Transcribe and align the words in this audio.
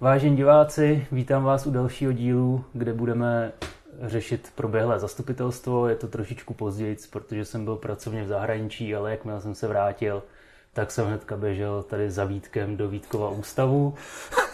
Vážení 0.00 0.36
diváci, 0.36 1.06
vítám 1.12 1.44
vás 1.44 1.66
u 1.66 1.70
dalšího 1.70 2.12
dílu, 2.12 2.64
kde 2.72 2.92
budeme 2.92 3.52
řešit 4.02 4.52
proběhlé 4.54 4.98
zastupitelstvo. 4.98 5.88
Je 5.88 5.96
to 5.96 6.08
trošičku 6.08 6.54
později, 6.54 6.96
protože 7.10 7.44
jsem 7.44 7.64
byl 7.64 7.76
pracovně 7.76 8.24
v 8.24 8.28
zahraničí, 8.28 8.94
ale 8.94 9.10
jakmile 9.10 9.40
jsem 9.40 9.54
se 9.54 9.68
vrátil, 9.68 10.22
tak 10.72 10.90
jsem 10.90 11.06
hnedka 11.06 11.36
běžel 11.36 11.82
tady 11.82 12.10
za 12.10 12.24
Vítkem 12.24 12.76
do 12.76 12.88
Vítkova 12.88 13.30
ústavu 13.30 13.94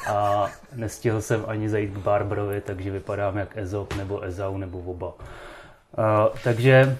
a 0.08 0.48
nestihl 0.74 1.22
jsem 1.22 1.44
ani 1.46 1.68
zajít 1.68 1.94
k 1.94 1.98
Barbarovi, 1.98 2.60
takže 2.60 2.90
vypadám 2.90 3.36
jak 3.36 3.56
Ezop 3.56 3.96
nebo 3.96 4.24
Ezau 4.24 4.56
nebo 4.56 4.78
oba. 4.78 5.14
Uh, 5.14 6.04
takže 6.44 6.98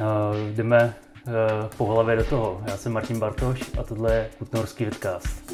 uh, 0.00 0.06
jdeme 0.54 0.94
uh, 1.26 1.32
po 1.76 1.86
hlavě 1.86 2.16
do 2.16 2.24
toho. 2.24 2.62
Já 2.66 2.76
jsem 2.76 2.92
Martin 2.92 3.18
Bartoš 3.18 3.70
a 3.80 3.82
tohle 3.82 4.14
je 4.14 4.30
Kutnorský 4.38 4.84
vidcast. 4.84 5.52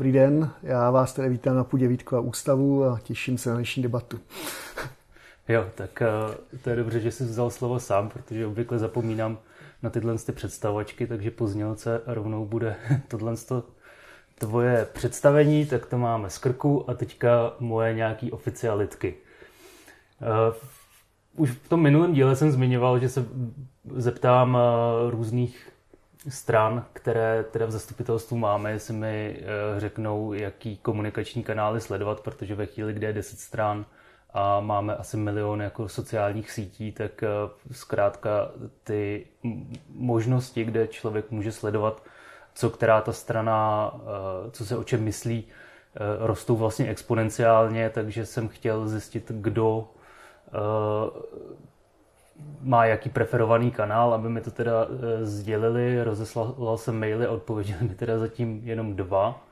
Dobrý 0.00 0.12
den, 0.12 0.50
já 0.62 0.90
vás 0.90 1.12
tady 1.12 1.28
vítám 1.28 1.56
na 1.56 1.64
půdě 1.64 1.98
a 2.16 2.20
ústavu 2.20 2.84
a 2.84 3.00
těším 3.02 3.38
se 3.38 3.50
na 3.50 3.56
dnešní 3.56 3.82
debatu. 3.82 4.20
Jo, 5.48 5.66
tak 5.74 6.02
uh, 6.02 6.34
to 6.62 6.70
je 6.70 6.76
dobře, 6.76 7.00
že 7.00 7.10
jsi 7.10 7.24
vzal 7.24 7.50
slovo 7.50 7.80
sám, 7.80 8.08
protože 8.08 8.46
obvykle 8.46 8.78
zapomínám 8.78 9.38
na 9.82 9.90
tyhle 9.90 10.18
ty 10.18 10.32
představočky, 10.32 11.06
takže 11.06 11.30
po 11.30 11.46
znělce 11.46 12.00
rovnou 12.06 12.46
bude 12.46 12.76
tohle 13.08 13.34
tvoje 14.38 14.88
představení, 14.92 15.66
tak 15.66 15.86
to 15.86 15.98
máme 15.98 16.30
z 16.30 16.38
krku 16.38 16.90
a 16.90 16.94
teďka 16.94 17.52
moje 17.58 17.94
nějaký 17.94 18.32
oficialitky. 18.32 19.14
Uh, 20.20 20.54
už 21.36 21.50
v 21.50 21.68
tom 21.68 21.82
minulém 21.82 22.12
díle 22.12 22.36
jsem 22.36 22.50
zmiňoval, 22.50 22.98
že 22.98 23.08
se 23.08 23.24
zeptám 23.96 24.54
uh, 24.54 25.10
různých 25.10 25.70
stran, 26.28 26.84
které 26.92 27.44
teda 27.50 27.66
v 27.66 27.70
zastupitelstvu 27.70 28.36
máme, 28.36 28.72
jestli 28.72 28.94
mi 28.94 29.36
eh, 29.40 29.80
řeknou, 29.80 30.32
jaký 30.32 30.76
komunikační 30.76 31.42
kanály 31.42 31.80
sledovat, 31.80 32.20
protože 32.20 32.54
ve 32.54 32.66
chvíli, 32.66 32.92
kde 32.92 33.06
je 33.06 33.12
10 33.12 33.38
stran 33.38 33.86
a 34.34 34.60
máme 34.60 34.96
asi 34.96 35.16
milion 35.16 35.62
jako 35.62 35.88
sociálních 35.88 36.50
sítí, 36.50 36.92
tak 36.92 37.22
eh, 37.22 37.28
zkrátka 37.72 38.50
ty 38.84 39.26
možnosti, 39.88 40.64
kde 40.64 40.86
člověk 40.86 41.30
může 41.30 41.52
sledovat, 41.52 42.02
co 42.54 42.70
která 42.70 43.00
ta 43.00 43.12
strana, 43.12 43.90
eh, 43.94 44.50
co 44.50 44.66
se 44.66 44.76
o 44.76 44.84
čem 44.84 45.04
myslí, 45.04 45.44
rostou 46.18 46.56
vlastně 46.56 46.88
exponenciálně, 46.88 47.90
takže 47.90 48.26
jsem 48.26 48.48
chtěl 48.48 48.88
zjistit, 48.88 49.24
kdo 49.28 49.88
má 52.60 52.84
jaký 52.84 53.10
preferovaný 53.10 53.70
kanál, 53.70 54.14
aby 54.14 54.28
mi 54.28 54.40
to 54.40 54.50
teda 54.50 54.86
e, 54.86 55.26
sdělili. 55.26 56.04
Rozeslal 56.04 56.76
jsem 56.78 57.00
maily 57.00 57.26
a 57.26 57.30
odpověděli 57.30 57.88
mi 57.88 57.94
teda 57.94 58.18
zatím 58.18 58.60
jenom 58.64 58.96
dva. 58.96 59.46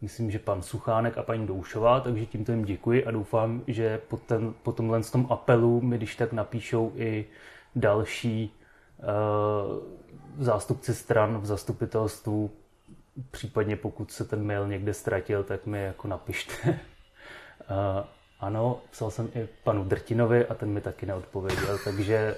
Myslím, 0.00 0.30
že 0.30 0.38
pan 0.38 0.62
Suchánek 0.62 1.18
a 1.18 1.22
paní 1.22 1.46
Doušová, 1.46 2.00
takže 2.00 2.26
tímto 2.26 2.52
jim 2.52 2.64
děkuji 2.64 3.04
a 3.04 3.10
doufám, 3.10 3.62
že 3.66 3.98
po, 3.98 4.16
ten, 4.16 4.54
po 4.62 4.72
tomhle 4.72 5.02
tom 5.02 5.26
apelu 5.30 5.80
mi 5.80 5.96
když 5.96 6.16
tak 6.16 6.32
napíšou 6.32 6.92
i 6.96 7.26
další 7.76 8.56
uh, 8.98 10.44
zástupci 10.44 10.94
stran 10.94 11.38
v 11.38 11.46
zastupitelstvu, 11.46 12.50
případně 13.30 13.76
pokud 13.76 14.12
se 14.12 14.24
ten 14.24 14.46
mail 14.46 14.68
někde 14.68 14.94
ztratil, 14.94 15.44
tak 15.44 15.66
mi 15.66 15.82
jako 15.82 16.08
napište. 16.08 16.54
uh, 16.68 18.04
Ano, 18.40 18.80
psal 18.90 19.10
jsem 19.10 19.28
i 19.34 19.48
panu 19.64 19.84
Drtinovi 19.84 20.46
a 20.46 20.54
ten 20.54 20.70
mi 20.70 20.80
taky 20.80 21.06
neodpověděl, 21.06 21.78
takže 21.84 22.36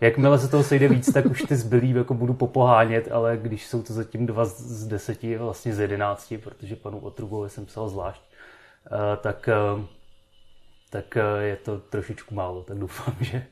jakmile 0.00 0.38
se 0.38 0.48
toho 0.48 0.62
sejde 0.62 0.88
víc, 0.88 1.12
tak 1.12 1.26
už 1.26 1.42
ty 1.42 1.56
zbylý 1.56 1.90
jako 1.90 2.14
budu 2.14 2.34
popohánět, 2.34 3.12
ale 3.12 3.36
když 3.36 3.66
jsou 3.66 3.82
to 3.82 3.92
zatím 3.92 4.26
dva 4.26 4.44
z 4.44 4.86
deseti, 4.86 5.36
vlastně 5.36 5.74
z 5.74 5.80
jedenácti, 5.80 6.38
protože 6.38 6.76
panu 6.76 6.98
Otrugovi 6.98 7.50
jsem 7.50 7.66
psal 7.66 7.88
zvlášť, 7.88 8.22
eh, 8.86 9.16
tak, 9.16 9.48
eh, 9.48 9.84
tak 10.90 11.16
eh, 11.16 11.42
je 11.42 11.56
to 11.56 11.78
trošičku 11.78 12.34
málo, 12.34 12.62
tak 12.62 12.78
doufám, 12.78 13.14
že 13.20 13.46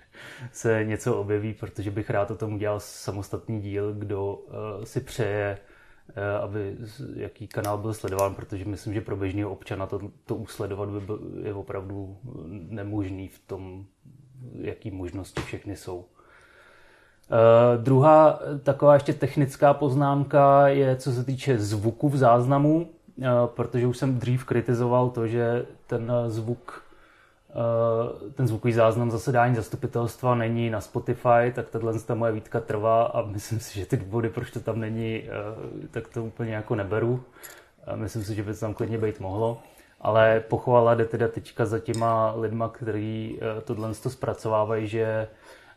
se 0.52 0.84
něco 0.84 1.16
objeví, 1.16 1.54
protože 1.54 1.90
bych 1.90 2.10
rád 2.10 2.30
o 2.30 2.36
tom 2.36 2.54
udělal 2.54 2.80
samostatný 2.80 3.60
díl, 3.60 3.92
kdo 3.92 4.38
si 4.84 5.00
přeje 5.00 5.58
aby 6.42 6.76
jaký 7.16 7.48
kanál 7.48 7.78
byl 7.78 7.94
sledován, 7.94 8.34
protože 8.34 8.64
myslím, 8.64 8.94
že 8.94 9.00
pro 9.00 9.16
běžného 9.16 9.50
občana 9.50 9.86
to, 9.86 10.00
to 10.24 10.34
usledovat 10.34 10.88
by 10.88 11.00
byl, 11.00 11.20
je 11.42 11.54
opravdu 11.54 12.16
nemožný 12.48 13.28
v 13.28 13.38
tom, 13.38 13.84
jaký 14.60 14.90
možnosti 14.90 15.40
všechny 15.40 15.76
jsou. 15.76 15.96
Uh, 15.96 17.82
druhá 17.82 18.40
taková 18.62 18.94
ještě 18.94 19.12
technická 19.12 19.74
poznámka 19.74 20.68
je, 20.68 20.96
co 20.96 21.12
se 21.12 21.24
týče 21.24 21.58
zvuku 21.58 22.08
v 22.08 22.16
záznamu, 22.16 22.76
uh, 22.76 23.26
protože 23.46 23.86
už 23.86 23.98
jsem 23.98 24.18
dřív 24.18 24.44
kritizoval 24.44 25.10
to, 25.10 25.26
že 25.26 25.66
ten 25.86 26.12
zvuk 26.26 26.89
Eh, 26.89 26.89
ten 28.34 28.46
zvukový 28.46 28.72
záznam 28.72 29.10
zasedání 29.10 29.54
zastupitelstva 29.54 30.34
není 30.34 30.70
na 30.70 30.80
Spotify, 30.80 31.52
tak 31.54 31.70
tahle 31.70 32.00
ta 32.00 32.14
moje 32.14 32.32
výtka 32.32 32.60
trvá 32.60 33.04
a 33.04 33.22
myslím 33.26 33.60
si, 33.60 33.78
že 33.78 33.86
ty 33.86 33.96
důvody, 33.96 34.28
proč 34.28 34.50
to 34.50 34.60
tam 34.60 34.80
není, 34.80 35.22
eh, 35.24 35.88
tak 35.90 36.08
to 36.08 36.24
úplně 36.24 36.54
jako 36.54 36.74
neberu. 36.74 37.24
Myslím 37.94 38.24
si, 38.24 38.34
že 38.34 38.42
by 38.42 38.54
to 38.54 38.60
tam 38.60 38.74
klidně 38.74 38.98
být 38.98 39.20
mohlo. 39.20 39.58
Ale 40.00 40.40
pochvala 40.40 40.94
jde 40.94 41.04
teda 41.04 41.28
teďka 41.28 41.66
za 41.66 41.78
těma 41.78 42.34
lidma, 42.36 42.68
kteří 42.68 43.38
eh, 43.40 43.60
tohle 43.60 43.94
to 43.94 44.10
zpracovávají, 44.10 44.88
že 44.88 45.28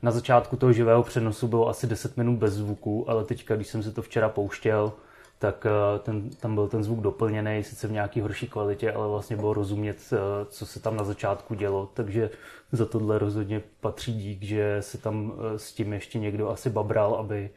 na 0.01 0.12
začátku 0.12 0.56
toho 0.56 0.73
živého 0.73 1.03
přenosu 1.03 1.47
bylo 1.47 1.69
asi 1.69 1.88
10 1.88 2.17
minut 2.17 2.38
bez 2.38 2.53
zvuku, 2.53 3.09
ale 3.09 3.25
teďka, 3.25 3.56
když 3.56 3.67
jsem 3.67 3.83
si 3.83 3.91
to 3.91 4.01
včera 4.01 4.29
pouštěl, 4.29 4.94
tak 5.43 5.65
eh, 5.65 5.99
ten, 5.99 6.29
tam 6.29 6.55
byl 6.55 6.67
ten 6.67 6.83
zvuk 6.83 6.99
doplněný, 6.99 7.63
sice 7.63 7.87
v 7.87 7.91
nějaký 7.91 8.21
horší 8.21 8.47
kvalitě, 8.47 8.91
ale 8.91 9.07
vlastně 9.07 9.35
bylo 9.35 9.53
rozumět, 9.53 9.97
eh, 10.13 10.17
co 10.45 10.65
se 10.65 10.79
tam 10.79 10.97
na 10.97 11.03
začátku 11.03 11.53
dělo, 11.53 11.89
takže 11.93 12.29
za 12.71 12.85
tohle 12.85 13.19
rozhodně 13.19 13.61
patří 13.79 14.13
dík, 14.13 14.43
že 14.43 14.77
se 14.79 14.97
tam 14.97 15.33
eh, 15.33 15.59
s 15.59 15.73
tím 15.73 15.93
ještě 15.93 16.19
někdo 16.19 16.49
asi 16.49 16.69
babral, 16.69 17.15
aby 17.15 17.49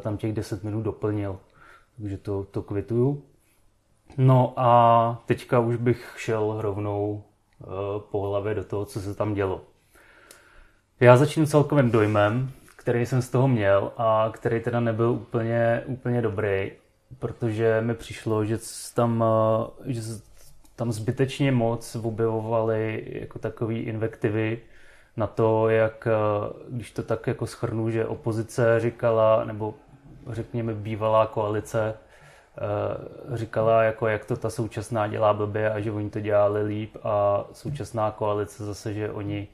tam 0.00 0.16
těch 0.16 0.32
10 0.32 0.64
minut 0.64 0.82
doplnil. 0.82 1.38
Takže 1.96 2.18
to, 2.18 2.44
to 2.50 2.62
kvituju. 2.62 3.22
No 4.18 4.52
a 4.56 5.22
teďka 5.26 5.60
už 5.60 5.76
bych 5.76 6.14
šel 6.18 6.54
rovnou 6.58 7.22
po 8.10 8.20
hlavě 8.28 8.54
do 8.54 8.64
toho, 8.64 8.84
co 8.84 9.00
se 9.00 9.14
tam 9.14 9.34
dělo. 9.34 9.60
Já 11.00 11.16
začnu 11.16 11.46
celkovým 11.46 11.90
dojmem, 11.90 12.50
který 12.76 13.06
jsem 13.06 13.22
z 13.22 13.30
toho 13.30 13.48
měl 13.48 13.92
a 13.96 14.30
který 14.32 14.60
teda 14.60 14.80
nebyl 14.80 15.10
úplně, 15.10 15.82
úplně 15.86 16.22
dobrý 16.22 16.72
protože 17.18 17.80
mi 17.80 17.94
přišlo, 17.94 18.44
že 18.44 18.58
tam, 18.94 19.24
eh, 19.86 19.92
že 19.92 20.00
tam 20.76 20.92
zbytečně 20.92 21.52
moc 21.52 21.96
objevovali 21.96 23.04
jako 23.06 23.38
takový 23.38 23.78
invektivy 23.78 24.58
na 25.16 25.26
to, 25.26 25.68
jak, 25.68 26.08
eh, 26.10 26.52
když 26.68 26.90
to 26.90 27.02
tak 27.02 27.26
jako 27.26 27.46
schrnu, 27.46 27.90
že 27.90 28.06
opozice 28.06 28.80
říkala, 28.80 29.44
nebo 29.44 29.74
řekněme 30.30 30.74
bývalá 30.74 31.26
koalice, 31.26 31.94
eh, 31.94 33.36
říkala, 33.36 33.82
jako 33.82 34.06
jak 34.06 34.24
to 34.24 34.36
ta 34.36 34.50
současná 34.50 35.06
dělá 35.08 35.34
blbě 35.34 35.70
a 35.70 35.80
že 35.80 35.92
oni 35.92 36.10
to 36.10 36.20
dělali 36.20 36.62
líp 36.62 36.96
a 37.02 37.44
současná 37.52 38.10
koalice 38.10 38.64
zase, 38.64 38.94
že 38.94 39.10
oni 39.10 39.48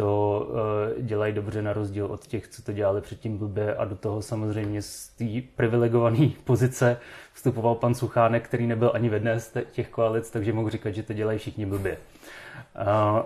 to 0.00 0.48
uh, 0.50 1.02
dělají 1.02 1.32
dobře 1.32 1.62
na 1.62 1.72
rozdíl 1.72 2.06
od 2.06 2.26
těch, 2.26 2.48
co 2.48 2.62
to 2.62 2.72
dělali 2.72 3.00
předtím 3.00 3.38
blbě 3.38 3.74
a 3.74 3.84
do 3.84 3.96
toho 3.96 4.22
samozřejmě 4.22 4.82
z 4.82 5.08
té 5.08 5.24
privilegované 5.56 6.28
pozice 6.44 6.96
vstupoval 7.32 7.74
pan 7.74 7.94
Suchánek, 7.94 8.44
který 8.44 8.66
nebyl 8.66 8.90
ani 8.94 9.08
ve 9.08 9.18
dne 9.18 9.40
z 9.40 9.52
těch 9.72 9.88
koalic, 9.88 10.30
takže 10.30 10.52
mohu 10.52 10.68
říkat, 10.68 10.90
že 10.90 11.02
to 11.02 11.12
dělají 11.12 11.38
všichni 11.38 11.66
blbě. 11.66 11.96
Uh, 12.80 13.22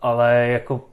ale 0.00 0.48
jako 0.48 0.88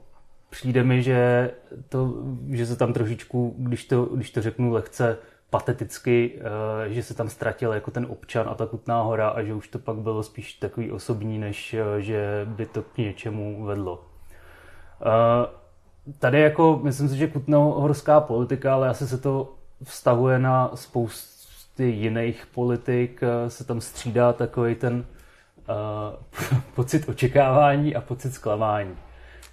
přijde 0.50 0.82
mi, 0.84 1.02
že, 1.02 1.50
to, 1.88 2.14
že 2.48 2.66
se 2.66 2.76
tam 2.76 2.92
trošičku, 2.92 3.54
když 3.58 3.84
to, 3.84 4.04
když 4.04 4.30
to 4.30 4.42
řeknu 4.42 4.72
lehce, 4.72 5.18
pateticky, 5.50 6.40
uh, 6.86 6.92
že 6.92 7.02
se 7.02 7.14
tam 7.14 7.28
ztratil 7.28 7.72
jako 7.72 7.90
ten 7.90 8.06
občan 8.10 8.48
a 8.48 8.54
ta 8.54 8.66
Kutná 8.66 9.02
hora 9.02 9.28
a 9.28 9.42
že 9.42 9.54
už 9.54 9.68
to 9.68 9.78
pak 9.78 9.96
bylo 9.96 10.22
spíš 10.22 10.54
takový 10.54 10.92
osobní, 10.92 11.38
než 11.38 11.76
že 11.98 12.46
by 12.48 12.66
to 12.66 12.82
k 12.82 12.98
něčemu 12.98 13.64
vedlo. 13.64 14.15
Uh, 15.00 15.46
tady 16.18 16.40
jako, 16.40 16.80
myslím 16.82 17.08
si, 17.08 17.16
že 17.16 17.26
kutnohorská 17.26 18.20
politika, 18.20 18.74
ale 18.74 18.88
asi 18.88 19.06
se 19.06 19.18
to 19.18 19.54
vztahuje 19.82 20.38
na 20.38 20.70
spousty 20.74 21.84
jiných 21.84 22.46
politik, 22.54 23.22
uh, 23.22 23.48
se 23.48 23.64
tam 23.64 23.80
střídá 23.80 24.32
takový 24.32 24.74
ten 24.74 25.04
uh, 25.68 26.58
pocit 26.74 27.08
očekávání 27.08 27.96
a 27.96 28.00
pocit 28.00 28.32
zklamání. 28.32 28.94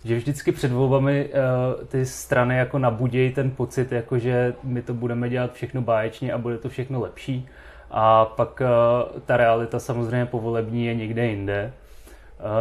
Že 0.03 0.15
vždycky 0.15 0.51
před 0.51 0.71
volbami 0.71 1.29
uh, 1.29 1.83
ty 1.85 2.05
strany 2.05 2.57
jako 2.57 2.79
nabudějí 2.79 3.33
ten 3.33 3.51
pocit, 3.51 3.91
jako 3.91 4.19
že 4.19 4.53
my 4.63 4.81
to 4.81 4.93
budeme 4.93 5.29
dělat 5.29 5.53
všechno 5.53 5.81
báječně 5.81 6.33
a 6.33 6.37
bude 6.37 6.57
to 6.57 6.69
všechno 6.69 7.01
lepší. 7.01 7.47
A 7.91 8.25
pak 8.25 8.61
uh, 8.61 9.19
ta 9.25 9.37
realita 9.37 9.79
samozřejmě 9.79 10.25
povolební 10.25 10.85
je 10.85 10.95
někde 10.95 11.25
jinde. 11.25 11.73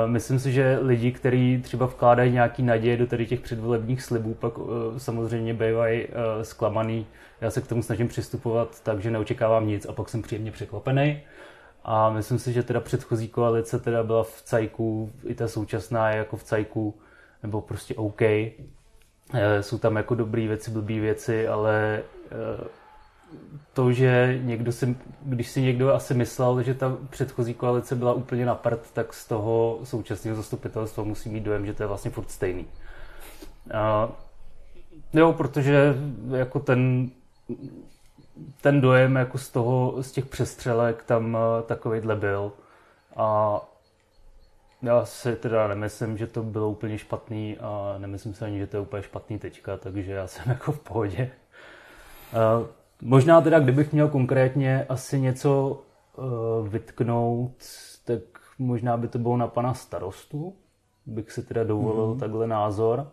Myslím 0.07 0.39
si, 0.39 0.53
že 0.53 0.79
lidi, 0.83 1.13
kteří 1.13 1.63
třeba 1.63 1.87
vkládají 1.87 2.33
nějaký 2.33 2.63
naděje 2.63 2.97
do 2.97 3.07
tady 3.07 3.27
těch 3.27 3.41
předvolebních 3.41 4.03
slibů, 4.03 4.35
pak 4.35 4.53
samozřejmě 4.97 5.55
bývají 5.55 6.07
zklamaný. 6.43 7.07
Já 7.41 7.51
se 7.51 7.61
k 7.61 7.67
tomu 7.67 7.83
snažím 7.83 8.09
přistupovat 8.09 8.81
tak, 8.83 9.01
že 9.01 9.11
neočekávám 9.11 9.67
nic 9.67 9.87
a 9.87 9.93
pak 9.93 10.09
jsem 10.09 10.23
příjemně 10.23 10.53
překvapený. 10.53 11.21
A 11.85 12.11
myslím 12.11 12.39
si, 12.39 12.53
že 12.53 12.63
teda 12.63 12.81
předchozí 12.81 13.29
koalice 13.29 13.79
teda 13.79 14.03
byla 14.03 14.23
v 14.23 14.43
cajku, 14.45 15.13
i 15.25 15.35
ta 15.35 15.49
současná 15.49 16.11
je 16.11 16.19
jako 16.19 16.37
v 16.37 16.45
cajku, 16.45 16.95
nebo 17.43 17.61
prostě 17.61 17.95
OK. 17.95 18.23
Eh, 18.23 18.55
jsou 19.61 19.79
tam 19.79 19.97
jako 19.97 20.15
dobré 20.15 20.47
věci, 20.47 20.71
blbé 20.71 21.01
věci, 21.01 21.49
ale 21.49 22.03
eh, 22.31 22.65
to, 23.73 23.93
že 23.93 24.41
někdo 24.43 24.73
si, 24.73 24.97
když 25.23 25.51
si 25.51 25.63
někdo 25.63 25.95
asi 25.95 26.15
myslel, 26.15 26.63
že 26.63 26.75
ta 26.75 26.97
předchozí 27.11 27.55
koalice 27.55 27.97
byla 27.97 28.13
úplně 28.13 28.47
na 28.47 28.55
prd, 28.55 28.91
tak 28.93 29.15
z 29.15 29.27
toho 29.29 29.81
současného 29.85 30.37
zastupitelstva 30.37 31.05
musí 31.05 31.29
mít 31.29 31.45
dojem, 31.45 31.67
že 31.67 31.75
to 31.75 31.83
je 31.83 31.87
vlastně 31.87 32.11
furt 32.11 32.31
stejný. 32.31 32.67
A, 33.75 34.09
jo, 35.13 35.33
protože 35.33 35.95
jako 36.31 36.61
ten 36.61 37.11
ten 38.61 38.81
dojem 38.81 39.17
jako 39.17 39.39
z 39.39 39.49
toho, 39.49 40.03
z 40.03 40.13
těch 40.13 40.27
přestřelek 40.27 41.03
tam 41.05 41.37
eh, 41.37 41.63
takovýhle 41.63 42.17
byl. 42.17 42.53
A 43.17 43.61
já 44.83 45.05
si 45.05 45.37
teda 45.37 45.69
nemyslím, 45.69 46.19
že 46.19 46.27
to 46.27 46.43
bylo 46.43 46.71
úplně 46.71 46.99
špatný 46.99 47.59
a 47.59 47.95
nemyslím 47.99 48.35
si 48.35 48.45
ani, 48.45 48.59
že 48.59 48.67
to 48.67 48.77
je 48.77 48.81
úplně 48.81 49.03
špatný 49.03 49.39
teďka, 49.39 49.77
takže 49.77 50.13
já 50.13 50.27
jsem 50.27 50.45
jako 50.51 50.73
v 50.73 50.81
pohodě. 50.81 51.31
Uh, 52.33 52.67
možná 53.03 53.41
teda, 53.41 53.61
kdybych 53.61 53.93
měl 53.93 54.09
konkrétně 54.09 54.87
asi 54.89 55.21
něco 55.21 55.83
uh, 56.17 56.69
vytknout, 56.69 57.53
tak 58.05 58.21
možná 58.59 58.97
by 58.97 59.09
to 59.09 59.19
bylo 59.19 59.37
na 59.37 59.47
pana 59.47 59.75
starostu, 59.75 60.55
bych 61.07 61.33
si 61.33 61.43
teda 61.43 61.65
dovolil 61.65 62.15
mm. 62.15 62.21
takhle 62.21 62.47
názor 62.47 63.07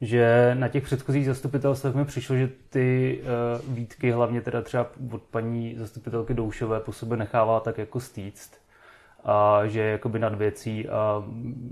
že 0.00 0.50
na 0.58 0.68
těch 0.68 0.84
předchozích 0.84 1.26
zastupitelstvech 1.26 1.94
mi 1.94 2.04
přišlo, 2.04 2.36
že 2.36 2.50
ty 2.70 3.20
uh, 3.22 3.74
výtky, 3.74 4.10
hlavně 4.10 4.40
teda 4.40 4.62
třeba 4.62 4.90
od 5.12 5.22
paní 5.22 5.74
zastupitelky 5.78 6.34
Doušové, 6.34 6.80
po 6.80 6.92
sobě 6.92 7.16
nechává 7.16 7.60
tak 7.60 7.78
jako 7.78 8.00
stýct 8.00 8.52
a 9.24 9.66
že 9.66 9.80
je 9.80 9.92
jakoby 9.92 10.18
nad 10.18 10.34
věcí 10.34 10.88
a 10.88 11.24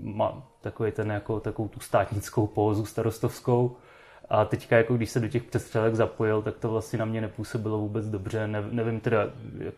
má 0.02 0.48
takový 0.60 0.92
ten 0.92 1.10
jako 1.10 1.40
takovou 1.40 1.68
tu 1.68 1.80
státnickou 1.80 2.46
pózu 2.46 2.84
starostovskou. 2.84 3.76
A 4.30 4.44
teďka, 4.44 4.76
jako 4.76 4.94
když 4.94 5.10
se 5.10 5.20
do 5.20 5.28
těch 5.28 5.42
přestřelek 5.42 5.94
zapojil, 5.94 6.42
tak 6.42 6.56
to 6.58 6.68
vlastně 6.68 6.98
na 6.98 7.04
mě 7.04 7.20
nepůsobilo 7.20 7.78
vůbec 7.78 8.06
dobře. 8.06 8.46
Ne, 8.46 8.62
nevím 8.70 9.00
teda, 9.00 9.18
jak 9.58 9.74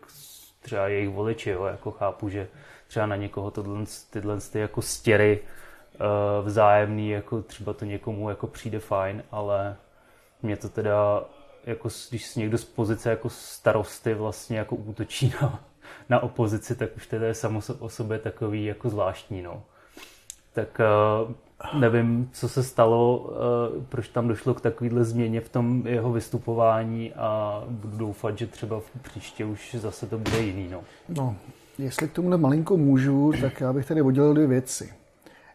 třeba 0.61 0.87
jejich 0.87 1.09
voliči, 1.09 1.49
jo, 1.49 1.65
jako 1.65 1.91
chápu, 1.91 2.29
že 2.29 2.47
třeba 2.87 3.05
na 3.05 3.15
někoho 3.15 3.51
tohle, 3.51 3.85
tyhle 4.09 4.37
ty 4.51 4.59
jako 4.59 4.81
stěry 4.81 5.39
uh, 5.41 6.47
vzájemný, 6.47 7.09
jako 7.09 7.41
třeba 7.41 7.73
to 7.73 7.85
někomu 7.85 8.29
jako 8.29 8.47
přijde 8.47 8.79
fajn, 8.79 9.23
ale 9.31 9.75
mě 10.41 10.57
to 10.57 10.69
teda, 10.69 11.23
jako 11.63 11.89
když 12.09 12.35
někdo 12.35 12.57
z 12.57 12.65
pozice 12.65 13.09
jako 13.09 13.29
starosty 13.29 14.13
vlastně 14.13 14.57
jako 14.57 14.75
útočí 14.75 15.33
na, 15.41 15.63
na 16.09 16.19
opozici, 16.19 16.75
tak 16.75 16.95
už 16.95 17.07
to 17.07 17.15
je 17.15 17.33
samo 17.33 17.61
o 17.79 17.89
sobě 17.89 18.19
takový 18.19 18.65
jako 18.65 18.89
zvláštní, 18.89 19.41
no. 19.41 19.63
Tak 20.53 20.81
uh, 21.27 21.31
nevím, 21.73 22.29
co 22.33 22.49
se 22.49 22.63
stalo, 22.63 23.17
uh, 23.17 23.83
proč 23.83 24.07
tam 24.07 24.27
došlo 24.27 24.53
k 24.53 24.61
takovýhle 24.61 25.03
změně 25.03 25.41
v 25.41 25.49
tom 25.49 25.87
jeho 25.87 26.11
vystupování 26.11 27.13
a 27.13 27.63
budu 27.69 27.97
doufat, 27.97 28.37
že 28.37 28.47
třeba 28.47 28.79
v 28.79 28.91
příště 29.01 29.45
už 29.45 29.75
zase 29.79 30.05
to 30.05 30.17
bude 30.17 30.39
jiný, 30.39 30.67
no. 30.71 30.81
No, 31.09 31.35
jestli 31.77 32.07
k 32.07 32.13
tomu 32.13 32.37
malinko 32.37 32.77
můžu, 32.77 33.33
tak 33.41 33.61
já 33.61 33.73
bych 33.73 33.85
tady 33.85 34.01
oddělil 34.01 34.33
dvě 34.33 34.47
věci. 34.47 34.93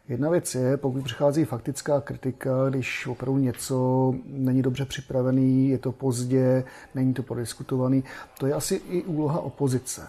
Jedna 0.09 0.31
věc 0.31 0.55
je, 0.55 0.77
pokud 0.77 1.05
přichází 1.05 1.45
faktická 1.45 2.01
kritika, 2.01 2.51
když 2.71 3.06
opravdu 3.06 3.39
něco 3.39 4.15
není 4.27 4.62
dobře 4.62 4.85
připravený, 4.85 5.69
je 5.69 5.79
to 5.79 5.93
pozdě, 5.93 6.65
není 6.95 7.15
to 7.15 7.23
prodiskutovaný, 7.23 8.05
to 8.39 8.47
je 8.47 8.55
asi 8.55 8.75
i 8.75 9.03
úloha 9.03 9.41
opozice. 9.41 10.09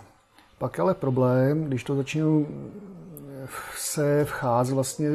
Pak 0.58 0.80
ale 0.80 0.94
problém, 0.94 1.64
když 1.64 1.84
to 1.84 1.96
začíná 1.96 2.28
se 3.78 4.26
vcházet 4.26 4.74
vlastně, 4.74 5.10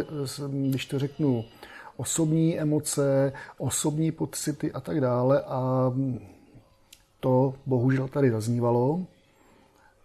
když 0.51 0.87
to 0.87 0.99
řeknu, 0.99 1.45
osobní 1.97 2.61
emoce, 2.61 3.33
osobní 3.59 4.13
pocity 4.13 4.73
a 4.73 4.81
tak 4.81 5.01
dále 5.01 5.43
a 5.43 5.93
to 7.21 7.55
bohužel 7.67 8.09
tady 8.09 8.31
zaznívalo, 8.31 9.07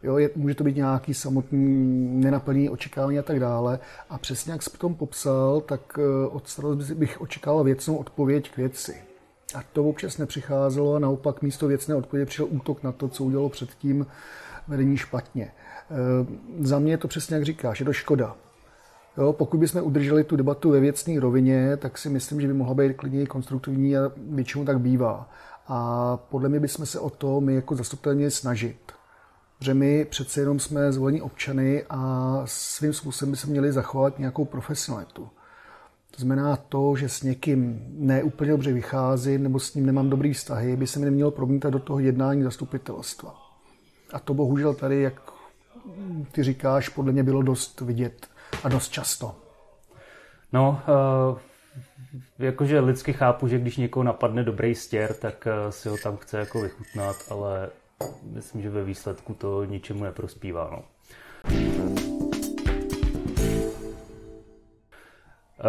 Jo, 0.03 0.17
je, 0.17 0.29
může 0.35 0.55
to 0.55 0.63
být 0.63 0.75
nějaký 0.75 1.13
samotný 1.13 1.59
nenaplněný 2.21 2.69
očekávání 2.69 3.19
a 3.19 3.23
tak 3.23 3.39
dále. 3.39 3.79
A 4.09 4.17
přesně 4.17 4.51
jak 4.51 4.63
jsi 4.63 4.77
tom 4.77 4.95
popsal, 4.95 5.61
tak 5.61 5.99
eh, 5.99 6.27
od 6.27 6.47
starosti 6.47 6.93
bych 6.93 7.21
očekával 7.21 7.63
věcnou 7.63 7.95
odpověď 7.95 8.51
k 8.51 8.57
věci. 8.57 8.95
A 9.55 9.63
to 9.73 9.83
občas 9.83 10.17
nepřicházelo 10.17 10.95
a 10.95 10.99
naopak 10.99 11.41
místo 11.41 11.67
věcné 11.67 11.95
odpovědi 11.95 12.25
přišel 12.25 12.47
útok 12.49 12.83
na 12.83 12.91
to, 12.91 13.07
co 13.07 13.23
udělalo 13.23 13.49
předtím 13.49 14.05
vedení 14.67 14.97
špatně. 14.97 15.43
E, 15.45 15.51
za 16.59 16.79
mě 16.79 16.93
je 16.93 16.97
to 16.97 17.07
přesně 17.07 17.35
jak 17.35 17.45
říkáš, 17.45 17.79
je 17.79 17.85
to 17.85 17.93
škoda. 17.93 18.35
Jo, 19.17 19.33
pokud 19.33 19.57
bychom 19.57 19.83
udrželi 19.83 20.23
tu 20.23 20.35
debatu 20.35 20.71
ve 20.71 20.79
věcné 20.79 21.19
rovině, 21.19 21.77
tak 21.77 21.97
si 21.97 22.09
myslím, 22.09 22.41
že 22.41 22.47
by 22.47 22.53
mohla 22.53 22.73
být 22.73 22.93
klidně 22.93 23.25
konstruktivní 23.25 23.97
a 23.97 24.11
většinou 24.17 24.65
tak 24.65 24.79
bývá. 24.79 25.29
A 25.67 26.17
podle 26.17 26.49
mě 26.49 26.59
bychom 26.59 26.85
se 26.85 26.99
o 26.99 27.09
to 27.09 27.41
my 27.41 27.55
jako 27.55 27.75
zastupitelně 27.75 28.31
snažit. 28.31 28.91
Protože 29.57 29.73
my 29.73 30.05
přece 30.05 30.39
jenom 30.39 30.59
jsme 30.59 30.91
zvolení 30.91 31.21
občany 31.21 31.85
a 31.89 32.41
svým 32.45 32.93
způsobem 32.93 33.31
by 33.31 33.37
se 33.37 33.47
měli 33.47 33.71
zachovat 33.71 34.19
nějakou 34.19 34.45
profesionalitu. 34.45 35.29
To 36.15 36.21
znamená 36.21 36.55
to, 36.55 36.95
že 36.95 37.09
s 37.09 37.23
někým 37.23 37.85
neúplně 37.89 38.51
dobře 38.51 38.73
vycházím 38.73 39.43
nebo 39.43 39.59
s 39.59 39.75
ním 39.75 39.85
nemám 39.85 40.09
dobrý 40.09 40.33
vztahy, 40.33 40.75
by 40.75 40.87
se 40.87 40.99
mi 40.99 41.05
nemělo 41.05 41.31
promítat 41.31 41.73
do 41.73 41.79
toho 41.79 41.99
jednání 41.99 42.43
zastupitelstva. 42.43 43.44
A 44.13 44.19
to 44.19 44.33
bohužel 44.33 44.73
tady, 44.73 45.01
jak 45.01 45.21
ty 46.31 46.43
říkáš, 46.43 46.89
podle 46.89 47.11
mě 47.11 47.23
bylo 47.23 47.41
dost 47.41 47.81
vidět 47.81 48.27
a 48.63 48.69
dost 48.69 48.89
často. 48.89 49.35
No, 50.53 50.81
uh, 51.31 51.37
jakože 52.39 52.79
lidsky 52.79 53.13
chápu, 53.13 53.47
že 53.47 53.59
když 53.59 53.77
někoho 53.77 54.03
napadne 54.03 54.43
dobrý 54.43 54.75
stěr, 54.75 55.13
tak 55.13 55.47
uh, 55.47 55.69
si 55.69 55.89
ho 55.89 55.97
tam 55.97 56.17
chce 56.17 56.37
jako 56.37 56.61
vychutnat, 56.61 57.15
ale 57.29 57.69
myslím, 58.23 58.61
že 58.61 58.69
ve 58.69 58.83
výsledku 58.83 59.33
to 59.33 59.65
ničemu 59.65 60.03
neprospívá. 60.03 60.69
No. 60.71 60.83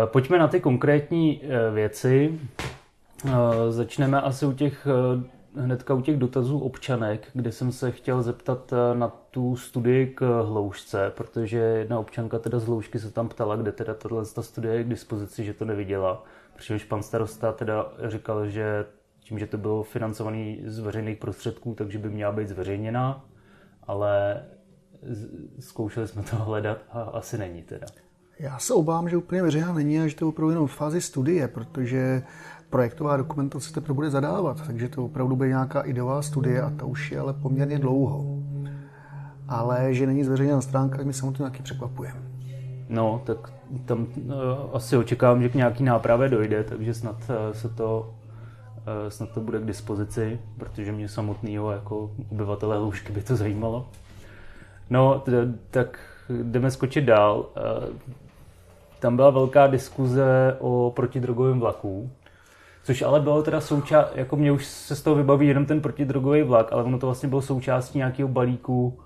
Eh, 0.03 0.07
pojďme 0.07 0.39
na 0.39 0.49
ty 0.49 0.61
konkrétní 0.61 1.41
eh, 1.43 1.71
věci. 1.71 2.41
Eh, 3.27 3.33
začneme 3.69 4.21
asi 4.21 4.47
u 4.47 4.53
těch, 4.53 4.87
hnedka 5.57 5.95
u 5.95 6.01
těch 6.01 6.17
dotazů 6.17 6.59
občanek, 6.59 7.29
kde 7.33 7.53
jsem 7.53 7.73
se 7.73 7.91
chtěl 7.91 8.23
zeptat 8.23 8.73
na 8.95 9.09
tu 9.09 9.57
studii 9.57 10.07
k 10.07 10.43
hloušce, 10.43 11.13
protože 11.17 11.59
jedna 11.59 11.99
občanka 11.99 12.39
teda 12.39 12.59
z 12.59 12.67
hloušky 12.67 12.99
se 12.99 13.11
tam 13.11 13.29
ptala, 13.29 13.57
kde 13.57 13.73
teda 13.73 13.95
tato 13.95 14.43
studie 14.43 14.75
je 14.75 14.85
k 14.85 14.89
dispozici, 14.89 15.45
že 15.45 15.55
to 15.55 15.65
neviděla. 15.65 16.25
Protože 16.57 16.87
pan 16.89 17.03
starosta 17.03 17.53
teda 17.53 17.93
říkal, 18.09 18.49
že 18.49 18.85
tím, 19.21 19.39
že 19.39 19.47
to 19.47 19.59
bylo 19.59 19.83
financované 19.83 20.57
z 20.65 20.79
veřejných 20.79 21.19
prostředků, 21.19 21.75
takže 21.75 21.99
by 21.99 22.11
měla 22.11 22.33
být 22.33 22.49
zveřejněná, 22.49 23.25
ale 23.87 24.45
zkoušeli 25.61 26.09
jsme 26.09 26.23
to 26.23 26.37
hledat 26.37 26.79
a 26.93 27.03
asi 27.03 27.39
není 27.39 27.63
teda. 27.63 27.87
Já 28.39 28.59
se 28.59 28.75
obávám, 28.75 29.09
že 29.09 29.17
úplně 29.17 29.43
veřejná 29.43 29.73
není 29.73 30.01
a 30.01 30.07
že 30.07 30.17
to 30.17 30.25
je 30.25 30.29
opravdu 30.29 30.51
jenom 30.51 30.67
v 30.67 30.75
fázi 30.75 31.01
studie, 31.01 31.49
protože 31.49 32.23
projektová 32.71 33.17
dokumentace 33.17 33.73
teprve 33.73 33.95
bude 33.95 34.11
zadávat, 34.11 34.67
takže 34.67 34.89
to 34.89 35.05
opravdu 35.05 35.37
bude 35.37 35.49
nějaká 35.49 35.81
ideová 35.81 36.23
studie 36.23 36.63
a 36.63 36.71
ta 36.71 36.85
už 36.85 37.11
je 37.11 37.19
ale 37.19 37.33
poměrně 37.33 37.79
dlouho. 37.79 38.43
Ale 39.49 39.95
že 39.95 40.07
není 40.07 40.25
zveřejněna 40.25 40.61
stránka, 40.61 41.05
mi 41.05 41.13
samotně 41.13 41.43
nějaký 41.43 41.63
překvapuje. 41.63 42.13
No, 42.89 43.23
tak 43.27 43.53
tam 43.85 44.07
uh, 44.17 44.33
asi 44.73 44.97
očekávám, 44.97 45.43
že 45.43 45.49
k 45.49 45.55
nějaký 45.55 45.85
nápravě 45.85 46.29
dojde, 46.29 46.65
takže 46.65 46.95
snad 46.95 47.17
uh, 47.17 47.53
se 47.53 47.69
to 47.69 48.15
Eh, 48.87 49.11
snad 49.11 49.31
to 49.31 49.41
bude 49.41 49.61
k 49.61 49.65
dispozici, 49.65 50.41
protože 50.59 50.93
mě 50.93 51.09
samotného 51.09 51.71
jako 51.71 52.11
obyvatele 52.33 52.77
Hloušky 52.77 53.13
by 53.13 53.23
to 53.23 53.37
zajímalo. 53.37 53.89
No, 54.91 55.25
tak 55.71 55.99
jdeme 56.43 56.71
skočit 56.71 57.05
dál. 57.05 57.47
Eh, 57.57 57.89
tam 58.99 59.17
byla 59.17 59.31
velká 59.31 59.67
diskuze 59.67 60.57
o 60.59 60.93
protidrogovém 60.97 61.61
vlaku, 61.61 62.11
což 62.87 63.03
ale 63.03 63.21
bylo 63.21 63.43
teda 63.43 63.61
součást, 63.61 64.09
jako 64.15 64.37
mě 64.37 64.53
už 64.53 64.67
se 64.67 64.97
z 64.97 65.03
toho 65.03 65.17
vybaví 65.17 65.49
jenom 65.49 65.67
ten 65.67 65.81
protidrogový 65.81 66.43
vlak, 66.43 66.73
ale 66.73 66.83
ono 66.83 66.99
to 66.99 67.07
vlastně 67.07 67.29
bylo 67.29 67.43
součástí 67.43 67.99
nějakého 67.99 68.29
balíku 68.29 68.99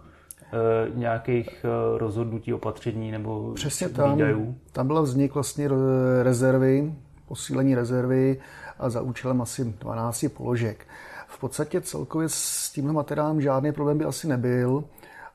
e, 0.53 0.99
nějakých 0.99 1.65
e, 1.65 1.99
rozhodnutí, 1.99 2.55
opatření 2.55 3.11
nebo 3.11 3.53
Přesně 3.55 3.89
tam, 3.89 4.13
výdajů. 4.13 4.55
tam 4.73 4.87
byla 4.87 5.01
vznik 5.01 5.35
vlastně 5.35 5.69
rezervy, 6.23 6.95
posílení 7.29 7.75
rezervy 7.75 8.41
a 8.79 8.91
za 8.91 9.01
účelem 9.01 9.43
asi 9.43 9.65
12 9.65 10.25
položek. 10.37 10.87
V 11.29 11.41
podstatě 11.41 11.81
celkově 11.81 12.29
s 12.29 12.73
tímhle 12.73 12.93
materiálem 12.93 13.41
žádný 13.41 13.73
problém 13.73 13.99
by 13.99 14.05
asi 14.05 14.29
nebyl, 14.29 14.85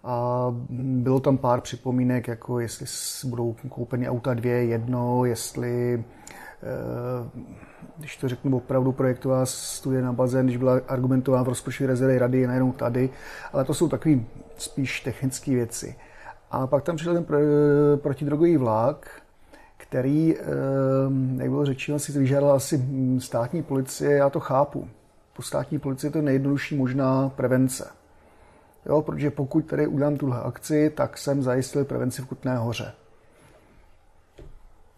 a 0.04 0.48
bylo 0.70 1.20
tam 1.20 1.38
pár 1.38 1.62
připomínek, 1.62 2.28
jako 2.28 2.60
jestli 2.60 2.86
budou 3.30 3.56
koupeny 3.70 4.10
auta 4.10 4.34
dvě, 4.34 4.66
jedno, 4.66 5.26
jestli 5.26 5.94
eh, 5.94 6.04
když 7.98 8.18
to 8.18 8.30
řeknu 8.30 8.58
opravdu 8.58 8.92
projektová 8.92 9.46
studie 9.46 10.02
na 10.02 10.14
bazén, 10.14 10.46
když 10.46 10.58
byla 10.58 10.82
argumentována 10.88 11.44
v 11.44 11.48
rozpočtu 11.48 11.88
rezervy 11.88 12.20
rady, 12.20 12.48
nejenom 12.48 12.72
tady, 12.72 13.10
ale 13.54 13.66
to 13.66 13.74
jsou 13.74 13.90
takové 13.90 14.16
spíš 14.58 15.02
technické 15.02 15.52
věci. 15.52 15.96
A 16.52 16.68
pak 16.68 16.84
tam 16.84 16.96
přišel 16.96 17.14
ten 17.14 17.26
protidrogový 18.02 18.58
vlak, 18.58 19.22
který, 19.78 20.36
eh, 20.38 20.44
jak 21.38 21.50
bylo 21.50 21.66
řečeno, 21.66 22.00
si 22.00 22.12
vyžádal 22.12 22.52
asi 22.52 22.86
státní 23.20 23.64
policie, 23.64 24.12
já 24.12 24.30
to 24.30 24.40
chápu. 24.40 24.88
Po 25.36 25.42
státní 25.42 25.80
policii 25.80 26.12
to 26.12 26.18
je 26.18 26.22
nejjednodušší 26.22 26.76
možná 26.76 27.30
prevence. 27.30 27.90
Jo, 28.86 29.02
protože 29.02 29.32
pokud 29.32 29.66
tady 29.66 29.88
udělám 29.88 30.18
tuhle 30.18 30.42
akci, 30.42 30.90
tak 30.96 31.18
jsem 31.18 31.44
zajistil 31.44 31.86
prevenci 31.86 32.22
v 32.22 32.26
Kutné 32.26 32.58
hoře. 32.58 32.94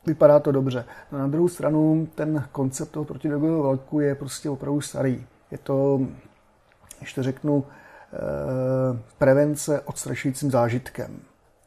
Vypadá 0.07 0.39
to 0.39 0.51
dobře. 0.51 0.85
Na 1.11 1.27
druhou 1.27 1.47
stranu 1.47 2.07
ten 2.15 2.43
koncept 2.51 2.91
toho 2.91 3.05
protidrogového 3.05 3.63
vlaku 3.63 3.99
je 3.99 4.15
prostě 4.15 4.49
opravdu 4.49 4.81
starý. 4.81 5.25
Je 5.51 5.57
to, 5.57 6.01
když 6.99 7.13
to 7.13 7.23
řeknu, 7.23 7.63
eh, 7.65 8.17
prevence 9.17 9.81
odstrašujícím 9.81 10.51
zážitkem. 10.51 11.19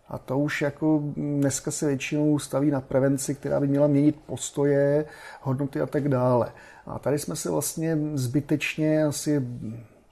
A 0.09 0.19
to 0.19 0.39
už 0.39 0.63
jako 0.63 1.03
dneska 1.17 1.71
se 1.71 1.87
většinou 1.87 2.39
staví 2.39 2.71
na 2.71 2.81
prevenci, 2.81 3.35
která 3.35 3.61
by 3.61 3.67
měla 3.67 3.87
měnit 3.87 4.17
postoje, 4.27 5.05
hodnoty 5.41 5.81
a 5.81 5.87
tak 5.87 6.09
dále. 6.09 6.53
A 6.87 6.99
tady 6.99 7.19
jsme 7.19 7.37
se 7.37 7.51
vlastně 7.51 7.99
zbytečně 8.15 9.05
asi 9.05 9.47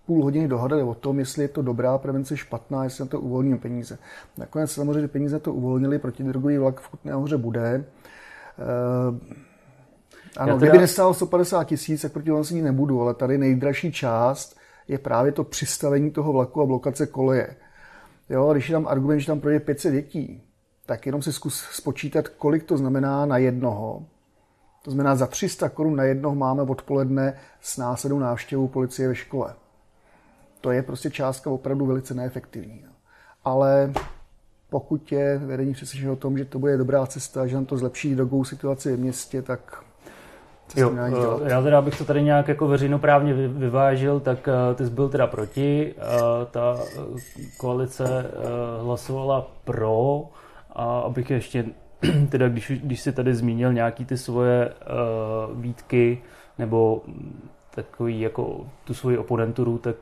půl 0.06 0.24
hodiny 0.24 0.48
dohadali 0.48 0.82
o 0.82 0.94
tom, 0.94 1.18
jestli 1.18 1.42
je 1.44 1.48
to 1.48 1.62
dobrá 1.62 1.98
prevence, 1.98 2.36
špatná, 2.36 2.84
jestli 2.84 3.04
na 3.04 3.08
to 3.08 3.20
uvolníme 3.20 3.58
peníze. 3.58 3.98
Nakonec 4.36 4.72
samozřejmě 4.72 5.08
peníze 5.08 5.38
to 5.38 5.52
uvolnili, 5.52 5.98
protidrogový 5.98 6.58
vlak 6.58 6.80
v 6.80 6.88
Kutné 6.88 7.12
hoře 7.12 7.36
bude. 7.36 7.84
Uh, 8.58 9.18
ano, 10.36 10.58
teda... 10.58 10.70
kdyby 10.70 10.78
nestál 10.78 11.14
150 11.14 11.64
tisíc, 11.64 12.02
tak 12.02 12.12
proti 12.12 12.30
vlastně 12.30 12.62
nebudu, 12.62 13.02
ale 13.02 13.14
tady 13.14 13.38
nejdražší 13.38 13.92
část 13.92 14.56
je 14.88 14.98
právě 14.98 15.32
to 15.32 15.44
přistavení 15.44 16.10
toho 16.10 16.32
vlaku 16.32 16.62
a 16.62 16.66
blokace 16.66 17.06
koleje. 17.06 17.56
Jo, 18.28 18.52
když 18.52 18.68
je 18.68 18.72
tam 18.72 18.86
argument, 18.86 19.20
že 19.20 19.26
tam 19.26 19.40
projde 19.40 19.60
500 19.60 19.92
dětí, 19.92 20.42
tak 20.86 21.06
jenom 21.06 21.22
si 21.22 21.32
zkus 21.32 21.60
spočítat, 21.60 22.28
kolik 22.28 22.64
to 22.64 22.76
znamená 22.76 23.26
na 23.26 23.38
jednoho. 23.38 24.06
To 24.82 24.90
znamená, 24.90 25.16
za 25.16 25.26
300 25.26 25.68
korun 25.68 25.96
na 25.96 26.04
jednoho 26.04 26.34
máme 26.34 26.62
odpoledne 26.62 27.34
s 27.60 27.76
následnou 27.76 28.18
návštěvu 28.18 28.68
policie 28.68 29.08
ve 29.08 29.14
škole. 29.14 29.54
To 30.60 30.70
je 30.70 30.82
prostě 30.82 31.10
částka 31.10 31.50
opravdu 31.50 31.86
velice 31.86 32.14
neefektivní. 32.14 32.84
Ale 33.44 33.92
pokud 34.70 35.12
je 35.12 35.38
vedení 35.38 35.72
přesvědčeno 35.72 36.12
o 36.12 36.16
tom, 36.16 36.38
že 36.38 36.44
to 36.44 36.58
bude 36.58 36.76
dobrá 36.76 37.06
cesta, 37.06 37.46
že 37.46 37.54
nám 37.54 37.64
to 37.64 37.76
zlepší 37.76 38.14
drogovou 38.14 38.44
situaci 38.44 38.96
v 38.96 39.00
městě, 39.00 39.42
tak 39.42 39.84
Jo, 40.76 40.92
eh, 41.44 41.50
já 41.50 41.62
teda 41.62 41.82
bych 41.82 41.98
to 41.98 42.04
tady 42.04 42.22
nějak 42.22 42.48
jako 42.48 42.68
veřejnoprávně 42.68 43.34
vyvážil, 43.34 44.20
tak 44.20 44.48
eh, 44.48 44.74
ty 44.74 44.84
jsi 44.84 44.90
byl 44.90 45.08
teda 45.08 45.26
proti, 45.26 45.94
eh, 45.98 46.02
ta 46.50 46.76
koalice 47.56 48.30
hlasovala 48.82 49.50
pro 49.64 50.24
a 50.72 51.00
abych 51.00 51.30
ještě, 51.30 51.64
teda 52.28 52.48
když, 52.48 52.72
když 52.84 53.00
si 53.00 53.12
tady 53.12 53.34
zmínil 53.34 53.72
nějaký 53.72 54.04
ty 54.04 54.16
svoje 54.16 54.72
výtky 55.54 56.22
nebo 56.58 57.02
takový 57.74 58.20
jako 58.20 58.66
tu 58.84 58.94
svoji 58.94 59.18
oponenturu, 59.18 59.78
tak 59.78 59.96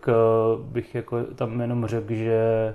bych 0.62 0.94
jako 0.94 1.24
tam 1.24 1.60
jenom 1.60 1.86
řekl, 1.86 2.14
že 2.14 2.74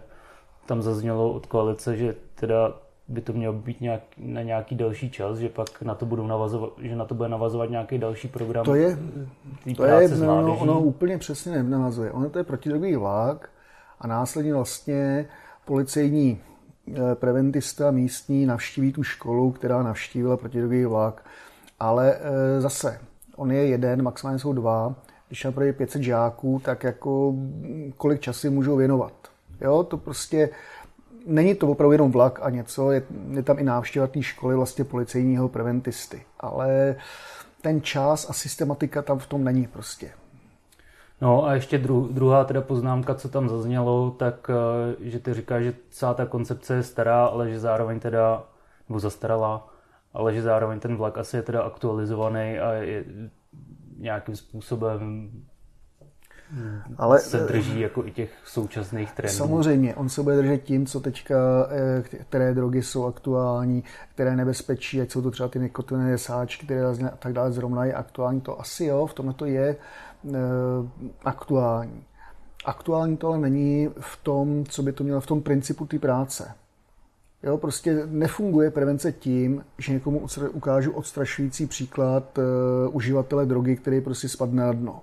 tam 0.66 0.82
zaznělo 0.82 1.32
od 1.32 1.46
koalice, 1.46 1.98
že 1.98 2.16
teda 2.36 2.74
by 3.08 3.22
to 3.22 3.34
mělo 3.34 3.54
být 3.54 3.82
nějak, 3.82 4.02
na 4.18 4.42
nějaký 4.42 4.76
další 4.76 5.12
čas, 5.12 5.38
že 5.38 5.50
pak 5.50 5.82
na 5.82 5.96
to 5.96 6.06
budou 6.06 6.28
navazovat, 6.28 6.70
že 6.82 6.96
na 6.96 7.06
to 7.06 7.16
bude 7.16 7.30
navazovat 7.30 7.70
nějaký 7.70 7.98
další 7.98 8.28
program. 8.28 8.66
To 8.66 8.76
je, 8.76 8.98
to 9.76 9.86
je 9.86 10.08
no, 10.08 10.58
ono 10.58 10.80
úplně 10.82 11.18
přesně 11.18 11.64
nenavazuje. 11.64 12.12
Ono 12.12 12.30
to 12.30 12.38
je 12.38 12.44
protidrogový 12.44 12.96
vlak 12.96 13.50
a 14.00 14.08
následně 14.08 14.54
vlastně 14.54 15.26
policejní 15.66 16.40
eh, 16.88 17.16
preventista 17.16 17.92
místní 17.92 18.46
navštíví 18.46 18.94
tu 18.94 19.04
školu, 19.04 19.52
která 19.52 19.84
navštívila 19.84 20.38
protidrogový 20.38 20.86
vlak. 20.86 21.24
Ale 21.82 22.16
e, 22.16 22.62
zase, 22.62 23.00
on 23.36 23.52
je 23.52 23.68
jeden, 23.68 24.02
maximálně 24.02 24.40
jsou 24.40 24.54
dva. 24.54 24.96
Když 25.28 25.42
tam 25.42 25.54
projde 25.54 25.74
500 25.74 26.02
žáků, 26.02 26.62
tak 26.66 26.84
jako 26.84 27.36
kolik 27.98 28.22
času 28.22 28.52
můžou 28.52 28.76
věnovat. 28.76 29.21
Jo, 29.62 29.84
to 29.84 29.98
prostě 29.98 30.50
není 31.26 31.56
to 31.56 31.68
opravdu 31.68 31.92
jenom 31.92 32.12
vlak 32.12 32.40
a 32.42 32.50
něco, 32.50 32.92
je, 32.92 33.04
je 33.32 33.44
tam 33.44 33.60
i 33.60 33.64
návštěva 33.64 34.08
té 34.08 34.22
školy 34.22 34.56
vlastně 34.56 34.84
policejního 34.84 35.50
preventisty, 35.50 36.24
ale 36.40 36.96
ten 37.62 37.82
čas 37.82 38.30
a 38.30 38.34
systematika 38.34 39.02
tam 39.02 39.20
v 39.20 39.28
tom 39.28 39.44
není 39.44 39.68
prostě. 39.68 40.12
No 41.22 41.46
a 41.46 41.54
ještě 41.54 41.78
dru, 41.78 42.10
druhá 42.12 42.44
teda 42.44 42.62
poznámka, 42.62 43.16
co 43.16 43.30
tam 43.30 43.50
zaznělo, 43.50 44.12
tak 44.12 44.50
eh, 44.50 45.10
že 45.10 45.20
ty 45.20 45.34
říkáš, 45.34 45.64
že 45.64 45.74
celá 45.90 46.14
ta 46.14 46.26
koncepce 46.26 46.76
je 46.76 46.84
stará, 46.84 47.26
ale 47.26 47.50
že 47.50 47.60
zároveň 47.60 48.00
teda, 48.00 48.44
nebo 48.90 49.00
zastarala, 49.00 49.68
ale 50.14 50.34
že 50.34 50.42
zároveň 50.42 50.80
ten 50.80 50.96
vlak 50.96 51.18
asi 51.18 51.38
je 51.38 51.42
teda 51.42 51.62
aktualizovaný 51.62 52.60
a 52.60 52.72
je 52.72 53.06
nějakým 53.98 54.36
způsobem 54.36 55.32
ale 56.98 57.20
se 57.20 57.38
drží 57.38 57.80
jako 57.80 58.06
i 58.06 58.12
těch 58.12 58.30
současných 58.46 59.12
trendů. 59.12 59.36
Samozřejmě, 59.36 59.96
on 59.96 60.10
se 60.10 60.24
bude 60.24 60.38
držet 60.38 60.64
tím, 60.64 60.86
co 60.86 61.00
teďka, 61.00 61.36
eh, 61.70 62.02
které 62.02 62.54
drogy 62.54 62.84
jsou 62.84 63.06
aktuální, 63.06 63.84
které 64.16 64.36
nebezpečí, 64.36 65.02
ať 65.02 65.12
jsou 65.12 65.22
to 65.22 65.32
třeba 65.32 65.50
ty 65.50 65.60
nikotinové 65.60 66.18
sáčky, 66.18 66.66
které 66.66 66.86
a 66.86 67.18
tak 67.20 67.34
dále, 67.34 67.52
zrovna 67.52 67.86
je 67.86 67.94
aktuální. 67.94 68.42
To 68.42 68.62
asi 68.62 68.86
jo, 68.86 69.06
v 69.06 69.14
tomhle 69.14 69.34
to 69.34 69.46
je 69.46 69.70
e, 69.70 69.78
aktuální. 71.26 72.04
Aktuální 72.66 73.18
to 73.18 73.28
ale 73.28 73.38
není 73.38 73.90
v 74.00 74.20
tom, 74.24 74.66
co 74.66 74.84
by 74.84 74.92
to 74.94 75.04
mělo 75.04 75.22
v 75.22 75.28
tom 75.28 75.42
principu 75.42 75.86
té 75.86 76.00
práce. 76.00 76.52
Jo, 77.44 77.58
prostě 77.58 78.04
nefunguje 78.06 78.72
prevence 78.72 79.12
tím, 79.12 79.66
že 79.78 79.94
někomu 79.94 80.28
ukážu 80.52 80.92
odstrašující 80.92 81.66
příklad 81.66 82.38
uh, 82.38 82.44
uživatele 82.96 83.46
drogy, 83.46 83.76
který 83.76 84.02
prostě 84.02 84.30
spadne 84.30 84.64
na 84.64 84.72
dno. 84.72 85.02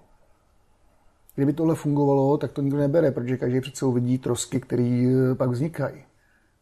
Kdyby 1.38 1.52
tohle 1.52 1.75
fungovalo, 1.75 2.37
tak 2.37 2.52
to 2.52 2.62
nikdo 2.62 2.78
nebere, 2.78 3.11
protože 3.11 3.37
každý 3.37 3.61
přece 3.61 3.87
uvidí 3.87 4.18
trosky, 4.18 4.61
které 4.61 5.14
eh, 5.33 5.35
pak 5.35 5.50
vznikají. 5.50 6.04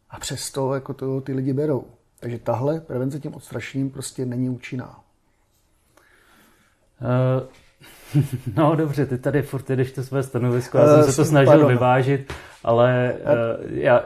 A 0.09 0.19
přesto 0.19 0.73
jako 0.73 0.93
to 0.93 1.21
ty 1.21 1.33
lidi 1.33 1.53
berou. 1.53 1.83
Takže 2.19 2.39
tahle 2.39 2.79
prevence 2.79 3.19
tím 3.19 3.35
odstrašením 3.35 3.89
prostě 3.89 4.25
není 4.25 4.49
účinná. 4.49 4.99
Uh, 7.01 8.23
no 8.55 8.75
dobře, 8.75 9.05
ty 9.05 9.17
tady 9.17 9.41
furt 9.41 9.69
jdeš 9.69 9.91
to 9.91 10.03
své 10.03 10.23
stanovisko, 10.23 10.77
já 10.77 10.83
uh, 10.83 10.89
jsem 10.89 11.11
se 11.11 11.15
to 11.15 11.25
snažil 11.25 11.51
pardon. 11.51 11.69
vyvážit, 11.69 12.33
ale 12.63 13.15
uh, 13.19 13.77
já 13.77 14.05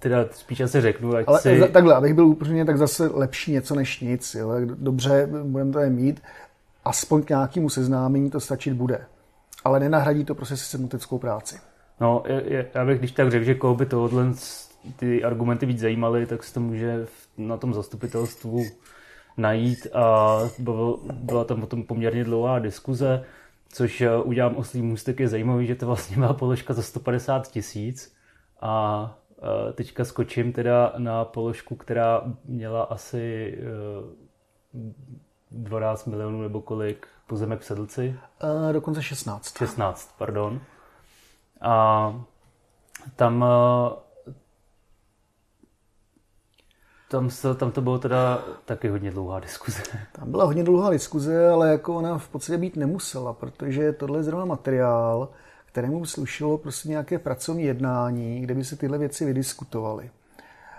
teda 0.00 0.26
spíš 0.30 0.60
asi 0.60 0.80
řeknu, 0.80 1.16
ať 1.16 1.24
ale 1.28 1.40
si... 1.40 1.68
takhle, 1.72 1.94
abych 1.94 2.14
byl 2.14 2.26
úplně 2.26 2.64
tak 2.64 2.78
zase 2.78 3.06
lepší 3.06 3.52
něco 3.52 3.74
než 3.74 4.00
nic. 4.00 4.34
Jo? 4.34 4.52
Dobře, 4.64 5.28
budeme 5.42 5.72
tady 5.72 5.90
mít, 5.90 6.22
aspoň 6.84 7.22
k 7.22 7.28
nějakému 7.28 7.70
seznámení 7.70 8.30
to 8.30 8.40
stačit 8.40 8.74
bude 8.74 9.00
ale 9.64 9.80
nenahradí 9.80 10.24
to 10.24 10.34
prostě 10.34 10.56
systematickou 10.56 11.18
práci. 11.18 11.60
No, 12.00 12.22
já 12.74 12.84
bych 12.84 12.98
když 12.98 13.12
tak 13.12 13.30
řekl, 13.30 13.44
že 13.44 13.54
koho 13.54 13.74
by 13.74 13.86
tohle 13.86 14.32
ty 14.96 15.24
argumenty 15.24 15.66
víc 15.66 15.80
zajímaly, 15.80 16.26
tak 16.26 16.44
se 16.44 16.54
to 16.54 16.60
může 16.60 17.06
na 17.36 17.56
tom 17.56 17.74
zastupitelstvu 17.74 18.64
najít 19.36 19.86
a 19.94 20.38
byla 21.10 21.44
tam 21.44 21.62
o 21.62 21.66
tom 21.66 21.82
poměrně 21.82 22.24
dlouhá 22.24 22.58
diskuze, 22.58 23.24
což 23.68 24.00
eh, 24.00 24.16
udělám 24.16 24.56
oslý 24.56 24.82
můstek 24.82 25.20
je 25.20 25.28
zajímavý, 25.28 25.66
že 25.66 25.74
to 25.74 25.86
vlastně 25.86 26.16
byla 26.16 26.32
položka 26.32 26.74
za 26.74 26.82
150 26.82 27.48
tisíc 27.48 28.16
a 28.60 29.18
eh, 29.38 29.72
teďka 29.72 30.04
skočím 30.04 30.52
teda 30.52 30.92
na 30.98 31.24
položku, 31.24 31.76
která 31.76 32.22
měla 32.44 32.82
asi 32.82 33.58
12 35.50 36.06
eh, 36.06 36.10
milionů 36.10 36.42
nebo 36.42 36.60
kolik 36.60 37.06
pozemek 37.28 37.60
v 37.60 37.64
Sedlci? 37.64 38.16
Uh, 38.42 38.72
dokonce 38.72 39.02
16. 39.02 39.58
16, 39.58 40.14
pardon. 40.18 40.60
A 41.60 42.14
tam 43.16 43.42
uh, 43.42 43.48
tam, 47.08 47.30
se, 47.30 47.54
tam 47.54 47.70
to 47.72 47.80
bylo 47.80 47.98
teda 47.98 48.44
taky 48.64 48.88
hodně 48.88 49.10
dlouhá 49.10 49.40
diskuze. 49.40 49.82
Tam 50.12 50.30
byla 50.30 50.44
hodně 50.44 50.64
dlouhá 50.64 50.90
diskuze, 50.90 51.48
ale 51.48 51.68
jako 51.68 51.96
ona 51.96 52.18
v 52.18 52.28
podstatě 52.28 52.58
být 52.58 52.76
nemusela, 52.76 53.32
protože 53.32 53.92
tohle 53.92 54.18
je 54.18 54.22
zrovna 54.22 54.44
materiál, 54.44 55.28
kterému 55.66 56.06
slušilo 56.06 56.58
prostě 56.58 56.88
nějaké 56.88 57.18
pracovní 57.18 57.62
jednání, 57.62 58.40
kde 58.40 58.54
by 58.54 58.64
se 58.64 58.76
tyhle 58.76 58.98
věci 58.98 59.24
vydiskutovaly. 59.24 60.10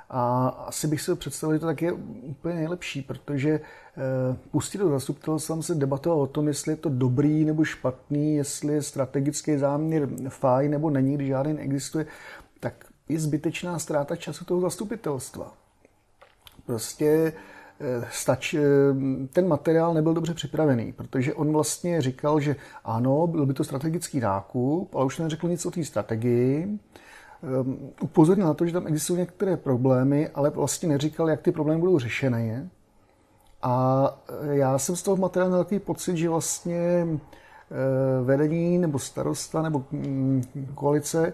A 0.09 0.47
asi 0.47 0.87
bych 0.87 1.01
si 1.01 1.15
představil, 1.15 1.55
že 1.55 1.59
to 1.59 1.65
tak 1.65 1.81
je 1.81 1.91
úplně 2.21 2.55
nejlepší, 2.55 3.01
protože 3.01 3.49
eh, 3.49 4.37
pustit 4.51 4.77
do 4.77 4.89
zastupitelstva 4.89 5.61
se 5.61 5.75
debatoval 5.75 6.21
o 6.21 6.27
tom, 6.27 6.47
jestli 6.47 6.71
je 6.71 6.75
to 6.75 6.89
dobrý 6.89 7.45
nebo 7.45 7.63
špatný, 7.63 8.35
jestli 8.35 8.73
je 8.73 8.81
strategický 8.81 9.57
záměr 9.57 10.09
fajn 10.29 10.71
nebo 10.71 10.89
není, 10.89 11.15
když 11.15 11.27
žádný 11.27 11.53
neexistuje, 11.53 12.05
tak 12.59 12.85
je 13.09 13.19
zbytečná 13.19 13.79
ztráta 13.79 14.15
času 14.15 14.45
toho 14.45 14.61
zastupitelstva. 14.61 15.53
Prostě 16.65 17.33
eh, 17.79 18.07
stač, 18.11 18.53
eh, 18.53 18.61
ten 19.33 19.47
materiál 19.47 19.93
nebyl 19.93 20.13
dobře 20.13 20.33
připravený, 20.33 20.93
protože 20.93 21.33
on 21.33 21.51
vlastně 21.53 22.01
říkal, 22.01 22.39
že 22.39 22.55
ano, 22.83 23.27
byl 23.27 23.45
by 23.45 23.53
to 23.53 23.63
strategický 23.63 24.19
nákup, 24.19 24.95
ale 24.95 25.05
už 25.05 25.17
neřekl 25.17 25.49
nic 25.49 25.65
o 25.65 25.71
té 25.71 25.85
strategii. 25.85 26.79
Ehm, 27.43 27.77
upozornil 28.01 28.47
na 28.47 28.53
to, 28.53 28.65
že 28.65 28.73
tam 28.73 28.87
existují 28.87 29.19
některé 29.19 29.57
problémy, 29.57 30.29
ale 30.29 30.49
vlastně 30.49 30.89
neříkal, 30.89 31.29
jak 31.29 31.41
ty 31.41 31.51
problémy 31.51 31.79
budou 31.79 31.99
řešené. 31.99 32.69
A 33.61 34.05
eh, 34.29 34.55
já 34.55 34.77
jsem 34.77 34.95
z 34.95 35.03
toho 35.03 35.17
materiálu 35.17 35.51
měl 35.51 35.63
takový 35.63 35.79
pocit, 35.79 36.17
že 36.17 36.29
vlastně 36.29 37.07
vedení 38.23 38.77
nebo 38.77 38.99
starosta 38.99 39.61
nebo 39.61 39.83
mm, 39.91 40.43
koalice 40.75 41.33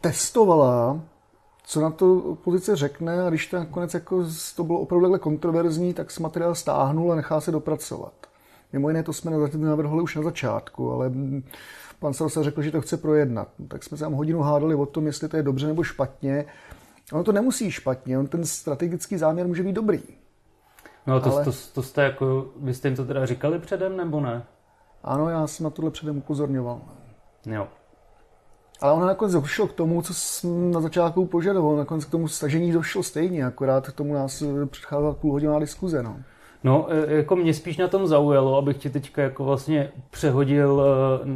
testovala 0.00 1.00
co 1.70 1.80
na 1.80 1.90
to 1.90 2.14
opozice 2.18 2.76
řekne 2.76 3.22
a 3.22 3.28
když 3.28 3.46
to 3.46 3.56
nakonec 3.56 3.94
jako 3.94 4.24
to 4.56 4.64
bylo 4.64 4.80
opravdu 4.80 5.04
takhle 5.04 5.18
kontroverzní, 5.18 5.94
tak 5.94 6.10
se 6.10 6.22
materiál 6.22 6.54
stáhnul 6.54 7.12
a 7.12 7.16
nechá 7.16 7.40
se 7.40 7.52
dopracovat. 7.52 8.12
Mimo 8.72 8.88
jiné 8.88 9.02
to 9.02 9.12
jsme 9.12 9.30
navrhli 9.56 10.02
už 10.02 10.16
na 10.16 10.22
začátku, 10.22 10.92
ale 10.92 11.12
pan 12.00 12.14
Sarosa 12.14 12.42
řekl, 12.42 12.62
že 12.62 12.70
to 12.70 12.80
chce 12.80 12.96
projednat. 12.96 13.48
Tak 13.68 13.84
jsme 13.84 13.96
se 13.96 14.04
tam 14.04 14.12
hodinu 14.12 14.40
hádali 14.40 14.74
o 14.74 14.86
tom, 14.86 15.06
jestli 15.06 15.28
to 15.28 15.36
je 15.36 15.42
dobře 15.42 15.66
nebo 15.66 15.82
špatně. 15.82 16.44
Ono 17.12 17.24
to 17.24 17.32
nemusí 17.32 17.70
špatně, 17.70 18.18
on 18.18 18.26
ten 18.26 18.44
strategický 18.44 19.16
záměr 19.16 19.46
může 19.46 19.62
být 19.62 19.72
dobrý. 19.72 20.00
No 21.06 21.20
to, 21.20 21.32
ale... 21.32 21.44
to, 21.44 21.52
to 21.74 21.82
jste 21.82 22.02
jako, 22.02 22.46
vy 22.56 22.74
jste 22.74 22.88
jim 22.88 22.96
to 22.96 23.04
teda 23.04 23.26
říkali 23.26 23.58
předem, 23.58 23.96
nebo 23.96 24.20
ne? 24.20 24.42
Ano, 25.04 25.28
já 25.28 25.46
jsem 25.46 25.64
na 25.64 25.70
tohle 25.70 25.90
předem 25.90 26.18
upozorňoval. 26.18 26.80
Jo. 27.46 27.68
Ale 28.80 28.92
ona 28.92 29.06
nakonec 29.06 29.32
došlo 29.32 29.66
k 29.66 29.72
tomu, 29.72 30.02
co 30.02 30.14
jsem 30.14 30.70
na 30.70 30.80
začátku 30.80 31.26
požadoval. 31.26 31.76
Nakonec 31.76 32.04
k 32.04 32.10
tomu 32.10 32.28
stažení 32.28 32.72
došlo 32.72 33.02
stejně, 33.02 33.46
akorát 33.46 33.88
k 33.88 33.92
tomu 33.92 34.14
nás 34.14 34.42
předcházela 34.66 35.14
půlhodinová 35.14 35.58
diskuze. 35.58 36.02
No. 36.02 36.16
No, 36.64 36.86
e, 36.90 37.14
jako 37.16 37.36
mě 37.36 37.54
spíš 37.54 37.76
na 37.76 37.88
tom 37.88 38.06
zaujalo, 38.06 38.56
abych 38.56 38.76
ti 38.76 38.90
teďka 38.90 39.22
jako 39.22 39.44
vlastně 39.44 39.90
přehodil 40.10 40.82
e, 40.82 41.28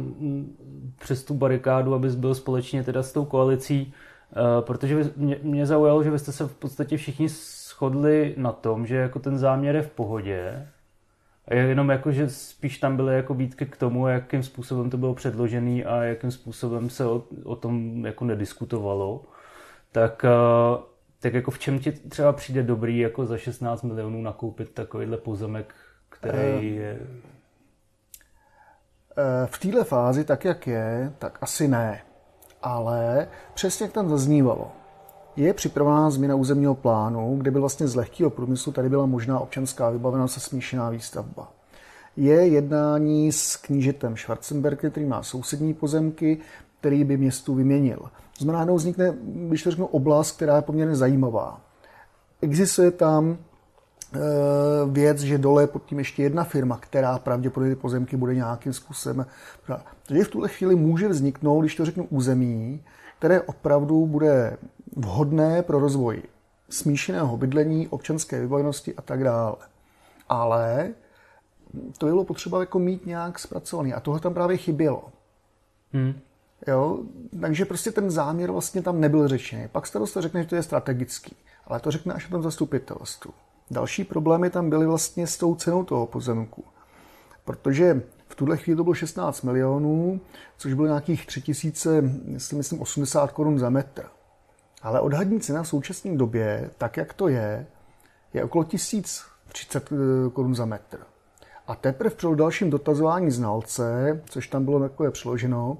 přes 0.99 1.23
tu 1.23 1.33
barikádu, 1.33 1.93
abys 1.93 2.15
byl 2.15 2.35
společně 2.35 2.83
teda 2.83 3.03
s 3.03 3.13
tou 3.13 3.25
koalicí, 3.25 3.93
e, 4.31 4.61
protože 4.61 5.11
mě, 5.43 5.65
zaujalo, 5.65 6.03
že 6.03 6.11
vy 6.11 6.19
jste 6.19 6.31
se 6.31 6.47
v 6.47 6.55
podstatě 6.55 6.97
všichni 6.97 7.29
shodli 7.29 8.33
na 8.37 8.51
tom, 8.51 8.85
že 8.87 8.95
jako 8.95 9.19
ten 9.19 9.37
záměr 9.37 9.75
je 9.75 9.81
v 9.81 9.89
pohodě, 9.89 10.67
Jenom 11.51 11.89
jako, 11.89 12.11
že 12.11 12.29
spíš 12.29 12.77
tam 12.77 12.95
byly 12.95 13.15
jako 13.15 13.33
výtky 13.33 13.65
k 13.65 13.77
tomu, 13.77 14.07
jakým 14.07 14.43
způsobem 14.43 14.89
to 14.89 14.97
bylo 14.97 15.13
předložený 15.13 15.85
a 15.85 16.03
jakým 16.03 16.31
způsobem 16.31 16.89
se 16.89 17.05
o, 17.05 17.23
o 17.43 17.55
tom 17.55 18.05
jako 18.05 18.25
nediskutovalo. 18.25 19.23
Tak, 19.91 20.25
tak 21.19 21.33
jako 21.33 21.51
v 21.51 21.59
čem 21.59 21.79
ti 21.79 21.91
třeba 21.91 22.33
přijde 22.33 22.63
dobrý 22.63 22.99
jako 22.99 23.25
za 23.25 23.37
16 23.37 23.83
milionů 23.83 24.21
nakoupit 24.21 24.71
takovýhle 24.71 25.17
pozemek, 25.17 25.73
který 26.09 26.79
eh, 26.79 26.81
je... 26.81 26.99
Eh, 29.17 29.47
v 29.47 29.59
téhle 29.59 29.83
fázi, 29.83 30.23
tak 30.23 30.45
jak 30.45 30.67
je, 30.67 31.13
tak 31.19 31.37
asi 31.41 31.67
ne. 31.67 32.01
Ale 32.61 33.27
přesně 33.53 33.83
jak 33.83 33.93
tam 33.93 34.09
zaznívalo, 34.09 34.71
je 35.35 35.53
připravená 35.53 36.09
změna 36.09 36.35
územního 36.35 36.75
plánu, 36.75 37.37
kde 37.37 37.51
by 37.51 37.59
vlastně 37.59 37.87
z 37.87 37.95
lehkého 37.95 38.29
průmyslu 38.29 38.71
tady 38.71 38.89
byla 38.89 39.05
možná 39.05 39.39
občanská 39.39 39.89
vybavenost 39.89 40.37
a 40.37 40.39
smíšená 40.39 40.89
výstavba. 40.89 41.51
Je 42.17 42.47
jednání 42.47 43.31
s 43.31 43.55
knížetem 43.55 44.17
Schwarzenberger, 44.17 44.91
který 44.91 45.05
má 45.05 45.23
sousední 45.23 45.73
pozemky, 45.73 46.37
který 46.79 47.03
by 47.03 47.17
městu 47.17 47.55
vyměnil. 47.55 47.99
To 48.37 48.43
znamená, 48.43 48.65
že 48.65 48.71
vznikne, 48.71 49.13
když 49.23 49.63
to 49.63 49.71
řeknu, 49.71 49.85
oblast, 49.85 50.35
která 50.35 50.55
je 50.55 50.61
poměrně 50.61 50.95
zajímavá. 50.95 51.61
Existuje 52.41 52.91
tam 52.91 53.37
eh, 54.13 54.19
věc, 54.89 55.19
že 55.19 55.37
dole 55.37 55.63
je 55.63 55.67
pod 55.67 55.85
tím 55.85 55.99
ještě 55.99 56.23
jedna 56.23 56.43
firma, 56.43 56.77
která 56.77 57.19
pravděpodobně 57.19 57.75
pozemky 57.75 58.17
bude 58.17 58.35
nějakým 58.35 58.73
způsobem. 58.73 59.25
Takže 60.05 60.23
v 60.23 60.27
tuhle 60.29 60.49
chvíli 60.49 60.75
může 60.75 61.07
vzniknout, 61.07 61.61
když 61.61 61.75
to 61.75 61.85
řeknu 61.85 62.07
území, 62.09 62.83
které 63.19 63.41
opravdu 63.41 64.05
bude 64.05 64.57
vhodné 64.95 65.61
pro 65.61 65.79
rozvoj 65.79 66.23
smíšeného 66.69 67.37
bydlení, 67.37 67.87
občanské 67.87 68.41
vybavenosti 68.41 68.95
a 68.95 69.01
tak 69.01 69.23
dále. 69.23 69.55
Ale 70.29 70.93
to 71.97 72.05
bylo 72.05 72.23
potřeba 72.23 72.59
jako 72.59 72.79
mít 72.79 73.05
nějak 73.05 73.39
zpracovaný 73.39 73.93
a 73.93 73.99
toho 73.99 74.19
tam 74.19 74.33
právě 74.33 74.57
chybělo. 74.57 75.03
Hmm. 75.93 76.13
Jo? 76.67 76.99
Takže 77.41 77.65
prostě 77.65 77.91
ten 77.91 78.11
záměr 78.11 78.51
vlastně 78.51 78.81
tam 78.81 79.01
nebyl 79.01 79.27
řečený. 79.27 79.67
Pak 79.67 79.87
starosta 79.87 80.21
řekne, 80.21 80.43
že 80.43 80.49
to 80.49 80.55
je 80.55 80.63
strategický, 80.63 81.35
ale 81.67 81.79
to 81.79 81.91
řekne 81.91 82.13
až 82.13 82.29
na 82.29 82.31
tom 82.31 82.43
zastupitelstvu. 82.43 83.33
Další 83.71 84.03
problémy 84.03 84.49
tam 84.49 84.69
byly 84.69 84.85
vlastně 84.85 85.27
s 85.27 85.37
tou 85.37 85.55
cenou 85.55 85.83
toho 85.83 86.07
pozemku. 86.07 86.63
Protože 87.45 88.01
v 88.27 88.35
tuhle 88.35 88.57
chvíli 88.57 88.77
to 88.77 88.83
bylo 88.83 88.93
16 88.93 89.41
milionů, 89.41 90.21
což 90.57 90.73
bylo 90.73 90.87
nějakých 90.87 91.25
3000, 91.25 92.03
jestli 92.27 92.57
myslím, 92.57 92.81
80 92.81 93.31
korun 93.31 93.59
za 93.59 93.69
metr. 93.69 94.05
Ale 94.81 94.99
odhadní 94.99 95.39
cena 95.39 95.63
v 95.63 95.67
současné 95.67 96.17
době, 96.17 96.69
tak 96.77 96.97
jak 96.97 97.13
to 97.13 97.27
je, 97.27 97.67
je 98.33 98.43
okolo 98.43 98.63
1030 98.63 99.91
eh, 99.91 99.95
korun 100.29 100.55
za 100.55 100.65
metr. 100.65 100.97
A 101.67 101.75
teprve 101.75 102.15
při 102.15 102.27
dalším 102.35 102.69
dotazování 102.69 103.31
znalce, 103.31 104.21
což 104.29 104.47
tam 104.47 104.65
bylo 104.65 104.79
takové 104.79 105.11
přeloženo, 105.11 105.77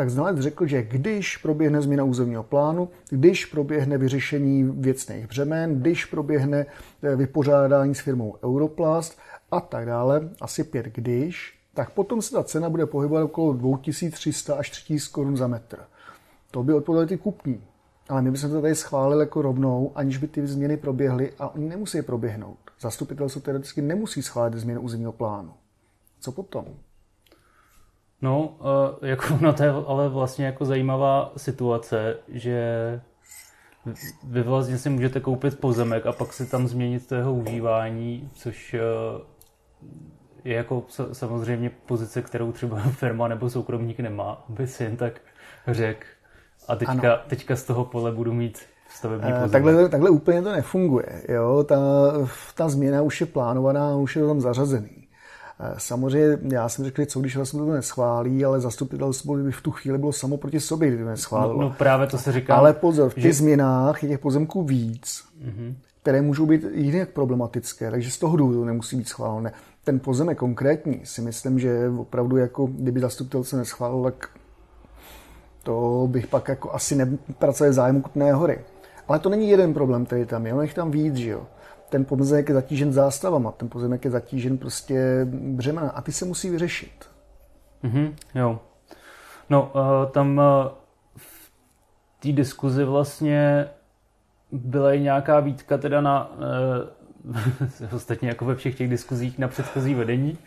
tak 0.00 0.10
znalec 0.10 0.38
řekl, 0.38 0.66
že 0.66 0.82
když 0.82 1.36
proběhne 1.36 1.82
změna 1.82 2.04
územního 2.04 2.42
plánu, 2.42 2.88
když 3.10 3.44
proběhne 3.44 3.98
vyřešení 3.98 4.64
věcných 4.64 5.26
břemen, 5.26 5.80
když 5.80 6.04
proběhne 6.04 6.66
eh, 7.02 7.16
vypořádání 7.16 7.94
s 7.94 8.00
firmou 8.00 8.36
Europlast 8.44 9.18
a 9.50 9.60
tak 9.60 9.86
dále, 9.86 10.28
asi 10.40 10.64
pět 10.64 10.86
když, 10.86 11.58
tak 11.74 11.90
potom 11.90 12.22
se 12.22 12.30
ta 12.30 12.44
cena 12.44 12.70
bude 12.70 12.86
pohybovat 12.86 13.22
okolo 13.22 13.52
2300 13.52 14.54
až 14.54 14.70
3000 14.70 15.08
korun 15.08 15.36
za 15.36 15.46
metr. 15.46 15.78
To 16.50 16.62
by 16.62 16.74
odpověděli 16.74 17.08
ty 17.08 17.22
kupní. 17.22 17.60
Ale 18.08 18.22
my 18.22 18.30
bychom 18.30 18.50
to 18.50 18.60
tady 18.60 18.74
schválili 18.74 19.22
jako 19.22 19.42
rovnou, 19.42 19.92
aniž 19.94 20.16
by 20.16 20.28
ty 20.28 20.46
změny 20.46 20.76
proběhly 20.76 21.32
a 21.38 21.48
oni 21.48 21.68
nemusí 21.68 22.02
proběhnout. 22.02 22.58
Zastupitelstvo 22.80 23.40
teoreticky 23.40 23.82
nemusí 23.82 24.22
schválit 24.22 24.58
změnu 24.58 24.80
územního 24.80 25.12
plánu. 25.12 25.52
Co 26.20 26.32
potom? 26.32 26.64
No, 28.22 28.56
uh, 29.00 29.08
jako 29.08 29.24
na 29.40 29.52
to 29.52 29.62
je 29.62 29.70
ale 29.70 30.08
vlastně 30.08 30.46
jako 30.46 30.64
zajímavá 30.64 31.32
situace, 31.36 32.16
že 32.28 33.00
vy 34.24 34.42
vlastně 34.42 34.78
si 34.78 34.90
můžete 34.90 35.20
koupit 35.20 35.60
pozemek 35.60 36.06
a 36.06 36.12
pak 36.12 36.32
si 36.32 36.50
tam 36.50 36.68
změnit 36.68 37.06
to 37.06 37.14
jeho 37.14 37.34
užívání, 37.34 38.30
což 38.34 38.74
uh, 38.74 39.20
je 40.44 40.56
jako 40.56 40.84
samozřejmě 41.12 41.70
pozice, 41.86 42.22
kterou 42.22 42.52
třeba 42.52 42.78
firma 42.90 43.28
nebo 43.28 43.50
soukromník 43.50 44.00
nemá, 44.00 44.44
aby 44.48 44.66
si 44.66 44.84
jen 44.84 44.96
tak 44.96 45.20
řekl. 45.66 46.06
A 46.68 46.76
teďka, 46.76 47.16
teďka 47.16 47.56
z 47.56 47.64
toho 47.64 47.84
pole 47.84 48.12
budu 48.12 48.32
mít 48.32 48.58
stavební 48.88 49.30
eh, 49.30 49.32
pozemek. 49.32 49.52
Takhle, 49.52 49.88
takhle 49.88 50.10
úplně 50.10 50.42
to 50.42 50.52
nefunguje. 50.52 51.22
Jo? 51.28 51.64
Ta, 51.64 51.76
ta 52.54 52.68
změna 52.68 53.02
už 53.02 53.20
je 53.20 53.26
plánovaná, 53.26 53.96
už 53.96 54.16
je 54.16 54.26
tam 54.26 54.40
zařazený. 54.40 54.99
Eh, 55.62 55.74
samozřejmě, 55.78 56.38
já 56.52 56.68
jsem 56.68 56.84
řekl, 56.84 57.04
co 57.04 57.20
když 57.20 57.36
vlastně 57.36 57.60
to 57.60 57.66
neschválí, 57.66 58.44
ale 58.44 58.60
zastupitelstvo 58.60 59.34
by 59.34 59.52
v 59.52 59.62
tu 59.62 59.70
chvíli 59.70 59.98
bylo 59.98 60.12
samo 60.12 60.36
proti 60.36 60.60
sobě, 60.60 60.88
kdyby 60.88 61.02
to 61.02 61.10
neschválilo. 61.10 61.62
No, 61.62 61.68
no 61.68 61.74
právě 61.78 62.06
to 62.06 62.18
se 62.18 62.32
říká. 62.32 62.54
Ale 62.54 62.72
pozor, 62.72 63.10
v 63.10 63.14
těch 63.14 63.22
že... 63.22 63.32
změnách 63.32 64.02
je 64.02 64.08
těch 64.08 64.18
pozemků 64.18 64.62
víc, 64.62 65.24
mm-hmm. 65.44 65.74
které 66.02 66.22
můžou 66.22 66.46
být 66.46 66.64
jinak 66.72 67.08
problematické, 67.08 67.90
takže 67.90 68.10
z 68.10 68.18
toho 68.18 68.36
důvodu 68.36 68.64
nemusí 68.64 68.96
být 68.96 69.08
schválené 69.08 69.52
ten 69.84 70.00
pozemek 70.00 70.38
konkrétní 70.38 71.00
si 71.04 71.22
myslím, 71.22 71.58
že 71.58 71.88
opravdu 71.98 72.36
jako, 72.36 72.66
kdyby 72.66 73.00
zastupitelce 73.00 73.56
neschválil, 73.56 74.02
tak 74.02 74.28
to 75.62 76.08
bych 76.10 76.26
pak 76.26 76.48
jako 76.48 76.74
asi 76.74 76.94
nepracoval 76.94 77.72
zájmu 77.72 78.02
Kutné 78.02 78.32
hory. 78.32 78.58
Ale 79.08 79.18
to 79.18 79.28
není 79.28 79.50
jeden 79.50 79.74
problém, 79.74 80.06
který 80.06 80.24
tam 80.26 80.46
je, 80.46 80.54
on 80.54 80.62
jich 80.62 80.74
tam 80.74 80.90
víc, 80.90 81.14
že 81.14 81.30
jo. 81.30 81.46
Ten 81.90 82.04
pozemek 82.04 82.48
je 82.48 82.54
zatížen 82.54 82.92
zástavama, 82.92 83.52
ten 83.52 83.68
pozemek 83.68 84.04
je 84.04 84.10
zatížen 84.10 84.58
prostě 84.58 85.26
břemena 85.32 85.90
a 85.90 86.02
ty 86.02 86.12
se 86.12 86.24
musí 86.24 86.50
vyřešit. 86.50 87.10
Mhm, 87.82 88.16
jo. 88.34 88.60
No, 89.50 89.72
uh, 89.74 90.12
tam 90.12 90.38
uh, 90.38 90.44
v 91.16 91.50
té 92.20 92.32
diskuzi 92.32 92.84
vlastně 92.84 93.68
byla 94.52 94.92
i 94.92 95.00
nějaká 95.00 95.40
výtka 95.40 95.78
teda 95.78 96.00
na 96.00 96.32
uh, 97.80 97.92
ostatně 97.94 98.28
jako 98.28 98.44
ve 98.44 98.54
všech 98.54 98.74
těch 98.74 98.88
diskuzích 98.88 99.38
na 99.38 99.48
předchozí 99.48 99.94
vedení. 99.94 100.38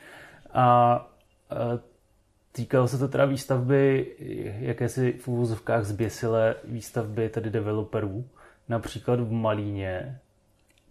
A 0.54 1.08
týkalo 2.52 2.88
se 2.88 2.98
to 2.98 3.08
teda 3.08 3.26
výstavby 3.26 4.08
jakési 4.60 5.12
v 5.12 5.28
úvozovkách 5.28 5.84
zběsilé 5.84 6.56
výstavby 6.64 7.30
tedy 7.30 7.50
developerů, 7.50 8.26
například 8.70 9.20
v 9.20 9.32
Malíně, 9.32 10.20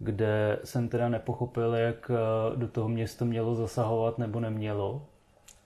kde 0.03 0.59
jsem 0.63 0.87
teda 0.87 1.09
nepochopil, 1.09 1.75
jak 1.75 2.11
do 2.55 2.67
toho 2.67 2.89
město 2.89 3.25
mělo 3.25 3.55
zasahovat 3.55 4.17
nebo 4.17 4.39
nemělo. 4.39 5.01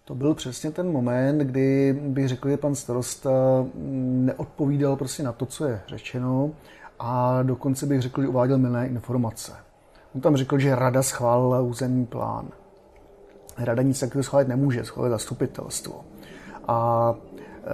To 0.05 0.15
byl 0.15 0.33
přesně 0.33 0.71
ten 0.71 0.91
moment, 0.91 1.37
kdy 1.37 1.99
bych 2.07 2.27
řekl, 2.27 2.49
že 2.49 2.57
pan 2.57 2.75
starosta 2.75 3.31
neodpovídal 3.75 4.95
prostě 4.95 5.23
na 5.23 5.31
to, 5.31 5.45
co 5.45 5.65
je 5.65 5.81
řečeno 5.87 6.51
a 6.99 7.43
dokonce 7.43 7.85
bych 7.85 8.01
řekl, 8.01 8.21
že 8.21 8.27
uváděl 8.27 8.57
milné 8.57 8.87
informace. 8.87 9.51
On 10.15 10.21
tam 10.21 10.37
řekl, 10.37 10.59
že 10.59 10.75
rada 10.75 11.03
schválila 11.03 11.61
územní 11.61 12.05
plán. 12.05 12.49
Rada 13.57 13.81
nic 13.81 13.99
takového 13.99 14.23
schválit 14.23 14.47
nemůže, 14.47 14.83
schválit 14.83 15.09
zastupitelstvo. 15.09 16.05
A 16.67 17.13
e, 17.13 17.73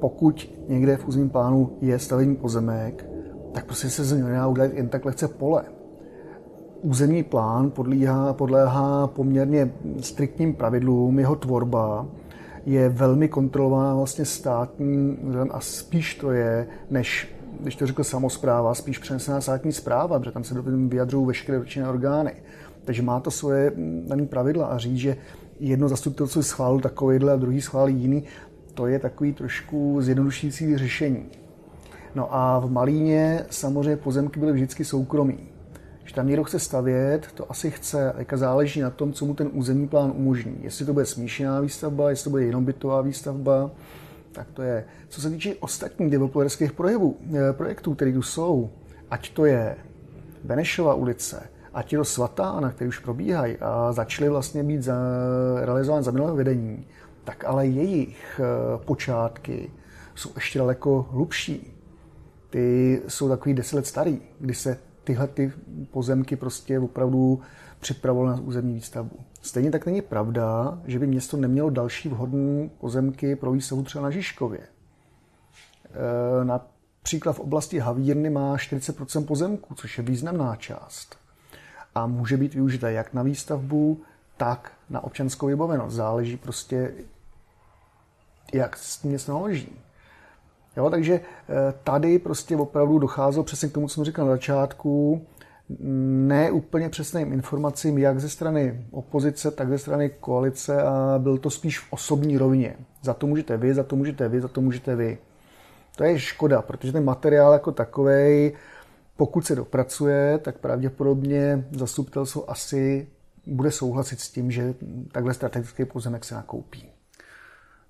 pokud 0.00 0.50
někde 0.68 0.96
v 0.96 1.08
územním 1.08 1.30
plánu 1.30 1.78
je 1.80 1.98
stavební 1.98 2.36
pozemek, 2.36 3.06
tak 3.52 3.64
prostě 3.64 3.90
se 3.90 4.04
z 4.04 4.12
něj 4.12 4.22
nedá 4.22 4.46
udělat 4.46 4.72
jen 4.72 4.88
tak 4.88 5.04
lehce 5.04 5.28
pole. 5.28 5.64
Územní 6.82 7.22
plán 7.22 7.70
podléhá, 7.70 8.32
podléhá 8.32 9.06
poměrně 9.06 9.72
striktním 10.00 10.54
pravidlům, 10.54 11.18
jeho 11.18 11.36
tvorba 11.36 12.06
je 12.66 12.88
velmi 12.88 13.28
kontrolovaná 13.28 13.94
vlastně 13.94 14.24
státním 14.24 15.18
a 15.50 15.60
spíš 15.60 16.14
to 16.14 16.30
je, 16.30 16.66
než 16.90 17.34
když 17.60 17.76
to 17.76 17.86
řekl 17.86 18.04
samozpráva, 18.04 18.74
spíš 18.74 18.98
přenesená 18.98 19.40
státní 19.40 19.72
zpráva, 19.72 20.18
protože 20.18 20.30
tam 20.30 20.44
se 20.44 20.54
do 20.54 20.62
vyjadřují 20.62 21.26
veškeré 21.26 21.58
dotčené 21.58 21.88
orgány. 21.88 22.32
Takže 22.84 23.02
má 23.02 23.20
to 23.20 23.30
svoje 23.30 23.72
dané 24.06 24.26
pravidla 24.26 24.66
a 24.66 24.78
říct, 24.78 24.98
že 24.98 25.16
jedno 25.60 25.88
zastupitelstvo 25.88 26.42
schválil 26.42 26.80
takovýhle 26.80 27.32
a 27.32 27.36
druhý 27.36 27.60
schválí 27.60 27.94
jiný, 27.94 28.24
to 28.74 28.86
je 28.86 28.98
takový 28.98 29.32
trošku 29.32 29.96
zjednodušující 30.00 30.78
řešení. 30.78 31.24
No 32.14 32.34
a 32.34 32.58
v 32.58 32.70
Malíně 32.70 33.46
samozřejmě 33.50 33.96
pozemky 33.96 34.40
byly 34.40 34.52
vždycky 34.52 34.84
soukromí. 34.84 35.49
Když 36.02 36.12
tam 36.12 36.26
někdo 36.26 36.44
chce 36.44 36.58
stavět, 36.58 37.26
to 37.34 37.50
asi 37.50 37.70
chce, 37.70 38.12
a 38.12 38.36
záleží 38.36 38.80
na 38.80 38.90
tom, 38.90 39.12
co 39.12 39.24
mu 39.24 39.34
ten 39.34 39.50
územní 39.52 39.88
plán 39.88 40.12
umožní. 40.16 40.58
Jestli 40.62 40.86
to 40.86 40.92
bude 40.92 41.06
smíšená 41.06 41.60
výstavba, 41.60 42.10
jestli 42.10 42.24
to 42.24 42.30
bude 42.30 42.44
jenom 42.44 42.64
bytová 42.64 43.00
výstavba, 43.02 43.70
tak 44.32 44.46
to 44.54 44.62
je. 44.62 44.84
Co 45.08 45.20
se 45.20 45.30
týče 45.30 45.54
ostatních 45.60 46.10
developerských 46.10 46.72
eh, 46.72 47.52
projektů, 47.52 47.94
které 47.94 48.12
tu 48.12 48.22
jsou, 48.22 48.70
ať 49.10 49.30
to 49.30 49.44
je 49.44 49.76
Benešova 50.44 50.94
ulice, 50.94 51.42
ať 51.74 51.92
je 51.92 51.98
to 51.98 52.04
Svatána, 52.04 52.70
které 52.70 52.88
už 52.88 52.98
probíhají 52.98 53.56
a 53.60 53.92
začaly 53.92 54.30
vlastně 54.30 54.64
být 54.64 54.82
za, 54.82 54.94
realizovány 55.64 56.02
za 56.02 56.10
minulého 56.10 56.36
vedení, 56.36 56.86
tak 57.24 57.44
ale 57.44 57.66
jejich 57.66 58.40
eh, 58.40 58.84
počátky 58.84 59.70
jsou 60.14 60.30
ještě 60.34 60.58
daleko 60.58 61.08
hlubší. 61.10 61.76
Ty 62.50 63.02
jsou 63.08 63.28
takový 63.28 63.54
deset 63.54 63.76
let 63.76 63.86
starý, 63.86 64.20
kdy 64.40 64.54
se 64.54 64.78
tyhle 65.04 65.28
ty 65.28 65.52
pozemky 65.90 66.36
prostě 66.36 66.78
opravdu 66.78 67.40
připravovaly 67.80 68.36
na 68.36 68.42
územní 68.42 68.74
výstavbu. 68.74 69.16
Stejně 69.42 69.70
tak 69.70 69.86
není 69.86 70.02
pravda, 70.02 70.78
že 70.84 70.98
by 70.98 71.06
město 71.06 71.36
nemělo 71.36 71.70
další 71.70 72.08
vhodné 72.08 72.68
pozemky 72.68 73.36
pro 73.36 73.52
výstavu 73.52 73.82
třeba 73.82 74.04
na 74.04 74.10
Žižkově. 74.10 74.60
E, 74.60 76.44
například 76.44 77.32
v 77.32 77.40
oblasti 77.40 77.78
Havírny 77.78 78.30
má 78.30 78.56
40% 78.56 79.24
pozemků, 79.24 79.74
což 79.74 79.98
je 79.98 80.04
významná 80.04 80.56
část. 80.56 81.16
A 81.94 82.06
může 82.06 82.36
být 82.36 82.54
využita 82.54 82.90
jak 82.90 83.14
na 83.14 83.22
výstavbu, 83.22 84.00
tak 84.36 84.72
na 84.90 85.04
občanskou 85.04 85.46
vybavenost. 85.46 85.96
Záleží 85.96 86.36
prostě, 86.36 86.94
jak 88.52 88.76
s 88.76 88.98
tím 88.98 89.10
město 89.10 89.32
naloží. 89.32 89.72
Jo, 90.76 90.90
takže 90.90 91.14
e, 91.14 91.20
tady 91.84 92.18
prostě 92.18 92.56
opravdu 92.56 92.98
docházelo 92.98 93.44
přesně 93.44 93.68
k 93.68 93.72
tomu, 93.72 93.88
co 93.88 93.94
jsem 93.94 94.04
říkal 94.04 94.26
na 94.26 94.32
začátku, 94.32 95.22
ne 95.78 96.50
úplně 96.50 96.88
přesným 96.88 97.32
informacím, 97.32 97.98
jak 97.98 98.20
ze 98.20 98.28
strany 98.28 98.86
opozice, 98.90 99.50
tak 99.50 99.68
ze 99.68 99.78
strany 99.78 100.10
koalice 100.20 100.82
a 100.82 101.18
byl 101.18 101.38
to 101.38 101.50
spíš 101.50 101.78
v 101.78 101.86
osobní 101.90 102.38
rovině. 102.38 102.76
Za 103.02 103.14
to 103.14 103.26
můžete 103.26 103.56
vy, 103.56 103.74
za 103.74 103.82
to 103.82 103.96
můžete 103.96 104.28
vy, 104.28 104.40
za 104.40 104.48
to 104.48 104.60
můžete 104.60 104.96
vy. 104.96 105.18
To 105.96 106.04
je 106.04 106.18
škoda, 106.18 106.62
protože 106.62 106.92
ten 106.92 107.04
materiál 107.04 107.52
jako 107.52 107.72
takový, 107.72 108.52
pokud 109.16 109.46
se 109.46 109.56
dopracuje, 109.56 110.38
tak 110.38 110.58
pravděpodobně 110.58 111.64
zastupitelstvo 111.70 112.50
asi 112.50 113.08
bude 113.46 113.70
souhlasit 113.70 114.20
s 114.20 114.30
tím, 114.30 114.50
že 114.50 114.74
takhle 115.12 115.34
strategický 115.34 115.84
pozemek 115.84 116.24
se 116.24 116.34
nakoupí. 116.34 116.89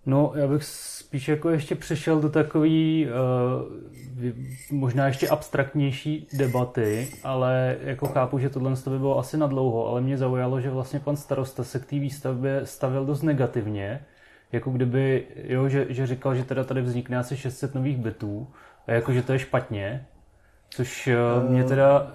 No, 0.06 0.32
já 0.34 0.46
bych 0.46 0.64
spíš 0.64 1.28
jako 1.28 1.50
ještě 1.50 1.74
přešel 1.74 2.20
do 2.20 2.28
takový 2.28 3.06
uh, 3.06 4.78
možná 4.78 5.06
ještě 5.06 5.28
abstraktnější 5.28 6.28
debaty, 6.32 7.08
ale 7.24 7.76
jako 7.82 8.06
chápu, 8.06 8.38
že 8.38 8.50
tohle 8.50 8.74
by 8.90 8.98
bylo 8.98 9.18
asi 9.18 9.36
na 9.36 9.46
dlouho, 9.46 9.88
ale 9.88 10.00
mě 10.00 10.18
zaujalo, 10.18 10.60
že 10.60 10.70
vlastně 10.70 11.00
pan 11.00 11.16
starosta 11.16 11.64
se 11.64 11.78
k 11.78 11.86
té 11.86 11.98
výstavbě 11.98 12.60
stavil 12.66 13.06
dost 13.06 13.22
negativně, 13.22 14.04
jako 14.52 14.70
kdyby, 14.70 15.26
jo, 15.44 15.68
že, 15.68 15.86
že 15.88 16.06
říkal, 16.06 16.34
že 16.34 16.44
teda 16.44 16.64
tady 16.64 16.82
vznikne 16.82 17.18
asi 17.18 17.36
600 17.36 17.74
nových 17.74 17.96
bytů 17.96 18.48
a 18.86 18.92
jako, 18.92 19.12
že 19.12 19.22
to 19.22 19.32
je 19.32 19.38
špatně, 19.38 20.06
což 20.70 21.08
uh, 21.42 21.50
mě 21.50 21.64
teda, 21.64 22.12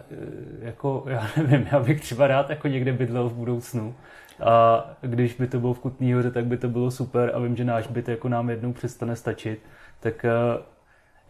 jako, 0.62 1.04
já 1.10 1.28
nevím, 1.38 1.68
já 1.72 1.80
bych 1.80 2.02
třeba 2.02 2.28
rád 2.28 2.50
jako 2.50 2.68
někde 2.68 2.94
bydlel 2.94 3.30
v 3.30 3.34
budoucnu, 3.34 3.96
a 4.44 4.86
když 5.02 5.36
by 5.36 5.48
to 5.48 5.60
bylo 5.60 5.74
v 5.74 5.80
Kutný 5.80 6.14
hoře, 6.14 6.32
tak 6.32 6.46
by 6.46 6.58
to 6.58 6.70
bylo 6.70 6.92
super 6.92 7.32
a 7.34 7.40
vím, 7.40 7.56
že 7.56 7.64
náš 7.64 7.88
byt 7.88 8.10
jako 8.10 8.30
nám 8.30 8.50
jednou 8.50 8.74
přestane 8.74 9.16
stačit. 9.16 9.60
Tak 10.00 10.26
eh, 10.26 10.32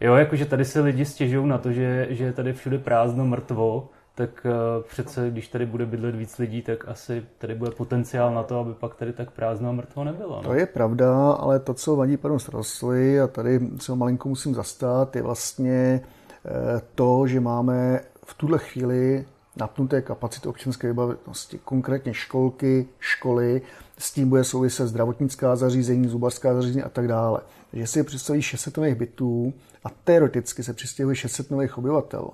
jo, 0.00 0.14
jakože 0.14 0.44
tady 0.44 0.64
se 0.64 0.80
lidi 0.80 1.04
stěžují 1.04 1.46
na 1.46 1.58
to, 1.58 1.72
že, 1.72 2.06
že 2.10 2.24
je 2.24 2.32
tady 2.32 2.52
všude 2.52 2.78
prázdno, 2.78 3.26
mrtvo, 3.26 3.88
tak 4.14 4.46
eh, 4.46 4.82
přece, 4.88 5.30
když 5.30 5.48
tady 5.48 5.66
bude 5.66 5.86
bydlet 5.86 6.14
víc 6.14 6.38
lidí, 6.38 6.62
tak 6.62 6.88
asi 6.88 7.26
tady 7.38 7.54
bude 7.54 7.70
potenciál 7.70 8.34
na 8.34 8.42
to, 8.42 8.60
aby 8.60 8.74
pak 8.74 8.94
tady 8.94 9.12
tak 9.12 9.30
prázdno 9.30 9.68
a 9.68 9.72
mrtvo 9.72 10.04
nebylo. 10.04 10.36
No? 10.36 10.42
To 10.42 10.54
je 10.54 10.66
pravda, 10.66 11.32
ale 11.32 11.60
to, 11.60 11.74
co 11.74 11.96
vadí 11.96 12.16
panu 12.16 12.38
starostovi, 12.38 13.20
a 13.20 13.26
tady 13.26 13.60
se 13.80 13.92
ho 13.92 13.96
malinko 13.96 14.28
musím 14.28 14.54
zastat, 14.54 15.16
je 15.16 15.22
vlastně 15.22 16.00
eh, 16.46 16.80
to, 16.94 17.26
že 17.26 17.40
máme 17.40 18.00
v 18.26 18.34
tuhle 18.34 18.58
chvíli 18.58 19.24
napnuté 19.56 20.02
kapacity 20.02 20.48
občanské 20.48 20.86
vybavenosti, 20.86 21.58
konkrétně 21.64 22.14
školky, 22.14 22.86
školy, 23.00 23.62
s 23.98 24.12
tím 24.12 24.28
bude 24.28 24.44
souviset 24.44 24.88
zdravotnická 24.88 25.56
zařízení, 25.56 26.08
zubařská 26.08 26.54
zařízení 26.54 26.82
a 26.82 26.88
tak 26.88 27.08
dále. 27.08 27.40
Takže 27.70 27.86
si 27.86 28.02
představí 28.02 28.42
600 28.42 28.76
nových 28.76 28.94
bytů 28.94 29.54
a 29.84 29.88
teoreticky 30.04 30.62
se 30.62 30.72
přistěhuje 30.72 31.16
600 31.16 31.50
nových 31.50 31.78
obyvatel, 31.78 32.30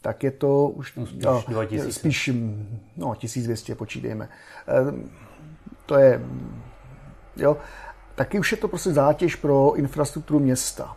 tak 0.00 0.24
je 0.24 0.30
to 0.30 0.68
už 0.68 0.96
no, 0.96 1.06
spíš, 1.06 1.24
no, 1.24 1.44
2000. 1.48 1.92
spíš 1.92 2.30
no, 2.96 3.14
1200, 3.14 3.74
počítejme. 3.74 4.28
Ehm, 4.66 5.10
to 5.86 5.96
je, 5.96 6.22
jo, 7.36 7.56
taky 8.14 8.38
už 8.38 8.52
je 8.52 8.58
to 8.58 8.68
prostě 8.68 8.92
zátěž 8.92 9.36
pro 9.36 9.74
infrastrukturu 9.74 10.40
města. 10.40 10.96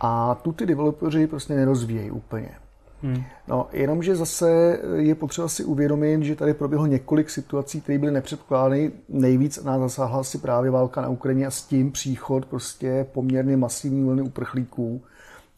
A 0.00 0.34
tu 0.34 0.52
ty 0.52 0.66
developeři 0.66 1.26
prostě 1.26 1.54
nerozvíjejí 1.54 2.10
úplně. 2.10 2.54
Hmm. 3.02 3.22
No, 3.48 3.68
jenomže 3.72 4.16
zase 4.16 4.78
je 4.96 5.14
potřeba 5.14 5.48
si 5.48 5.64
uvědomit, 5.64 6.22
že 6.22 6.36
tady 6.36 6.54
proběhlo 6.54 6.86
několik 6.86 7.30
situací, 7.30 7.80
které 7.80 7.98
byly 7.98 8.12
nepředpokládány. 8.12 8.92
Nejvíc 9.08 9.64
nás 9.64 9.80
zasáhla 9.80 10.24
si 10.24 10.38
právě 10.38 10.70
válka 10.70 11.02
na 11.02 11.08
Ukrajině 11.08 11.46
a 11.46 11.50
s 11.50 11.62
tím 11.62 11.92
příchod 11.92 12.46
prostě 12.46 13.06
poměrně 13.12 13.56
masivní 13.56 14.04
vlny 14.04 14.22
uprchlíků, 14.22 15.02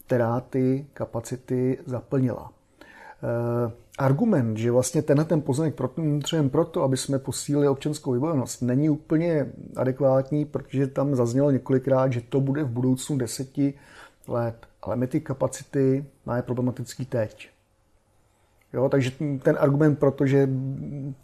která 0.05 0.39
ty 0.39 0.85
kapacity 0.93 1.79
zaplnila. 1.85 2.51
E, 3.23 3.71
argument, 3.97 4.57
že 4.57 4.71
vlastně 4.71 5.01
tenhle 5.01 5.25
ten 5.25 5.41
pozemek 5.41 5.75
potřebujeme 5.75 6.49
proto, 6.49 6.83
aby 6.83 6.97
jsme 6.97 7.19
posílili 7.19 7.67
občanskou 7.67 8.11
vybavenost, 8.11 8.61
není 8.61 8.89
úplně 8.89 9.47
adekvátní, 9.75 10.45
protože 10.45 10.87
tam 10.87 11.15
zaznělo 11.15 11.51
několikrát, 11.51 12.13
že 12.13 12.21
to 12.21 12.41
bude 12.41 12.63
v 12.63 12.69
budoucnu 12.69 13.17
deseti 13.17 13.73
let 14.27 14.55
ale 14.83 14.95
my 14.95 15.07
ty 15.07 15.21
kapacity 15.21 16.05
máme 16.25 16.41
problematický 16.41 17.05
teď. 17.05 17.49
Jo, 18.73 18.89
takže 18.89 19.11
ten 19.43 19.57
argument, 19.59 19.95
protože 19.99 20.49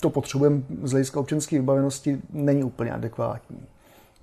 to 0.01 0.09
potřebujeme 0.09 0.61
z 0.83 0.91
hlediska 0.91 1.19
občanské 1.19 1.55
vybavenosti, 1.55 2.21
není 2.29 2.63
úplně 2.63 2.91
adekvátní. 2.91 3.65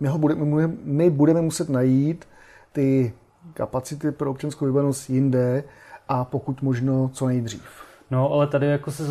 My, 0.00 0.08
ho 0.08 0.18
budeme, 0.18 0.66
my 0.84 1.10
budeme 1.10 1.40
muset 1.40 1.68
najít 1.68 2.24
ty 2.72 3.12
kapacity 3.54 4.10
pro 4.12 4.30
občanskou 4.30 4.66
vybavenost 4.66 5.10
jinde 5.10 5.64
a 6.08 6.24
pokud 6.24 6.62
možno 6.62 7.10
co 7.12 7.26
nejdřív. 7.26 7.62
No, 8.10 8.32
ale 8.32 8.46
tady 8.46 8.66
jako 8.66 8.90
se 8.90 9.02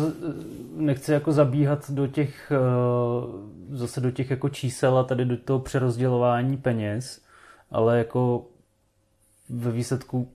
nechci 0.76 1.12
jako 1.12 1.32
zabíhat 1.32 1.90
do 1.90 2.06
těch, 2.06 2.52
eh, 2.52 3.76
zase 3.76 4.00
do 4.00 4.10
těch 4.10 4.30
jako 4.30 4.48
čísel 4.48 4.98
a 4.98 5.04
tady 5.04 5.24
do 5.24 5.36
toho 5.36 5.58
přerozdělování 5.58 6.56
peněz, 6.56 7.20
ale 7.70 7.98
jako 7.98 8.44
ve 9.50 9.70
výsledku 9.70 10.28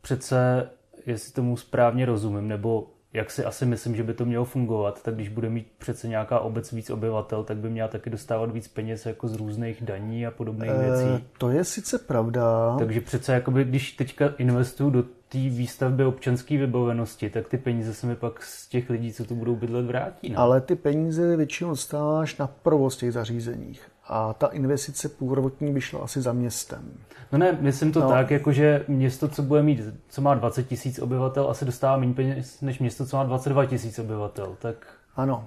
přece, 0.00 0.68
jestli 1.06 1.32
tomu 1.32 1.56
správně 1.56 2.06
rozumím, 2.06 2.48
nebo 2.48 2.86
jak 3.14 3.30
si 3.30 3.44
asi 3.44 3.66
myslím, 3.66 3.96
že 3.96 4.02
by 4.02 4.14
to 4.14 4.24
mělo 4.24 4.44
fungovat, 4.44 5.02
tak 5.02 5.14
když 5.14 5.28
bude 5.28 5.50
mít 5.50 5.66
přece 5.78 6.08
nějaká 6.08 6.40
obec 6.40 6.72
víc 6.72 6.90
obyvatel, 6.90 7.44
tak 7.44 7.56
by 7.56 7.70
měla 7.70 7.88
taky 7.88 8.10
dostávat 8.10 8.50
víc 8.50 8.68
peněz 8.68 9.06
jako 9.06 9.28
z 9.28 9.34
různých 9.34 9.82
daní 9.82 10.26
a 10.26 10.30
podobných 10.30 10.70
e, 10.70 10.78
věcí. 10.78 11.24
To 11.38 11.50
je 11.50 11.64
sice 11.64 11.98
pravda. 11.98 12.76
Takže 12.78 13.00
přece, 13.00 13.32
jakoby, 13.32 13.64
když 13.64 13.92
teďka 13.92 14.34
investuju 14.38 14.90
do 14.90 15.02
té 15.02 15.38
výstavby 15.38 16.04
občanské 16.04 16.58
vybavenosti, 16.58 17.30
tak 17.30 17.48
ty 17.48 17.58
peníze 17.58 17.94
se 17.94 18.06
mi 18.06 18.16
pak 18.16 18.42
z 18.42 18.68
těch 18.68 18.90
lidí, 18.90 19.12
co 19.12 19.24
tu 19.24 19.34
budou 19.34 19.56
bydlet, 19.56 19.86
vrátí. 19.86 20.28
Ne? 20.28 20.36
Ale 20.36 20.60
ty 20.60 20.76
peníze 20.76 21.36
většinou 21.36 21.70
dostáváš 21.70 22.36
na 22.36 22.46
provoz 22.46 22.96
těch 22.96 23.12
zařízeních. 23.12 23.82
A 24.08 24.32
ta 24.32 24.46
investice 24.46 25.08
původní 25.08 25.72
by 25.72 25.80
šla 25.80 26.00
asi 26.00 26.20
za 26.20 26.32
městem. 26.32 26.92
No 27.32 27.38
ne, 27.38 27.58
myslím 27.60 27.92
to 27.92 28.00
no. 28.00 28.08
tak, 28.08 28.30
jako 28.30 28.52
že 28.52 28.84
město, 28.88 29.28
co 29.28 29.42
bude 29.42 29.62
mít, 29.62 29.80
co 30.08 30.22
má 30.22 30.34
20 30.34 30.62
tisíc 30.62 30.98
obyvatel, 30.98 31.50
asi 31.50 31.64
dostává 31.64 31.96
méně 31.96 32.14
peněz 32.14 32.60
než 32.60 32.78
město, 32.78 33.06
co 33.06 33.16
má 33.16 33.24
22 33.24 33.66
tisíc 33.66 33.98
obyvatel. 33.98 34.56
Tak... 34.58 34.76
Ano, 35.16 35.44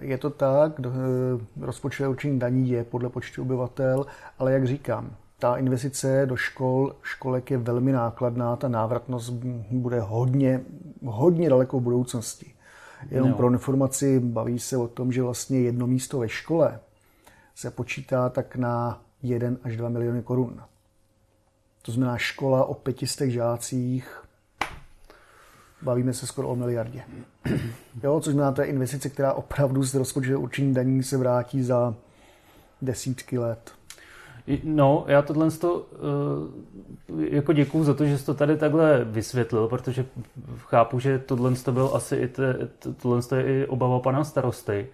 je 0.00 0.18
to 0.18 0.30
tak, 0.30 0.80
eh, 0.80 0.90
rozpočtové 1.60 2.08
určení 2.08 2.38
daní 2.38 2.70
je 2.70 2.84
podle 2.84 3.08
počtu 3.08 3.42
obyvatel, 3.42 4.06
ale 4.38 4.52
jak 4.52 4.66
říkám, 4.66 5.10
ta 5.38 5.56
investice 5.56 6.26
do 6.26 6.36
škol, 6.36 6.94
školek 7.02 7.50
je 7.50 7.58
velmi 7.58 7.92
nákladná, 7.92 8.56
ta 8.56 8.68
návratnost 8.68 9.32
bude 9.70 10.00
hodně, 10.00 10.60
hodně 11.04 11.50
daleko 11.50 11.80
v 11.80 11.82
budoucnosti. 11.82 12.54
Jenom 13.10 13.30
no. 13.30 13.36
pro 13.36 13.50
informaci 13.52 14.20
baví 14.20 14.58
se 14.58 14.76
o 14.76 14.88
tom, 14.88 15.12
že 15.12 15.22
vlastně 15.22 15.60
jedno 15.60 15.86
místo 15.86 16.18
ve 16.18 16.28
škole 16.28 16.80
se 17.54 17.70
počítá 17.70 18.28
tak 18.28 18.56
na 18.56 19.02
1 19.22 19.56
až 19.62 19.76
2 19.76 19.88
miliony 19.88 20.22
korun. 20.22 20.62
To 21.82 21.92
znamená 21.92 22.18
škola 22.18 22.64
o 22.64 22.74
pětistech 22.74 23.32
žácích, 23.32 24.22
bavíme 25.82 26.14
se 26.14 26.26
skoro 26.26 26.48
o 26.48 26.56
miliardě. 26.56 27.02
Jo, 28.02 28.20
což 28.20 28.32
znamená, 28.32 28.52
to 28.52 28.60
je 28.60 28.66
investice, 28.66 29.08
která 29.08 29.32
opravdu 29.32 29.82
z 29.82 29.94
rozpočtu 29.94 30.40
určení 30.40 30.74
daní 30.74 31.02
se 31.02 31.16
vrátí 31.16 31.62
za 31.62 31.94
desítky 32.82 33.38
let. 33.38 33.72
No, 34.64 35.04
já 35.08 35.22
tohle 35.22 35.50
to, 35.50 35.74
uh, 35.74 37.24
jako 37.24 37.52
děkuju 37.52 37.84
za 37.84 37.94
to, 37.94 38.06
že 38.06 38.18
jsi 38.18 38.26
to 38.26 38.34
tady 38.34 38.56
takhle 38.56 39.04
vysvětlil, 39.04 39.68
protože 39.68 40.06
chápu, 40.58 41.00
že 41.00 41.18
tohle 41.18 41.54
to 41.54 41.72
byl 41.72 41.90
asi 41.94 42.16
i, 42.16 42.28
te, 42.28 42.68
tohle 43.02 43.22
je 43.36 43.44
i 43.44 43.66
obava 43.66 44.00
pana 44.00 44.24
starosty, 44.24 44.86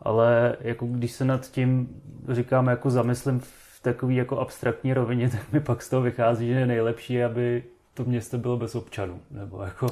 ale 0.00 0.56
jako 0.60 0.86
když 0.86 1.12
se 1.12 1.24
nad 1.24 1.50
tím 1.50 1.88
říkám, 2.28 2.66
jako 2.66 2.90
zamyslím 2.90 3.40
takové 3.82 4.12
jako 4.12 4.38
abstraktní 4.38 4.94
rovině, 4.94 5.30
tak 5.30 5.52
mi 5.52 5.60
pak 5.60 5.82
z 5.82 5.88
toho 5.88 6.02
vychází, 6.02 6.46
že 6.46 6.52
je 6.52 6.66
nejlepší, 6.66 7.24
aby 7.24 7.64
to 7.94 8.04
město 8.04 8.38
bylo 8.38 8.56
bez 8.56 8.74
občanů, 8.74 9.20
nebo 9.30 9.62
jako... 9.62 9.86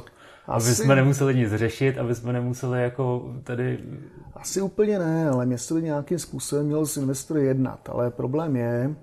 Asi... 0.47 0.67
Aby 0.67 0.75
jsme 0.75 0.97
nemuseli 0.97 1.35
nic 1.35 1.55
řešit, 1.55 1.99
aby 1.99 2.15
jsme 2.15 2.33
nemuseli 2.33 2.83
jako 2.83 3.35
tady... 3.45 3.79
Asi 4.35 4.61
úplně 4.61 4.99
ne, 4.99 5.29
ale 5.29 5.47
město 5.47 5.75
by 5.75 5.83
nějakým 5.83 6.19
způsobem 6.19 6.67
mělo 6.67 6.87
s 6.87 6.97
investory 6.97 7.45
jednat, 7.45 7.89
ale 7.89 8.11
problém 8.11 8.57
je, 8.57 8.95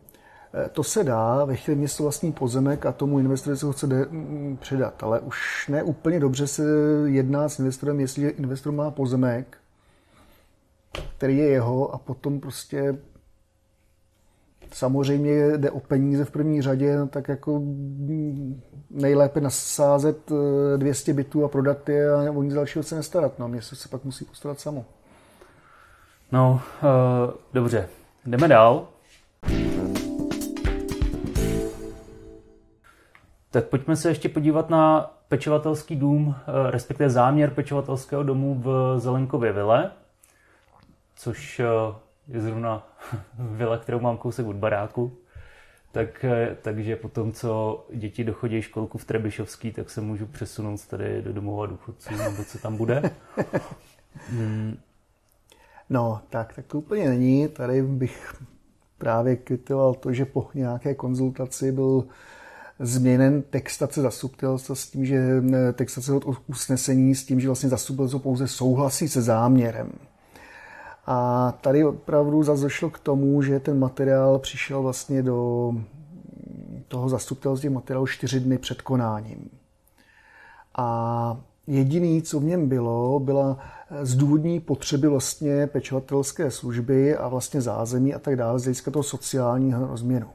eh, 0.54 0.70
to 0.70 0.84
se 0.84 1.04
dá, 1.04 1.46
ve 1.46 1.56
chvíli 1.56 1.80
město 1.80 2.04
vlastní 2.04 2.32
pozemek 2.32 2.86
a 2.86 2.92
tomu 2.92 3.20
investorovi 3.20 3.58
se 3.58 3.66
ho 3.66 3.72
chce 3.72 3.88
mm, 3.88 4.58
předat, 4.62 5.04
ale 5.04 5.20
už 5.20 5.68
ne 5.68 5.84
úplně 5.84 6.20
dobře 6.20 6.48
se 6.48 6.64
jedná 7.06 7.50
s 7.50 7.60
investorem, 7.60 8.00
jestli 8.00 8.28
investor 8.30 8.74
má 8.74 8.92
pozemek, 8.92 9.58
který 11.18 11.38
je 11.38 11.48
jeho 11.48 11.94
a 11.94 11.98
potom 11.98 12.40
prostě 12.40 12.98
samozřejmě 14.76 15.58
jde 15.58 15.72
o 15.72 15.80
peníze 15.80 16.26
v 16.26 16.32
první 16.32 16.62
řadě, 16.62 16.98
no 16.98 17.08
tak 17.08 17.28
jako 17.28 17.62
nejlépe 18.90 19.42
nasázet 19.42 20.32
200 20.78 21.12
eh, 21.12 21.14
bytů 21.14 21.46
a 21.46 21.48
prodat 21.48 21.90
je 21.90 22.12
a 22.12 22.32
o 22.32 22.44
nic 22.44 22.54
dalšího 22.54 22.84
se 22.84 22.96
nestarat. 22.96 23.40
No, 23.40 23.48
město 23.48 23.76
se 23.76 23.90
pak 23.90 24.04
musí 24.04 24.26
postarat 24.26 24.60
samo. 24.60 24.86
No, 26.32 26.62
uh, 26.84 27.34
dobře. 27.54 27.90
Jdeme 28.26 28.48
dál. 28.48 28.88
Tak 33.52 33.66
pojďme 33.66 33.96
se 33.96 34.10
ještě 34.10 34.30
podívat 34.30 34.70
na 34.70 35.12
pečovatelský 35.28 35.96
dům, 35.96 36.36
eh, 36.38 36.72
respektive 36.72 37.10
záměr 37.10 37.50
pečovatelského 37.50 38.24
domu 38.24 38.62
v 38.64 39.00
Zelenkově 39.00 39.54
vile, 39.54 39.92
což 41.16 41.62
je 42.28 42.42
zrovna 42.42 42.88
vila, 43.40 43.78
kterou 43.78 44.00
mám 44.00 44.18
kousek 44.18 44.46
od 44.46 44.56
baráku. 44.56 45.18
Tak, 45.92 46.26
eh, 46.26 46.58
takže 46.62 46.96
potom, 46.96 47.32
co 47.32 47.86
děti 47.94 48.24
dochodí 48.24 48.62
školku 48.62 48.98
v 48.98 49.06
Trebišovský, 49.06 49.72
tak 49.72 49.90
se 49.90 50.02
můžu 50.02 50.26
přesunout 50.26 50.88
tady 50.88 51.22
do 51.22 51.34
domova 51.34 51.66
důchodců, 51.66 52.16
nebo 52.16 52.44
co 52.44 52.58
tam 52.58 52.78
bude. 52.78 53.02
Hmm. 54.30 54.78
No, 55.90 56.22
tak, 56.30 56.54
tak 56.54 56.66
to 56.66 56.78
úplně 56.78 57.10
není. 57.10 57.48
Tady 57.48 57.82
bych 57.82 58.34
právě 58.98 59.36
kvitoval 59.36 59.94
to, 59.94 60.14
že 60.14 60.26
po 60.26 60.50
nějaké 60.54 60.94
konzultaci 60.94 61.72
byl 61.72 62.08
změněn 62.80 63.42
textace 63.42 64.02
zastupitelstva 64.02 64.76
s 64.76 64.90
tím, 64.90 65.06
že 65.06 65.44
eh, 65.54 65.74
textace 65.74 66.14
od 66.14 66.38
usnesení 66.48 67.16
s 67.16 67.26
tím, 67.26 67.40
že 67.40 67.48
vlastně 67.48 67.70
zastupitelstvo 67.70 68.20
pouze 68.20 68.48
souhlasí 68.48 69.10
se 69.10 69.22
záměrem. 69.22 69.92
A 71.08 71.52
tady 71.62 71.86
opravdu 71.86 72.44
zase 72.44 72.62
došlo 72.64 72.90
k 72.90 73.00
tomu, 73.00 73.42
že 73.42 73.60
ten 73.60 73.80
materiál 73.80 74.40
přišel 74.40 74.82
vlastně 74.82 75.24
do 75.24 75.72
toho 76.88 77.10
zastupitelství 77.10 77.70
materiálu 77.70 78.08
čtyři 78.08 78.40
dny 78.40 78.58
před 78.58 78.82
konáním. 78.82 79.50
A 80.78 81.38
jediný, 81.68 82.22
co 82.22 82.40
v 82.40 82.44
něm 82.44 82.70
bylo, 82.70 83.20
byla 83.20 83.58
zdůvodní 84.02 84.60
potřeby 84.60 85.08
vlastně 85.08 85.68
pečovatelské 85.68 86.52
služby 86.52 87.16
a 87.16 87.28
vlastně 87.28 87.62
zázemí 87.62 88.14
a 88.14 88.20
tak 88.20 88.36
dále 88.36 88.60
z 88.60 88.64
hlediska 88.64 88.92
toho 88.92 89.04
sociálního 89.04 89.88
rozměru. 89.88 90.28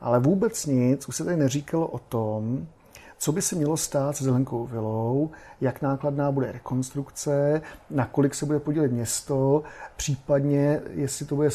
Ale 0.00 0.20
vůbec 0.20 0.66
nic, 0.66 1.08
už 1.08 1.16
se 1.16 1.24
tady 1.24 1.36
neříkalo 1.36 1.86
o 1.86 1.98
tom, 1.98 2.66
co 3.24 3.32
by 3.32 3.42
se 3.42 3.56
mělo 3.56 3.76
stát 3.76 4.16
s 4.16 4.22
Zelenkou 4.22 4.66
vilou, 4.66 5.30
jak 5.60 5.82
nákladná 5.82 6.32
bude 6.32 6.52
rekonstrukce, 6.52 7.62
na 7.90 8.06
kolik 8.06 8.34
se 8.34 8.46
bude 8.46 8.60
podílet 8.60 8.92
město, 8.92 9.62
případně 9.96 10.80
jestli 10.90 11.26
to 11.26 11.34
bude 11.34 11.50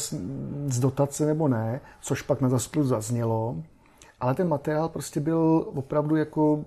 z 0.66 0.80
dotace 0.80 1.26
nebo 1.26 1.48
ne, 1.48 1.80
což 2.00 2.22
pak 2.22 2.40
na 2.40 2.48
zastupitelstvu 2.48 2.88
zaznělo. 2.88 3.56
Ale 4.20 4.34
ten 4.34 4.48
materiál 4.48 4.88
prostě 4.88 5.20
byl 5.20 5.66
opravdu 5.74 6.16
jako 6.16 6.64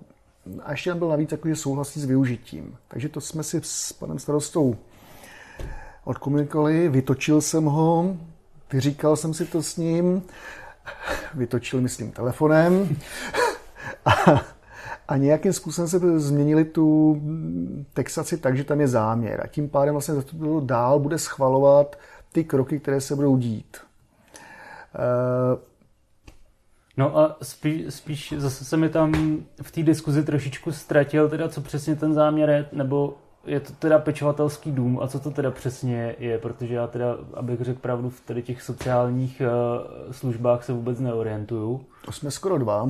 a 0.62 0.70
ještě 0.70 0.90
tam 0.90 0.98
byl 0.98 1.08
navíc 1.08 1.30
takový, 1.30 1.54
že 1.54 1.60
souhlasí 1.60 2.00
s 2.00 2.04
využitím. 2.04 2.76
Takže 2.88 3.08
to 3.08 3.20
jsme 3.20 3.42
si 3.42 3.60
s 3.62 3.92
panem 3.92 4.18
starostou 4.18 4.76
odkomunikovali, 6.04 6.88
vytočil 6.88 7.40
jsem 7.40 7.64
ho, 7.64 8.16
vyříkal 8.72 9.16
jsem 9.16 9.34
si 9.34 9.44
to 9.44 9.62
s 9.62 9.76
ním, 9.76 10.22
vytočil, 11.34 11.80
myslím, 11.80 12.12
telefonem. 12.12 12.96
a 15.08 15.16
nějakým 15.16 15.52
způsobem 15.52 15.88
se 15.88 16.20
změnili 16.20 16.64
tu 16.64 17.20
textaci 17.92 18.36
tak, 18.36 18.56
že 18.56 18.64
tam 18.64 18.80
je 18.80 18.88
záměr. 18.88 19.40
A 19.44 19.46
tím 19.46 19.68
pádem 19.68 19.94
vlastně 19.94 20.14
to 20.14 20.60
dál 20.60 20.98
bude 20.98 21.18
schvalovat 21.18 21.98
ty 22.32 22.44
kroky, 22.44 22.80
které 22.80 23.00
se 23.00 23.16
budou 23.16 23.36
dít. 23.36 23.76
Uh, 24.94 25.58
No 26.96 27.18
a 27.18 27.36
spíš, 27.42 27.94
spíš 27.94 28.34
zase 28.36 28.64
se 28.64 28.76
mi 28.76 28.88
tam 28.88 29.12
v 29.62 29.70
té 29.70 29.82
diskuzi 29.82 30.22
trošičku 30.22 30.72
ztratil, 30.72 31.28
teda 31.28 31.48
co 31.48 31.60
přesně 31.60 31.96
ten 31.96 32.14
záměr 32.14 32.50
je, 32.50 32.66
nebo 32.72 33.14
je 33.46 33.60
to 33.60 33.72
teda 33.72 33.98
pečovatelský 33.98 34.72
dům 34.72 35.00
a 35.02 35.08
co 35.08 35.20
to 35.20 35.30
teda 35.30 35.50
přesně 35.50 36.16
je, 36.18 36.38
protože 36.38 36.74
já 36.74 36.86
teda, 36.86 37.16
abych 37.34 37.60
řekl 37.60 37.80
pravdu, 37.80 38.10
v 38.10 38.20
tady 38.20 38.42
těch 38.42 38.62
sociálních 38.62 39.42
uh, 39.42 40.12
službách 40.12 40.64
se 40.64 40.72
vůbec 40.72 41.00
neorientuju. 41.00 41.84
To 42.04 42.12
jsme 42.12 42.30
skoro 42.30 42.58
dva. 42.58 42.86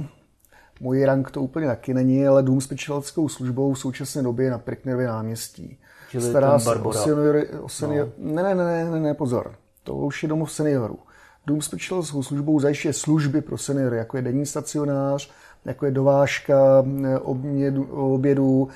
Můj 0.81 1.05
rank 1.05 1.31
to 1.31 1.43
úplně 1.43 1.67
taky 1.67 1.95
není, 1.95 2.27
ale 2.27 2.43
dům 2.43 2.61
s 2.61 2.67
pečovatelskou 2.67 3.29
službou 3.29 3.73
v 3.73 3.79
současné 3.79 4.23
době 4.23 4.51
na 4.51 4.59
Priknerově 4.59 5.07
náměstí. 5.07 5.79
Čili 6.11 6.31
Stará 6.31 6.59
se 6.59 6.75
o 6.75 6.93
seniory, 6.93 7.49
o 7.49 7.69
senior... 7.69 8.09
no. 8.19 8.35
ne, 8.35 8.43
ne, 8.43 8.55
ne, 8.55 8.91
ne, 8.91 9.01
ne, 9.01 9.15
pozor. 9.15 9.55
To 9.83 9.95
už 9.95 10.23
je 10.23 10.29
domov 10.29 10.53
seniorů. 10.53 10.99
Dům 11.47 11.63
s 11.63 11.69
pečovatelskou 11.69 12.23
službou 12.23 12.61
zajišťuje 12.61 12.93
služby 12.93 13.41
pro 13.41 13.59
seniory, 13.59 13.97
jako 13.97 14.17
je 14.17 14.23
denní 14.23 14.47
stacionář, 14.47 15.31
jako 15.65 15.87
je 15.87 15.93
dovážka 15.93 16.85
obědu, 17.23 17.85
obědu 17.85 18.69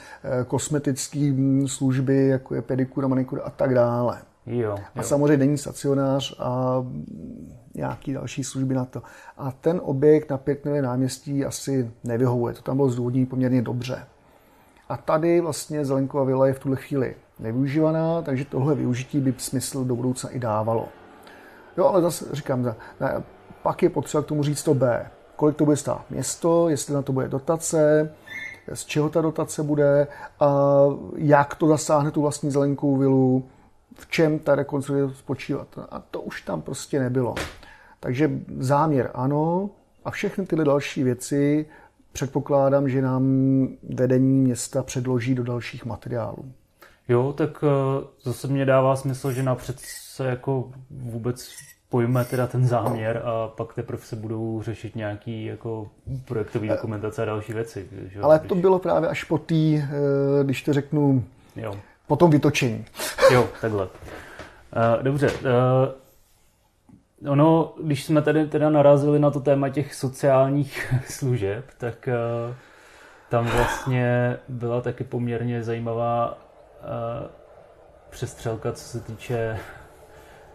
kosmetické 0.46 1.32
služby, 1.66 2.26
jako 2.26 2.54
je 2.54 2.62
pedikura, 2.62 3.08
manikura 3.08 3.42
a 3.42 3.50
tak 3.50 3.74
dále. 3.74 4.18
Jo, 4.48 4.61
jo. 4.61 4.76
A 4.96 5.02
samozřejmě 5.02 5.37
denní 5.37 5.58
stacionář 5.58 6.37
a 6.40 6.84
nějaký 7.74 8.12
další 8.12 8.44
služby 8.44 8.74
na 8.74 8.84
to. 8.84 9.02
A 9.38 9.50
ten 9.50 9.80
objekt 9.84 10.30
na 10.30 10.38
Pěknově 10.38 10.82
náměstí 10.82 11.44
asi 11.44 11.90
nevyhovuje. 12.04 12.54
To 12.54 12.62
tam 12.62 12.76
bylo 12.76 12.90
zdůvodnění 12.90 13.26
poměrně 13.26 13.62
dobře. 13.62 14.06
A 14.88 14.96
tady 14.96 15.40
vlastně 15.40 15.84
Zelenkova 15.84 16.24
vila 16.24 16.46
je 16.46 16.52
v 16.52 16.58
tuhle 16.58 16.76
chvíli 16.76 17.14
nevyužívaná, 17.38 18.22
takže 18.22 18.44
tohle 18.44 18.74
využití 18.74 19.20
by 19.20 19.34
smysl 19.38 19.84
do 19.84 19.96
budoucna 19.96 20.30
i 20.30 20.38
dávalo. 20.38 20.88
Jo, 21.78 21.87
ale 21.87 22.02
zase 22.02 22.24
říkám, 22.32 22.62
ne, 23.00 23.22
pak 23.62 23.82
je 23.82 23.90
potřeba 23.90 24.22
k 24.22 24.26
tomu 24.26 24.42
říct 24.42 24.62
to 24.62 24.74
B. 24.74 25.11
Kolik 25.37 25.56
to 25.56 25.64
bude 25.64 25.76
stát 25.76 26.11
město, 26.11 26.68
jestli 26.68 26.94
na 26.94 27.02
to 27.02 27.12
bude 27.12 27.28
dotace, 27.28 28.12
z 28.74 28.84
čeho 28.84 29.08
ta 29.08 29.20
dotace 29.20 29.62
bude, 29.62 30.06
a 30.40 30.64
jak 31.16 31.54
to 31.54 31.66
zasáhne 31.66 32.11
tu 32.11 32.22
vlastní 32.22 32.50
zelenkovou 32.50 32.96
vilu, 32.96 33.44
v 33.98 34.11
čem 34.11 34.38
ta 34.38 34.54
rekonstrukce 34.54 35.18
spočívat. 35.18 35.78
A 35.90 35.98
to 36.11 36.20
už 36.20 36.42
tam 36.42 36.62
prostě 36.62 37.00
nebylo. 37.00 37.34
Takže 38.00 38.30
záměr 38.58 39.11
ano 39.14 39.70
a 40.04 40.11
všechny 40.11 40.46
tyhle 40.46 40.64
další 40.64 41.02
věci 41.02 41.66
předpokládám, 42.12 42.88
že 42.88 43.02
nám 43.02 43.24
vedení 43.94 44.40
města 44.40 44.82
předloží 44.82 45.34
do 45.34 45.44
dalších 45.44 45.84
materiálů. 45.84 46.52
Jo, 47.08 47.34
tak 47.37 47.64
eh, 47.64 48.06
zase 48.22 48.48
mě 48.48 48.64
dává 48.64 48.96
smysl, 48.96 49.32
že 49.32 49.42
napřed 49.42 49.80
se 49.80 50.26
jako 50.26 50.70
vůbec 50.90 51.50
pojme 51.88 52.24
teda 52.24 52.46
ten 52.46 52.66
záměr 52.66 53.22
a 53.24 53.48
pak 53.48 53.74
teprve 53.74 54.02
se 54.02 54.16
budou 54.16 54.62
řešit 54.62 54.96
nějaký 54.96 55.44
jako 55.44 55.88
projektový 56.24 56.68
dokumentace 56.68 57.22
a 57.22 57.24
další 57.24 57.52
věci. 57.52 57.88
Že? 58.12 58.20
Ale 58.20 58.38
to 58.38 58.54
bylo 58.54 58.78
právě 58.78 59.08
až 59.08 59.24
po 59.24 59.38
té, 59.38 59.54
eh, 59.54 59.88
když 60.44 60.62
to 60.62 60.72
řeknu, 60.72 61.24
jo. 61.56 61.76
Po 62.08 62.16
tom 62.16 62.30
vytočení. 62.30 62.84
Jo, 63.32 63.48
takhle. 63.60 63.88
Eh, 64.76 65.02
dobře. 65.02 65.30
Ono, 67.28 67.74
když 67.82 68.04
jsme 68.04 68.22
tady 68.22 68.46
teda 68.46 68.70
narazili 68.70 69.18
na 69.18 69.30
to 69.30 69.40
téma 69.40 69.68
těch 69.68 69.94
sociálních 69.94 70.94
služeb, 71.08 71.64
tak 71.78 72.08
tam 73.28 73.46
vlastně 73.46 74.36
byla 74.48 74.80
taky 74.80 75.04
poměrně 75.04 75.62
zajímavá 75.62 76.38
přestřelka, 78.10 78.72
co 78.72 78.84
se 78.84 79.00
týče 79.00 79.58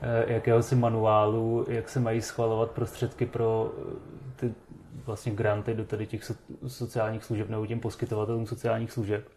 eh, 0.01 0.33
jakéhosi 0.33 0.75
manuálu, 0.75 1.65
jak 1.67 1.89
se 1.89 1.99
mají 1.99 2.21
schvalovat 2.21 2.71
prostředky 2.71 3.25
pro 3.25 3.71
eh, 3.77 3.95
ty 4.35 4.53
vlastně 5.05 5.31
granty 5.31 5.73
do 5.73 5.85
tady 5.85 6.07
těch 6.07 6.31
sociálních 6.67 7.23
služeb 7.23 7.49
nebo 7.49 7.65
těm 7.65 7.79
poskytovatelům 7.79 8.47
sociálních 8.47 8.91
služeb, 8.91 9.27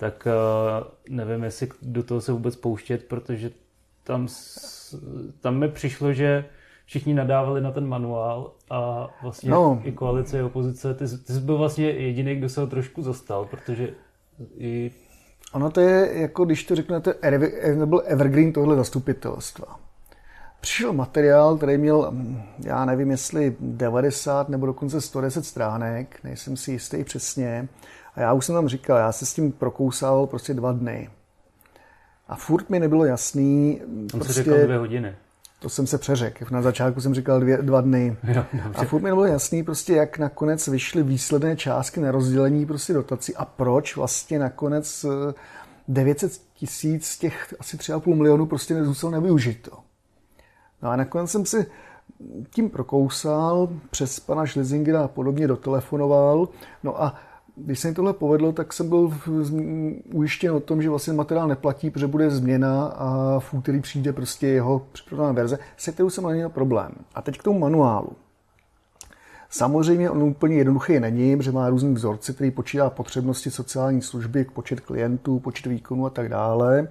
tak 0.00 0.26
eh, 0.26 0.84
nevím, 1.08 1.44
jestli 1.44 1.68
do 1.82 2.02
toho 2.02 2.20
se 2.20 2.32
vůbec 2.32 2.56
pouštět, 2.56 3.04
protože 3.04 3.50
tam, 4.04 4.28
tam 5.40 5.58
mi 5.58 5.68
přišlo, 5.68 6.12
že 6.12 6.44
všichni 6.84 7.14
nadávali 7.14 7.60
na 7.60 7.70
ten 7.70 7.86
manuál 7.86 8.52
a 8.70 9.08
vlastně 9.22 9.50
no. 9.50 9.82
i 9.84 9.92
koalice, 9.92 10.38
i 10.38 10.42
opozice. 10.42 10.94
Ty, 10.94 11.04
ty 11.04 11.32
jsi 11.32 11.40
byl 11.40 11.58
vlastně 11.58 11.90
jediný, 11.90 12.34
kdo 12.34 12.48
se 12.48 12.60
ho 12.60 12.66
trošku 12.66 13.02
zastal, 13.02 13.44
protože 13.44 13.88
i 14.58 14.90
Ono 15.52 15.70
to 15.70 15.80
je, 15.80 16.20
jako 16.20 16.44
když 16.44 16.64
to 16.64 16.76
řeknete, 16.76 17.14
nebyl 17.74 18.02
evergreen 18.04 18.52
tohle 18.52 18.76
zastupitelstva. 18.76 19.80
Přišel 20.60 20.92
materiál, 20.92 21.56
který 21.56 21.78
měl, 21.78 22.10
hm, 22.10 22.42
já 22.64 22.84
nevím, 22.84 23.10
jestli 23.10 23.56
90 23.60 24.48
nebo 24.48 24.66
dokonce 24.66 25.00
110 25.00 25.44
stránek, 25.44 26.20
nejsem 26.24 26.56
si 26.56 26.72
jistý 26.72 27.04
přesně. 27.04 27.68
A 28.14 28.20
já 28.20 28.32
už 28.32 28.46
jsem 28.46 28.54
tam 28.54 28.68
říkal, 28.68 28.98
já 28.98 29.12
se 29.12 29.26
s 29.26 29.34
tím 29.34 29.52
prokousal 29.52 30.26
prostě 30.26 30.54
dva 30.54 30.72
dny. 30.72 31.10
A 32.28 32.36
furt 32.36 32.70
mi 32.70 32.80
nebylo 32.80 33.04
jasný. 33.04 33.80
On 34.14 34.20
prostě, 34.20 34.32
říkal 34.32 34.58
dvě 34.58 34.78
hodiny. 34.78 35.14
To 35.60 35.68
jsem 35.68 35.86
se 35.86 35.98
přeřekl. 35.98 36.44
Na 36.50 36.62
začátku 36.62 37.00
jsem 37.00 37.14
říkal 37.14 37.40
dvě, 37.40 37.56
dva 37.56 37.80
dny. 37.80 38.16
Jo, 38.34 38.44
a 38.74 38.84
furt 38.84 39.00
mi 39.00 39.08
nebylo 39.08 39.26
jasný, 39.26 39.62
prostě, 39.62 39.94
jak 39.94 40.18
nakonec 40.18 40.68
vyšly 40.68 41.02
výsledné 41.02 41.56
částky 41.56 42.00
na 42.00 42.10
rozdělení 42.10 42.66
prostě 42.66 42.92
dotací 42.92 43.36
a 43.36 43.44
proč 43.44 43.96
vlastně 43.96 44.38
nakonec 44.38 45.06
900 45.88 46.32
eh, 46.32 46.36
tisíc 46.54 47.06
z 47.06 47.18
těch 47.18 47.54
asi 47.60 47.76
3,5 47.76 48.14
milionů 48.14 48.46
prostě 48.46 48.74
nezůstalo 48.74 49.10
nevyužito. 49.10 49.70
No 50.82 50.90
a 50.90 50.96
nakonec 50.96 51.30
jsem 51.30 51.46
si 51.46 51.66
tím 52.50 52.70
prokousal, 52.70 53.68
přes 53.90 54.20
pana 54.20 54.46
Schlesingera 54.46 55.04
a 55.04 55.08
podobně 55.08 55.48
dotelefonoval. 55.48 56.48
No 56.82 57.02
a 57.02 57.14
když 57.64 57.78
se 57.78 57.88
mi 57.88 57.94
tohle 57.94 58.12
povedlo, 58.12 58.52
tak 58.52 58.72
jsem 58.72 58.88
byl 58.88 59.12
ujištěn 60.12 60.52
o 60.52 60.60
tom, 60.60 60.82
že 60.82 60.90
vlastně 60.90 61.12
materiál 61.12 61.48
neplatí, 61.48 61.90
protože 61.90 62.06
bude 62.06 62.30
změna 62.30 62.86
a 62.86 63.38
v 63.40 63.54
úterý 63.54 63.80
přijde 63.80 64.12
prostě 64.12 64.46
jeho 64.46 64.86
připravená 64.92 65.32
verze, 65.32 65.58
se 65.76 65.92
kterou 65.92 66.10
jsem 66.10 66.26
neměl 66.26 66.48
problém. 66.48 66.92
A 67.14 67.22
teď 67.22 67.38
k 67.38 67.42
tomu 67.42 67.58
manuálu. 67.58 68.12
Samozřejmě 69.50 70.10
on 70.10 70.22
úplně 70.22 70.56
jednoduchý 70.56 71.00
není, 71.00 71.36
protože 71.36 71.52
má 71.52 71.70
různý 71.70 71.94
vzorce, 71.94 72.32
který 72.32 72.50
počítá 72.50 72.90
potřebnosti 72.90 73.50
sociální 73.50 74.02
služby, 74.02 74.44
počet 74.44 74.80
klientů, 74.80 75.38
počet 75.38 75.66
výkonů 75.66 76.06
a 76.06 76.10
tak 76.10 76.28
dále. 76.28 76.88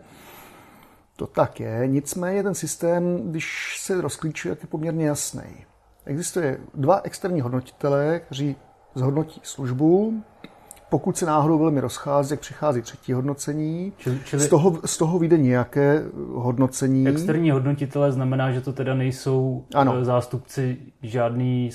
To 1.15 1.27
tak 1.27 1.59
je. 1.59 1.87
Nicméně 1.87 2.43
ten 2.43 2.55
systém, 2.55 3.31
když 3.31 3.77
se 3.81 4.01
rozklíčuje, 4.01 4.57
je 4.61 4.67
poměrně 4.69 5.07
jasný. 5.07 5.65
Existuje 6.05 6.57
dva 6.73 7.01
externí 7.03 7.41
hodnotitelé, 7.41 8.19
kteří 8.19 8.55
zhodnotí 8.95 9.41
službu, 9.43 10.23
pokud 10.89 11.17
se 11.17 11.25
náhodou 11.25 11.59
velmi 11.59 11.81
rozchází, 11.81 12.33
jak 12.33 12.39
přichází 12.39 12.81
třetí 12.81 13.13
hodnocení. 13.13 13.93
Čili, 13.97 14.19
čili 14.25 14.41
z, 14.41 14.47
toho, 14.47 14.79
z 14.85 14.97
toho 14.97 15.19
vyjde 15.19 15.37
nějaké 15.37 16.03
hodnocení. 16.33 17.07
Externí 17.07 17.51
hodnotitelé 17.51 18.11
znamená, 18.11 18.51
že 18.51 18.61
to 18.61 18.73
teda 18.73 18.93
nejsou 18.93 19.65
ano. 19.75 19.95
Eh, 20.01 20.05
zástupci 20.05 20.77
žádný 21.01 21.69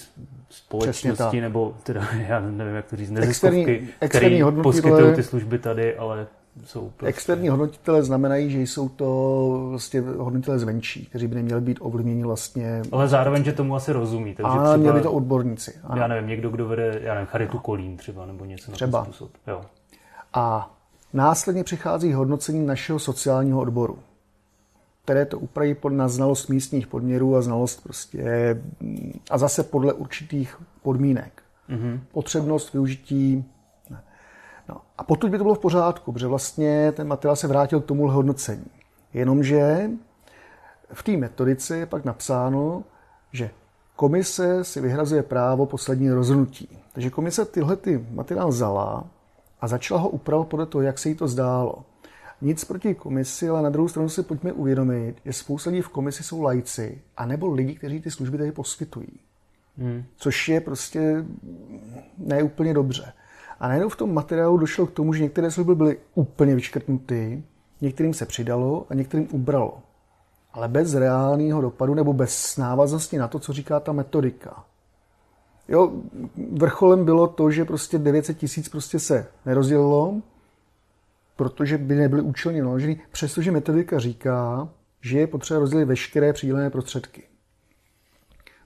společnosti, 0.48 1.40
nebo 1.40 1.74
teda, 1.83 2.09
já 2.29 2.40
nevím, 2.40 2.74
jak 2.74 2.87
to 2.87 2.96
říct, 2.96 3.11
neziskovky, 3.11 3.61
externí, 3.61 3.88
externí 4.00 4.42
který 4.42 4.62
poskytují 4.62 5.14
ty 5.14 5.22
služby 5.22 5.59
tady, 5.59 5.96
ale 5.96 6.27
jsou 6.64 6.90
prostě... 6.96 7.06
Externí 7.06 7.48
hodnotitele 7.48 8.02
znamenají, 8.02 8.50
že 8.50 8.60
jsou 8.60 8.88
to 8.88 9.66
vlastně 9.70 10.00
hodnotitele 10.00 10.58
zvenčí, 10.58 11.06
kteří 11.06 11.26
by 11.26 11.34
neměli 11.34 11.60
být 11.60 11.78
ovlivněni 11.80 12.22
vlastně... 12.24 12.82
Ale 12.92 13.08
zároveň, 13.08 13.44
že 13.44 13.52
tomu 13.52 13.76
asi 13.76 13.92
rozumí. 13.92 14.34
Takže 14.34 14.58
a 14.58 14.62
třeba, 14.62 14.76
měli 14.76 15.00
to 15.00 15.12
odborníci. 15.12 15.74
Ano. 15.84 16.00
Já 16.00 16.06
nevím, 16.06 16.28
někdo, 16.28 16.50
kdo 16.50 16.68
vede, 16.68 17.00
já 17.02 17.14
nevím, 17.14 17.26
Charitu 17.26 17.58
Kolín 17.58 17.96
třeba, 17.96 18.26
nebo 18.26 18.44
něco 18.44 18.72
třeba. 18.72 18.98
na 18.98 19.04
ten 19.04 19.12
způsob. 19.12 19.30
Jo. 19.46 19.60
A 20.32 20.74
následně 21.12 21.64
přichází 21.64 22.12
hodnocení 22.12 22.66
našeho 22.66 22.98
sociálního 22.98 23.60
odboru, 23.60 23.98
které 25.04 25.26
to 25.26 25.38
upraví 25.38 25.74
pod, 25.74 25.88
na 25.88 26.08
znalost 26.08 26.48
místních 26.48 26.86
podměrů 26.86 27.36
a 27.36 27.42
znalost 27.42 27.82
prostě 27.82 28.56
a 29.30 29.38
zase 29.38 29.62
podle 29.62 29.92
určitých 29.92 30.56
podmínek. 30.82 31.42
Mm-hmm. 31.70 32.00
Potřebnost 32.12 32.72
využití 32.72 33.44
No, 34.68 34.81
a 34.98 35.05
potom 35.05 35.31
by 35.31 35.38
to 35.38 35.44
bylo 35.44 35.55
v 35.55 35.59
pořádku, 35.59 36.12
protože 36.12 36.27
vlastně 36.27 36.92
ten 36.92 37.09
materiál 37.09 37.37
se 37.37 37.48
vrátil 37.48 37.81
k 37.81 37.85
tomu 37.85 38.09
hodnocení. 38.09 38.66
Jenomže 39.14 39.90
v 40.92 41.03
té 41.03 41.16
metodice 41.16 41.77
je 41.77 41.87
pak 41.87 42.05
napsáno, 42.05 42.85
že 43.33 43.50
komise 43.96 44.64
si 44.64 44.81
vyhrazuje 44.81 45.22
právo 45.22 45.66
poslední 45.66 46.11
rozhodnutí. 46.11 46.79
Takže 46.92 47.11
komise 47.11 47.44
tyhle 47.44 47.77
ty 47.77 48.07
materiál 48.11 48.48
vzala 48.48 49.05
a 49.61 49.68
začala 49.68 50.00
ho 50.00 50.09
upravovat 50.09 50.48
podle 50.48 50.66
toho, 50.66 50.83
jak 50.83 50.98
se 50.98 51.09
jí 51.09 51.14
to 51.14 51.29
zdálo. 51.29 51.85
Nic 52.40 52.64
proti 52.64 52.94
komisi, 52.94 53.48
ale 53.48 53.62
na 53.62 53.70
druhou 53.70 53.88
stranu 53.88 54.09
si 54.09 54.22
pojďme 54.22 54.53
uvědomit, 54.53 55.16
že 55.24 55.33
spousta 55.33 55.70
lidí 55.70 55.83
v 55.83 55.88
komisi 55.88 56.22
jsou 56.22 56.42
lajci, 56.42 57.03
anebo 57.16 57.53
lidi, 57.53 57.74
kteří 57.74 58.00
ty 58.00 58.11
služby 58.11 58.38
tady 58.38 58.53
poskytují. 58.53 59.09
Hmm. 59.79 60.05
Což 60.16 60.48
je 60.48 60.61
prostě 60.61 61.24
neúplně 62.18 62.74
dobře. 62.74 63.12
A 63.64 63.68
najednou 63.68 63.88
v 63.88 63.96
tom 63.96 64.14
materiálu 64.14 64.57
došlo 64.57 64.87
k 64.87 64.92
tomu, 64.92 65.12
že 65.12 65.22
některé 65.22 65.50
služby 65.50 65.74
byly 65.74 65.98
úplně 66.14 66.55
vyškrtnuty, 66.55 67.42
některým 67.81 68.14
se 68.14 68.27
přidalo 68.27 68.87
a 68.90 68.94
některým 68.94 69.29
ubralo. 69.31 69.79
Ale 70.53 70.68
bez 70.68 70.94
reálného 70.94 71.61
dopadu 71.61 71.94
nebo 71.94 72.12
bez 72.12 72.57
návaznosti 72.57 73.18
na 73.18 73.29
to, 73.29 73.38
co 73.38 73.53
říká 73.53 73.81
ta 73.81 73.92
metodika. 73.92 74.64
Jo, 75.68 75.92
vrcholem 76.53 77.05
bylo 77.05 77.27
to, 77.27 77.50
že 77.50 77.64
prostě 77.64 77.98
900 77.98 78.38
tisíc 78.38 78.68
prostě 78.68 78.98
se 78.98 79.27
nerozdělilo, 79.46 80.14
protože 81.37 81.79
by 81.79 81.94
nebyly 81.94 82.22
účelně 82.22 82.62
naloženy, 82.62 83.00
přestože 83.12 83.50
metodika 83.50 83.98
říká, 83.98 84.68
že 85.00 85.18
je 85.18 85.27
potřeba 85.27 85.61
rozdělit 85.61 85.85
veškeré 85.85 86.33
přidělené 86.33 86.70
prostředky. 86.70 87.22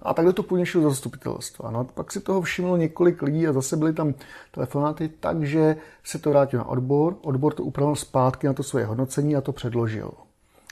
A 0.02 0.14
takhle 0.14 0.32
to 0.32 0.42
půjde 0.42 0.64
do 0.74 0.90
zastupitelstva. 0.90 1.70
No, 1.70 1.84
pak 1.84 2.12
si 2.12 2.20
toho 2.20 2.42
všimlo 2.42 2.76
několik 2.76 3.22
lidí 3.22 3.48
a 3.48 3.52
zase 3.52 3.76
byly 3.76 3.92
tam 3.92 4.14
telefonáty, 4.50 5.08
takže 5.08 5.76
se 6.04 6.18
to 6.18 6.30
vrátilo 6.30 6.64
na 6.64 6.68
odbor. 6.68 7.16
Odbor 7.22 7.54
to 7.54 7.64
upravil 7.64 7.96
zpátky 7.96 8.46
na 8.46 8.52
to 8.52 8.62
svoje 8.62 8.84
hodnocení 8.84 9.36
a 9.36 9.40
to 9.40 9.52
předložil. 9.52 10.10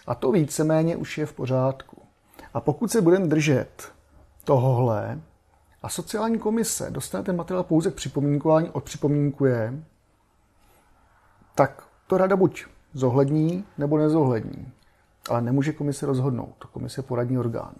A 0.07 0.15
to 0.15 0.33
víceméně 0.33 0.97
už 0.97 1.19
je 1.19 1.27
v 1.27 1.33
pořádku. 1.33 2.03
A 2.55 2.61
pokud 2.61 2.91
se 2.91 3.03
budeme 3.03 3.27
držet 3.27 3.93
tohohle 4.45 5.21
a 5.83 5.89
sociální 5.89 6.39
komise 6.39 6.91
dostane 6.91 7.25
ten 7.25 7.37
materiál 7.37 7.65
pouze 7.65 7.91
k 7.91 7.95
připomínkování, 7.95 8.71
odpřipomínkuje, 8.71 9.83
tak 11.55 11.83
to 12.07 12.17
rada 12.17 12.37
buď 12.37 12.67
zohlední 12.95 13.65
nebo 13.79 13.99
nezohlední. 13.99 14.73
Ale 15.31 15.43
nemůže 15.43 15.73
komise 15.73 16.07
rozhodnout. 16.07 16.65
Komise 16.73 16.99
je 16.99 17.03
poradní 17.03 17.39
orgán. 17.39 17.75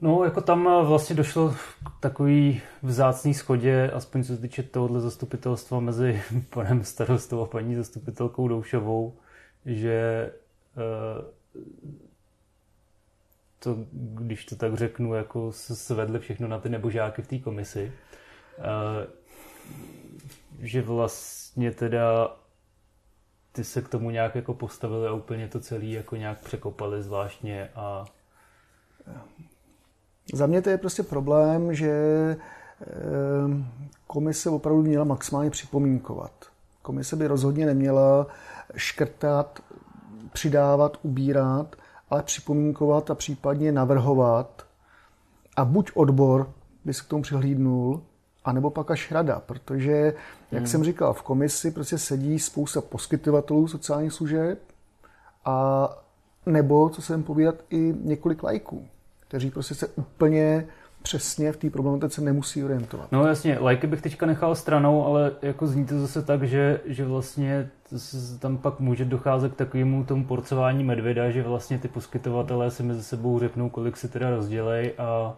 No, 0.00 0.24
jako 0.24 0.40
tam 0.40 0.86
vlastně 0.86 1.16
došlo 1.16 1.50
k 1.50 2.00
takový 2.00 2.62
vzácný 2.82 3.34
schodě, 3.34 3.90
aspoň 3.90 4.24
co 4.24 4.36
se 4.36 4.40
týče 4.42 4.62
tohohle 4.62 5.00
zastupitelstva 5.00 5.80
mezi 5.80 6.22
panem 6.50 6.84
starostou 6.84 7.42
a 7.42 7.46
paní 7.46 7.74
zastupitelkou 7.74 8.48
Doušovou, 8.48 9.16
že 9.66 10.30
eh, 10.76 11.24
to, 13.58 13.76
když 13.92 14.44
to 14.44 14.56
tak 14.56 14.74
řeknu, 14.74 15.14
jako 15.14 15.52
se 15.52 15.76
svedli 15.76 16.18
všechno 16.18 16.48
na 16.48 16.58
ty 16.58 16.68
nebožáky 16.68 17.22
v 17.22 17.28
té 17.28 17.38
komisi, 17.38 17.92
eh, 18.58 19.06
že 20.58 20.82
vlastně 20.82 21.70
teda 21.70 22.36
ty 23.52 23.64
se 23.64 23.82
k 23.82 23.88
tomu 23.88 24.10
nějak 24.10 24.34
jako 24.34 24.54
postavili 24.54 25.08
a 25.08 25.12
úplně 25.12 25.48
to 25.48 25.60
celé 25.60 25.84
jako 25.84 26.16
nějak 26.16 26.40
překopali 26.40 27.02
zvláštně 27.02 27.70
a 27.74 28.04
za 30.34 30.46
mě 30.46 30.62
to 30.62 30.70
je 30.70 30.78
prostě 30.78 31.02
problém, 31.02 31.74
že 31.74 31.92
komise 34.06 34.50
opravdu 34.50 34.82
měla 34.82 35.04
maximálně 35.04 35.50
připomínkovat. 35.50 36.32
Komise 36.82 37.16
by 37.16 37.26
rozhodně 37.26 37.66
neměla 37.66 38.26
škrtat, 38.76 39.60
přidávat, 40.32 40.98
ubírat, 41.02 41.76
ale 42.10 42.22
připomínkovat 42.22 43.10
a 43.10 43.14
případně 43.14 43.72
navrhovat. 43.72 44.66
A 45.56 45.64
buď 45.64 45.90
odbor 45.94 46.50
by 46.84 46.94
se 46.94 47.02
k 47.04 47.06
tomu 47.06 47.22
přihlídnul, 47.22 48.02
anebo 48.44 48.70
pak 48.70 48.90
až 48.90 49.10
rada, 49.12 49.42
protože, 49.46 50.14
jak 50.52 50.60
hmm. 50.60 50.66
jsem 50.66 50.84
říkal, 50.84 51.12
v 51.12 51.22
komisi 51.22 51.70
prostě 51.70 51.98
sedí 51.98 52.38
spousta 52.38 52.80
poskytovatelů 52.80 53.68
sociálních 53.68 54.12
služeb 54.12 54.58
a 55.44 55.88
nebo, 56.46 56.88
co 56.88 57.02
jsem 57.02 57.22
povídat, 57.22 57.54
i 57.70 57.94
několik 58.02 58.42
lajků, 58.42 58.86
kteří 59.28 59.50
prostě 59.50 59.74
se 59.74 59.86
úplně 59.86 60.66
přesně 61.02 61.52
v 61.52 61.56
té 61.56 61.70
problematice 61.70 62.20
nemusí 62.20 62.64
orientovat. 62.64 63.12
No 63.12 63.26
jasně, 63.26 63.58
lajky 63.60 63.86
bych 63.86 64.02
teďka 64.02 64.26
nechal 64.26 64.54
stranou, 64.54 65.06
ale 65.06 65.32
jako 65.42 65.66
zní 65.66 65.86
to 65.86 66.00
zase 66.00 66.22
tak, 66.22 66.42
že, 66.42 66.80
že 66.86 67.04
vlastně 67.04 67.70
tam 68.38 68.58
pak 68.58 68.80
může 68.80 69.04
docházet 69.04 69.52
k 69.52 69.56
takovému 69.56 70.04
tomu 70.04 70.24
porcování 70.24 70.84
medvěda, 70.84 71.30
že 71.30 71.42
vlastně 71.42 71.78
ty 71.78 71.88
poskytovatelé 71.88 72.70
si 72.70 72.82
mezi 72.82 73.02
sebou 73.02 73.38
řeknou, 73.38 73.68
kolik 73.68 73.96
si 73.96 74.08
teda 74.08 74.30
rozdělej 74.30 74.92
a, 74.98 75.04
a 75.04 75.36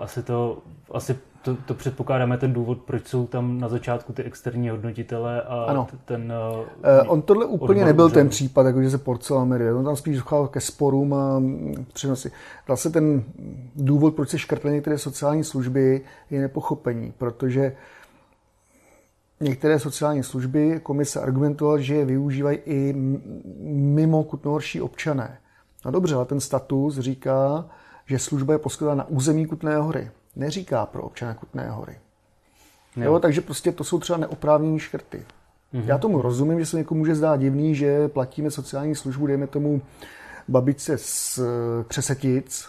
asi 0.00 0.22
to, 0.22 0.58
asi 0.92 1.18
to, 1.42 1.56
to 1.56 1.74
předpokládáme 1.74 2.38
ten 2.38 2.52
důvod, 2.52 2.78
proč 2.78 3.06
jsou 3.06 3.26
tam 3.26 3.60
na 3.60 3.68
začátku 3.68 4.12
ty 4.12 4.22
externí 4.22 4.68
hodnotitele 4.68 5.42
a 5.42 5.64
ano. 5.64 5.86
ten... 6.04 6.32
Uh, 7.02 7.12
on 7.12 7.22
tohle 7.22 7.46
úplně 7.46 7.84
nebyl 7.84 8.04
úřadu. 8.04 8.14
ten 8.14 8.28
případ, 8.28 8.66
jako 8.66 8.82
že 8.82 8.90
se 8.90 8.98
porcoval 8.98 9.46
medvěd. 9.46 9.74
On 9.74 9.84
tam 9.84 9.96
spíš 9.96 10.16
docházel 10.16 10.48
ke 10.48 10.60
sporům 10.60 11.14
a 11.14 11.42
přenosy. 11.92 12.32
Vlastně 12.66 12.90
ten 12.90 13.24
důvod, 13.76 14.14
proč 14.14 14.28
se 14.28 14.38
škrtly 14.38 14.72
některé 14.72 14.98
sociální 14.98 15.44
služby, 15.44 16.00
je 16.30 16.40
nepochopení, 16.40 17.12
protože 17.18 17.76
některé 19.40 19.78
sociální 19.78 20.22
služby 20.22 20.80
komise 20.82 21.20
argumentoval, 21.20 21.78
že 21.78 21.94
je 21.94 22.04
využívají 22.04 22.58
i 22.66 22.94
mimo 23.62 24.24
kutnohorší 24.24 24.80
občané. 24.80 25.38
No 25.84 25.90
dobře, 25.90 26.14
ale 26.14 26.24
ten 26.24 26.40
status 26.40 26.98
říká, 26.98 27.64
že 28.10 28.18
služba 28.18 28.52
je 28.52 28.58
poskytována 28.58 28.98
na 28.98 29.08
území 29.08 29.46
Kutné 29.46 29.76
hory 29.76 30.10
neříká 30.36 30.86
pro 30.86 31.02
občana 31.02 31.34
Kutné 31.34 31.70
hory. 31.70 31.98
Jo. 32.96 33.02
Jo, 33.04 33.18
takže 33.18 33.40
prostě 33.40 33.72
to 33.72 33.84
jsou 33.84 33.98
třeba 33.98 34.18
neoprávnění 34.18 34.78
škrty. 34.78 35.18
Mm-hmm. 35.74 35.84
Já 35.86 35.98
tomu 35.98 36.22
rozumím, 36.22 36.60
že 36.60 36.66
se 36.66 36.76
někomu 36.76 36.98
může 36.98 37.14
zdát 37.14 37.36
divný, 37.36 37.74
že 37.74 38.08
platíme 38.08 38.50
sociální 38.50 38.94
službu, 38.94 39.26
dejme 39.26 39.46
tomu 39.46 39.82
babičce 40.48 40.98
z 40.98 41.38
eh, 41.38 41.84
Křesetic, 41.88 42.68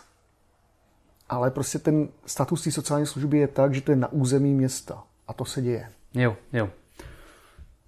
ale 1.29 1.51
prostě 1.51 1.79
ten 1.79 2.07
status 2.25 2.63
té 2.63 2.71
sociální 2.71 3.05
služby 3.05 3.37
je 3.37 3.47
tak, 3.47 3.73
že 3.73 3.81
to 3.81 3.91
je 3.91 3.95
na 3.95 4.11
území 4.11 4.53
města. 4.53 5.03
A 5.27 5.33
to 5.33 5.45
se 5.45 5.61
děje. 5.61 5.89
Jo, 6.13 6.35
jo. 6.53 6.69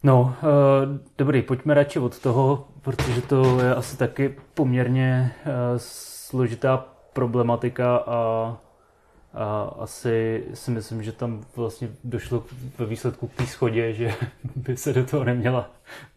No, 0.04 0.22
uh, 0.22 0.99
dobrý, 1.18 1.41
pojďme 1.41 1.74
radši 1.74 1.99
od 1.99 2.20
toho, 2.20 2.68
protože 2.82 3.22
to 3.22 3.60
je 3.60 3.76
asi 3.76 3.97
taky 3.97 4.36
poměrně 4.54 5.36
uh, 5.45 5.51
složitá 5.78 6.93
problematika 7.14 7.97
a 7.97 8.57
a 9.34 9.76
asi 9.80 10.45
si 10.53 10.72
myslím, 10.72 11.03
že 11.03 11.11
tam 11.11 11.45
vlastně 11.55 11.89
došlo 12.03 12.43
ve 12.78 12.86
výsledku 12.86 13.28
k 13.28 13.41
schodě, 13.41 13.93
že 13.93 14.14
by 14.55 14.78
se 14.78 14.93
do 14.93 15.05
toho 15.05 15.24
neměla 15.24 15.72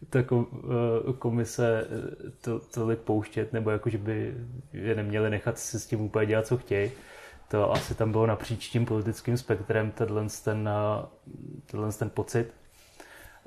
ta 0.09 0.19
eh, 0.19 1.13
komise 1.19 1.85
eh, 1.87 2.31
to, 2.41 2.59
tolik 2.59 2.99
pouštět, 2.99 3.53
nebo 3.53 3.69
jako, 3.69 3.89
že 3.89 3.97
by 3.97 4.33
je 4.73 4.95
neměli 4.95 5.29
nechat 5.29 5.59
si 5.59 5.79
s 5.79 5.87
tím 5.87 6.01
úplně 6.01 6.25
dělat, 6.25 6.47
co 6.47 6.57
chtějí. 6.57 6.91
To 7.47 7.71
asi 7.71 7.95
tam 7.95 8.11
bylo 8.11 8.25
napříč 8.25 8.67
tím 8.67 8.85
politickým 8.85 9.37
spektrem 9.37 9.91
tenhle 9.91 10.25
ten, 10.43 10.69
eh, 10.69 11.05
tenhle 11.65 11.91
ten 11.91 12.09
pocit. 12.09 12.53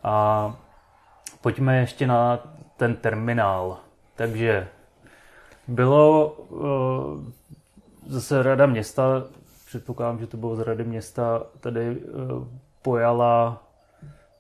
A 0.03 0.57
pojďme 1.40 1.80
ještě 1.80 2.07
na 2.07 2.38
ten 2.76 2.96
terminál. 2.96 3.78
Takže 4.14 4.68
bylo 5.71 6.37
zase 8.07 8.43
Rada 8.43 8.66
města 8.66 9.23
předpokládám, 9.71 10.18
že 10.18 10.27
to 10.27 10.37
bylo 10.37 10.57
z 10.57 10.61
Rady 10.61 10.85
města, 10.85 11.43
tady 11.61 11.91
eh, 11.91 12.07
pojala 12.83 13.62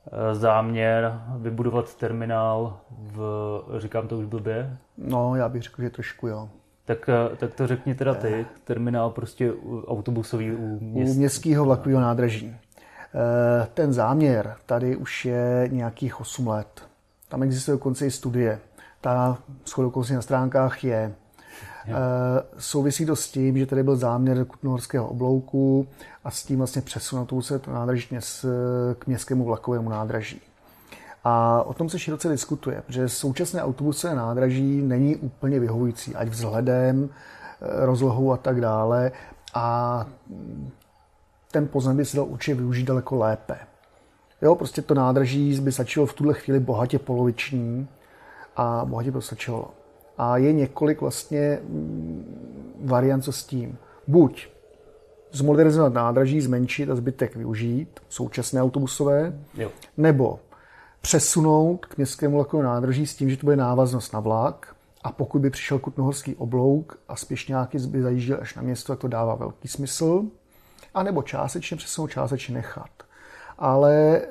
eh, 0.06 0.34
záměr 0.34 1.20
vybudovat 1.36 1.94
terminál 1.94 2.78
v, 2.90 3.62
říkám 3.78 4.08
to 4.08 4.18
už 4.18 4.26
blbě? 4.26 4.76
No, 4.98 5.36
já 5.36 5.48
bych 5.48 5.62
řekl, 5.62 5.82
že 5.82 5.90
trošku 5.90 6.28
jo. 6.28 6.48
Tak, 6.84 7.08
eh, 7.08 7.36
tak 7.36 7.54
to 7.54 7.66
řekni 7.66 7.94
teda 7.94 8.14
ty, 8.14 8.46
terminál 8.64 9.10
prostě 9.10 9.52
autobusový 9.86 10.52
u, 10.52 10.78
měst... 10.80 11.14
u 11.14 11.18
městského 11.18 11.64
vlakového 11.64 12.00
nádraží. 12.00 12.56
Ten 13.74 13.92
záměr 13.92 14.56
tady 14.66 14.96
už 14.96 15.24
je 15.24 15.68
nějakých 15.72 16.20
8 16.20 16.46
let. 16.46 16.82
Tam 17.28 17.42
existuje 17.42 17.72
dokonce 17.72 18.06
i 18.06 18.10
studie. 18.10 18.60
Ta 19.00 19.38
shodou 19.66 20.02
na 20.14 20.22
stránkách 20.22 20.84
je 20.84 21.14
Eh, 21.90 22.42
souvisí 22.58 23.06
to 23.06 23.16
s 23.16 23.30
tím, 23.30 23.58
že 23.58 23.66
tady 23.66 23.82
byl 23.82 23.96
záměr 23.96 24.44
Kutnohorského 24.44 25.08
oblouku 25.08 25.86
a 26.24 26.30
s 26.30 26.44
tím 26.44 26.58
vlastně 26.58 26.82
přesunout 26.82 27.44
se 27.44 27.58
to 27.58 27.70
nádraží 27.70 28.08
k 28.98 29.06
městskému 29.06 29.44
vlakovému 29.44 29.88
nádraží. 29.88 30.40
A 31.24 31.62
o 31.62 31.74
tom 31.74 31.88
se 31.88 31.98
široce 31.98 32.28
diskutuje, 32.28 32.82
protože 32.86 33.08
současné 33.08 33.62
autobusové 33.62 34.14
nádraží 34.14 34.82
není 34.82 35.16
úplně 35.16 35.60
vyhovující, 35.60 36.14
ať 36.14 36.28
vzhledem, 36.28 37.08
eh, 37.08 37.86
rozlohou 37.86 38.32
a 38.32 38.36
tak 38.36 38.60
dále. 38.60 39.12
A 39.54 40.06
ten 41.50 41.68
pozemek 41.68 41.96
by 41.96 42.04
se 42.04 42.16
dal 42.16 42.26
určitě 42.26 42.54
využít 42.54 42.84
daleko 42.84 43.16
lépe. 43.16 43.58
Jo, 44.42 44.54
prostě 44.54 44.82
to 44.82 44.94
nádraží 44.94 45.60
by 45.60 45.72
stačilo 45.72 46.06
v 46.06 46.14
tuhle 46.14 46.34
chvíli 46.34 46.60
bohatě 46.60 46.98
poloviční 46.98 47.88
a 48.56 48.84
bohatě 48.84 49.10
by 49.10 49.22
stačilo. 49.22 49.70
A 50.22 50.36
je 50.36 50.52
několik 50.52 51.00
vlastně 51.00 51.58
mm, 51.62 52.24
variant, 52.80 53.22
co 53.22 53.32
s 53.32 53.44
tím. 53.44 53.78
Buď 54.06 54.48
zmodernizovat 55.32 55.92
nádraží, 55.92 56.40
zmenšit 56.40 56.90
a 56.90 56.94
zbytek 56.94 57.36
využít, 57.36 58.00
současné 58.08 58.62
autobusové, 58.62 59.38
jo. 59.54 59.70
nebo 59.96 60.40
přesunout 61.00 61.86
k 61.86 61.96
městskému 61.96 62.36
vlakovému 62.36 62.68
nádraží 62.68 63.06
s 63.06 63.16
tím, 63.16 63.30
že 63.30 63.36
to 63.36 63.46
bude 63.46 63.56
návaznost 63.56 64.12
na 64.12 64.20
vlak 64.20 64.76
a 65.02 65.12
pokud 65.12 65.38
by 65.38 65.50
přišel 65.50 65.78
Kutnohorský 65.78 66.36
oblouk 66.36 66.98
a 67.08 67.14
nějaký 67.48 67.78
by 67.86 68.02
zajížděl 68.02 68.38
až 68.40 68.54
na 68.54 68.62
město, 68.62 68.92
tak 68.92 69.00
to 69.00 69.08
dává 69.08 69.34
velký 69.34 69.68
smysl. 69.68 70.24
A 70.94 71.02
nebo 71.02 71.22
částečně 71.22 71.76
přesunout, 71.76 72.08
částečně 72.08 72.54
nechat 72.54 72.90
ale 73.60 74.22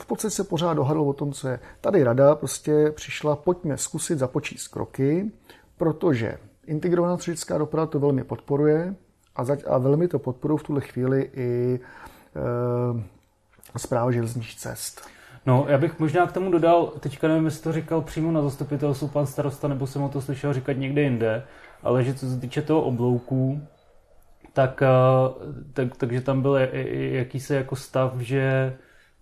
v 0.00 0.06
podstatě 0.06 0.30
se 0.30 0.44
pořád 0.44 0.74
dohadl 0.74 1.00
o 1.00 1.12
tom, 1.12 1.32
co 1.32 1.48
je. 1.48 1.60
Tady 1.80 2.04
rada 2.04 2.34
prostě 2.34 2.90
přišla, 2.90 3.36
pojďme 3.36 3.76
zkusit 3.76 4.18
započíst 4.18 4.68
kroky, 4.68 5.30
protože 5.76 6.38
integrovaná 6.66 7.16
turistická 7.16 7.58
doprava 7.58 7.86
to 7.86 8.00
velmi 8.00 8.24
podporuje 8.24 8.94
a, 9.36 9.44
za, 9.44 9.56
a 9.66 9.78
velmi 9.78 10.08
to 10.08 10.18
podporují 10.18 10.58
v 10.58 10.62
tuhle 10.62 10.80
chvíli 10.80 11.30
i 11.34 11.80
e, 13.74 13.78
zpráva 13.78 14.10
železničních 14.10 14.60
cest. 14.60 15.08
No, 15.46 15.66
já 15.68 15.78
bych 15.78 15.98
možná 15.98 16.26
k 16.26 16.32
tomu 16.32 16.50
dodal, 16.50 16.86
teďka 16.86 17.28
nevím, 17.28 17.44
jestli 17.44 17.62
to 17.62 17.72
říkal 17.72 18.02
přímo 18.02 18.32
na 18.32 18.42
zastupitelstvu 18.42 19.08
pan 19.08 19.26
starosta, 19.26 19.68
nebo 19.68 19.86
jsem 19.86 20.02
o 20.02 20.08
to 20.08 20.20
slyšel 20.20 20.52
říkat 20.52 20.72
někde 20.72 21.02
jinde, 21.02 21.44
ale 21.82 22.04
že 22.04 22.14
co 22.14 22.30
se 22.30 22.40
týče 22.40 22.62
toho 22.62 22.82
oblouku, 22.82 23.62
tak, 24.54 24.82
eh, 24.82 24.88
tak, 25.72 25.96
takže 25.96 26.20
tam 26.20 26.42
byl 26.42 26.56
jakýsi 27.12 27.54
jako 27.54 27.76
stav, 27.76 28.16
že 28.18 28.76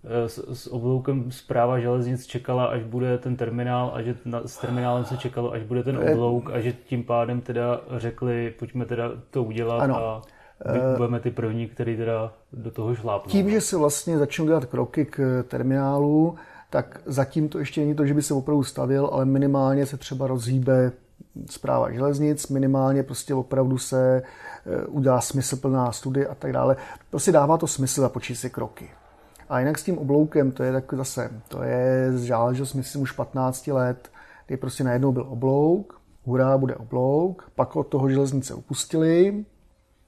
eh, 0.05 0.28
s, 0.28 0.39
s 0.53 0.72
obloukem 0.72 1.30
zpráva 1.30 1.78
železnic 1.78 2.26
čekala, 2.26 2.64
až 2.64 2.83
bude 2.83 3.18
ten 3.18 3.37
terminál 3.37 3.91
a 3.95 4.03
že 4.03 4.14
na, 4.24 4.43
s 4.47 4.59
terminálem 4.59 5.05
se 5.05 5.16
čekalo, 5.16 5.53
až 5.53 5.62
bude 5.62 5.83
ten 5.83 5.97
oblouk 5.97 6.51
a 6.51 6.61
že 6.61 6.72
tím 6.72 7.05
pádem 7.05 7.41
teda 7.41 7.80
řekli, 7.97 8.55
pojďme 8.59 8.85
teda 8.85 9.11
to 9.30 9.43
udělat 9.45 9.80
ano. 9.80 9.97
a 9.97 10.22
eh, 10.66 10.97
budeme 10.97 11.20
ty 11.20 11.30
první, 11.30 11.68
který 11.68 11.97
teda 11.97 12.33
do 12.53 12.70
toho 12.70 12.95
šlápnou. 12.95 13.30
Tím, 13.30 13.51
že 13.51 13.61
se 13.61 13.76
vlastně 13.76 14.18
začnou 14.18 14.47
dělat 14.47 14.64
kroky 14.64 15.05
k 15.05 15.45
terminálu, 15.49 16.35
tak 16.70 17.01
zatím 17.07 17.49
to 17.49 17.59
ještě 17.59 17.80
není 17.80 17.95
to, 17.95 18.07
že 18.07 18.14
by 18.14 18.22
se 18.22 18.35
opravdu 18.35 18.64
stavěl, 18.64 19.11
ale 19.12 19.24
minimálně 19.24 19.87
se 19.87 19.97
třeba 19.97 20.26
rozhýbe 20.26 20.93
zpráva 21.51 21.93
železnic, 21.93 22.49
minimálně 22.49 23.03
prostě 23.03 23.35
opravdu 23.35 23.78
se 23.78 24.22
eh, 24.66 24.87
udělá 24.87 25.20
smysluplná 25.20 25.93
studie 25.93 26.26
a 26.26 26.35
tak 26.35 26.53
dále. 26.53 26.76
Prostě 27.11 27.33
dává 27.33 27.59
to 27.59 27.66
smysl 27.66 28.01
započít 28.01 28.39
si 28.39 28.51
kroky. 28.51 28.91
A 29.49 29.59
jinak 29.59 29.78
s 29.78 29.83
tím 29.83 29.99
obloukem, 29.99 30.53
to 30.53 30.62
je 30.62 30.72
tak 30.72 30.95
zase, 30.97 31.30
to 31.49 31.62
je 31.62 32.12
záležitost, 32.14 32.74
myslím, 32.74 33.03
už 33.03 33.12
15 33.12 33.66
let, 33.66 34.11
kdy 34.47 34.57
prostě 34.57 34.85
najednou 34.85 35.12
byl 35.12 35.26
oblouk, 35.28 36.01
hurá, 36.24 36.59
bude 36.59 36.76
oblouk, 36.76 37.51
pak 37.55 37.76
od 37.76 37.87
toho 37.87 38.09
železnice 38.09 38.55
upustili, 38.55 39.45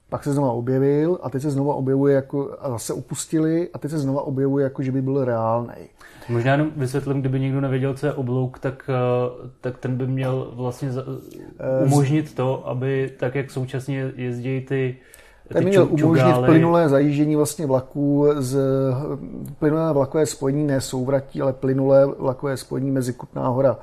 pak 0.09 0.23
se 0.23 0.33
znova 0.33 0.51
objevil 0.51 1.19
a 1.23 1.29
teď 1.29 1.41
se 1.41 1.51
znova 1.51 1.75
objevuje 1.75 2.15
jako, 2.15 2.57
a 2.59 2.69
zase 2.69 2.93
upustili 2.93 3.69
a 3.73 3.77
teď 3.77 3.91
se 3.91 3.99
znova 3.99 4.21
objevuje 4.21 4.63
jako, 4.63 4.83
že 4.83 4.91
by 4.91 5.01
byl 5.01 5.25
reálný. 5.25 5.89
Možná 6.29 6.51
jenom 6.51 6.71
vysvětlím, 6.75 7.19
kdyby 7.19 7.39
někdo 7.39 7.61
nevěděl, 7.61 7.93
co 7.93 8.05
je 8.05 8.13
oblouk, 8.13 8.59
tak, 8.59 8.89
eh, 8.89 9.49
tak 9.61 9.77
ten 9.77 9.97
by 9.97 10.07
měl 10.07 10.51
vlastně 10.55 10.89
eh, 11.59 11.85
umožnit 11.85 12.35
to, 12.35 12.67
aby 12.67 13.11
tak, 13.19 13.35
jak 13.35 13.51
současně 13.51 14.11
jezdí 14.15 14.61
ty 14.61 14.97
Ten 15.53 15.63
měl 15.63 15.87
umožnit 15.91 16.35
plynulé 16.45 16.89
zajíždění 16.89 17.35
vlastně 17.35 17.65
vlaků 17.65 18.27
z 18.37 18.57
plynulé 19.59 19.93
vlakové 19.93 20.25
spojení, 20.25 20.67
ne 20.67 20.81
souvratí, 20.81 21.41
ale 21.41 21.53
plynulé 21.53 22.05
vlakové 22.05 22.57
spojení 22.57 22.91
mezi 22.91 23.13
Kutná 23.13 23.47
hora 23.47 23.77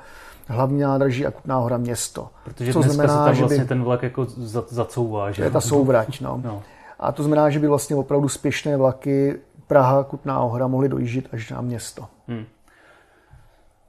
hlavní 0.47 0.81
nádraží 0.81 1.27
a 1.27 1.31
Kutná 1.31 1.57
hora 1.57 1.77
město. 1.77 2.29
Protože 2.45 2.73
to 2.73 2.83
znamená, 2.83 3.09
se 3.09 3.15
tam 3.15 3.25
vlastně 3.25 3.57
že 3.57 3.63
by, 3.63 3.69
ten 3.69 3.83
vlak 3.83 4.03
jako 4.03 4.27
zacouvá. 4.69 5.31
Že? 5.31 5.43
To 5.43 5.45
je 5.45 5.51
ta 5.51 5.61
souvrať, 5.61 6.21
no. 6.21 6.41
no. 6.45 6.63
A 7.01 7.13
to 7.13 7.23
znamená, 7.23 7.51
že 7.51 7.59
by 7.59 7.69
vlastně 7.69 7.97
opravdu 7.97 8.29
spěšné 8.29 8.77
vlaky 8.77 9.41
Praha, 9.67 10.05
Kutná 10.05 10.39
hora 10.39 10.67
mohly 10.67 10.89
dojíždět 10.89 11.29
až 11.33 11.51
na 11.51 11.61
město. 11.61 12.07
Hmm. 12.29 12.45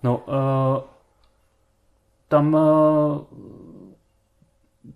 No, 0.04 0.18
uh, 0.18 0.84
tam 2.28 2.54
uh, 2.54 3.18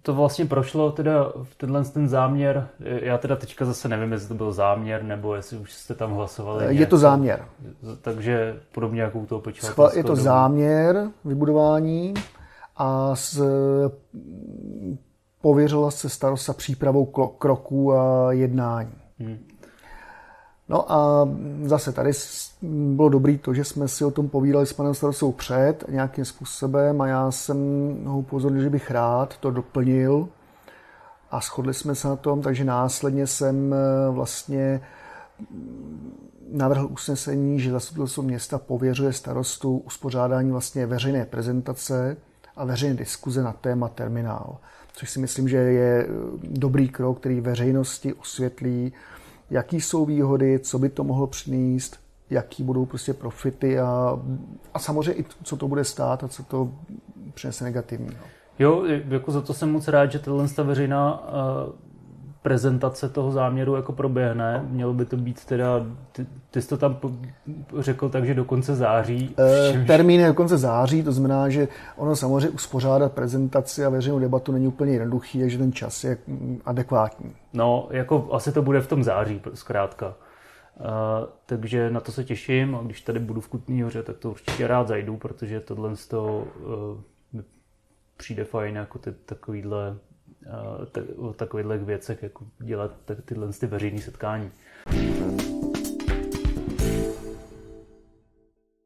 to 0.02 0.14
vlastně 0.14 0.46
prošlo 0.46 0.92
teda 0.92 1.32
v 1.44 1.56
tenhle 1.56 1.84
ten 1.84 2.08
záměr, 2.08 2.68
já 2.80 3.18
teda 3.18 3.36
teďka 3.36 3.66
zase 3.66 3.88
nevím, 3.88 4.12
jestli 4.12 4.28
to 4.28 4.34
byl 4.34 4.54
záměr, 4.54 5.04
nebo 5.04 5.36
jestli 5.36 5.58
už 5.58 5.74
jste 5.74 5.96
tam 5.96 6.12
hlasovali. 6.12 6.66
Je 6.66 6.74
něco, 6.74 6.90
to 6.90 6.98
záměr. 6.98 7.46
Takže 8.02 8.60
podobně 8.72 9.02
jako 9.02 9.20
u 9.20 9.26
toho 9.26 9.42
pečovatelského 9.42 10.00
Je 10.00 10.04
to 10.04 10.16
domu. 10.16 10.24
záměr 10.24 11.10
vybudování 11.26 12.14
a 12.78 13.16
s, 13.16 13.42
pověřila 15.42 15.92
se 15.92 16.10
starosta 16.10 16.54
přípravou 16.54 17.06
kroků 17.38 17.94
a 17.94 18.32
jednání. 18.32 18.94
Hmm. 19.20 19.38
No 20.70 20.92
a 20.92 21.30
zase 21.64 21.92
tady 21.92 22.12
bylo 22.62 23.10
dobrý 23.10 23.38
to, 23.38 23.54
že 23.54 23.64
jsme 23.64 23.88
si 23.88 24.06
o 24.06 24.12
tom 24.12 24.30
povídali 24.30 24.66
s 24.66 24.74
panem 24.74 24.94
starostou 24.94 25.32
před 25.32 25.84
nějakým 25.90 26.26
způsobem 26.26 27.02
a 27.02 27.08
já 27.08 27.32
jsem 27.32 27.58
ho 28.06 28.20
upozornil, 28.20 28.64
že 28.64 28.70
bych 28.70 28.92
rád 28.92 29.38
to 29.38 29.52
doplnil. 29.52 30.28
A 31.32 31.40
shodli 31.40 31.74
jsme 31.74 31.96
se 31.96 32.08
na 32.08 32.16
tom, 32.16 32.42
takže 32.42 32.64
následně 32.64 33.28
jsem 33.28 33.74
eh, 33.74 34.12
vlastně 34.12 34.82
navrhl 36.52 36.88
usnesení, 36.92 37.60
že 37.60 37.72
zastupitelstvo 37.72 38.24
města 38.24 38.58
pověřuje 38.58 39.14
starostu 39.14 39.78
uspořádání 39.78 40.52
vlastně 40.52 40.86
veřejné 40.86 41.26
prezentace 41.26 42.18
a 42.56 42.66
veřejné 42.66 42.96
diskuze 42.96 43.44
na 43.44 43.54
téma 43.54 43.88
terminál, 43.88 44.58
což 44.94 45.10
si 45.10 45.20
myslím, 45.20 45.50
že 45.50 45.58
je 45.58 46.04
eh, 46.04 46.08
dobrý 46.44 46.90
krok, 46.90 47.20
který 47.20 47.42
veřejnosti 47.42 48.14
osvětlí, 48.14 48.94
jaký 49.50 49.82
jsou 49.82 50.06
výhody, 50.06 50.60
co 50.60 50.80
by 50.80 50.90
to 50.90 51.04
mohlo 51.04 51.28
přinést, 51.28 52.00
jaký 52.30 52.64
budou 52.64 52.86
prostě 52.86 53.14
profity 53.14 53.80
a, 53.80 54.20
a 54.74 54.80
samozřejmě 54.80 55.14
i 55.14 55.26
co 55.44 55.58
to 55.58 55.68
bude 55.68 55.84
stát 55.84 56.24
a 56.24 56.28
co 56.28 56.44
to 56.44 56.72
přinese 57.34 57.64
negativního. 57.64 58.24
Jo, 58.60 58.84
jako 59.08 59.32
za 59.32 59.42
to 59.42 59.54
jsem 59.54 59.72
moc 59.72 59.88
rád, 59.88 60.12
že 60.12 60.20
tahle 60.20 60.48
veřejná 60.64 61.30
prezentace 62.48 63.10
toho 63.10 63.32
záměru 63.32 63.76
jako 63.76 63.94
proběhne. 63.94 64.66
Mělo 64.70 64.94
by 64.94 65.06
to 65.06 65.18
být 65.18 65.46
teda, 65.46 65.86
ty, 66.12 66.26
ty 66.52 66.62
jsi 66.62 66.70
to 66.70 66.78
tam 66.78 66.98
řekl 67.80 68.10
tak, 68.10 68.26
že 68.26 68.34
do 68.34 68.46
konce 68.46 68.76
září. 68.76 69.36
E, 69.40 69.86
termín 69.86 70.22
je 70.22 70.28
do 70.28 70.34
konce 70.34 70.58
září, 70.58 71.04
to 71.04 71.12
znamená, 71.12 71.50
že 71.50 71.68
ono 71.96 72.16
samozřejmě 72.16 72.50
uspořádat 72.50 73.12
prezentaci 73.12 73.86
a 73.86 73.90
veřejnou 73.90 74.20
debatu 74.20 74.52
není 74.52 74.68
úplně 74.68 74.94
jednoduchý, 74.94 75.40
takže 75.40 75.58
ten 75.58 75.74
čas 75.74 76.04
je 76.04 76.18
adekvátní. 76.66 77.32
No, 77.54 77.88
jako 77.92 78.28
asi 78.32 78.52
to 78.52 78.62
bude 78.62 78.82
v 78.82 78.88
tom 78.88 79.04
září, 79.04 79.42
zkrátka. 79.54 80.08
Uh, 80.80 80.86
takže 81.46 81.90
na 81.90 82.00
to 82.00 82.12
se 82.12 82.24
těším 82.24 82.76
a 82.76 82.82
když 82.84 83.02
tady 83.02 83.20
budu 83.20 83.42
v 83.42 83.48
Kutný 83.48 83.82
hoře, 83.82 84.04
tak 84.04 84.18
to 84.18 84.32
určitě 84.32 84.68
rád 84.68 84.88
zajdu, 84.88 85.18
protože 85.18 85.60
tohle 85.60 85.96
z 85.96 86.08
toho 86.08 86.48
uh, 87.34 87.42
přijde 88.18 88.44
fajn 88.44 88.76
jako 88.76 89.00
ty, 89.00 89.12
takovýhle 89.12 89.98
o 91.18 91.34
takových 91.34 91.66
věcech, 91.66 92.24
jako 92.24 92.46
dělat 92.60 92.92
tyhle 93.26 93.48
ty 93.54 93.68
veřejné 93.68 94.02
setkání. 94.02 94.52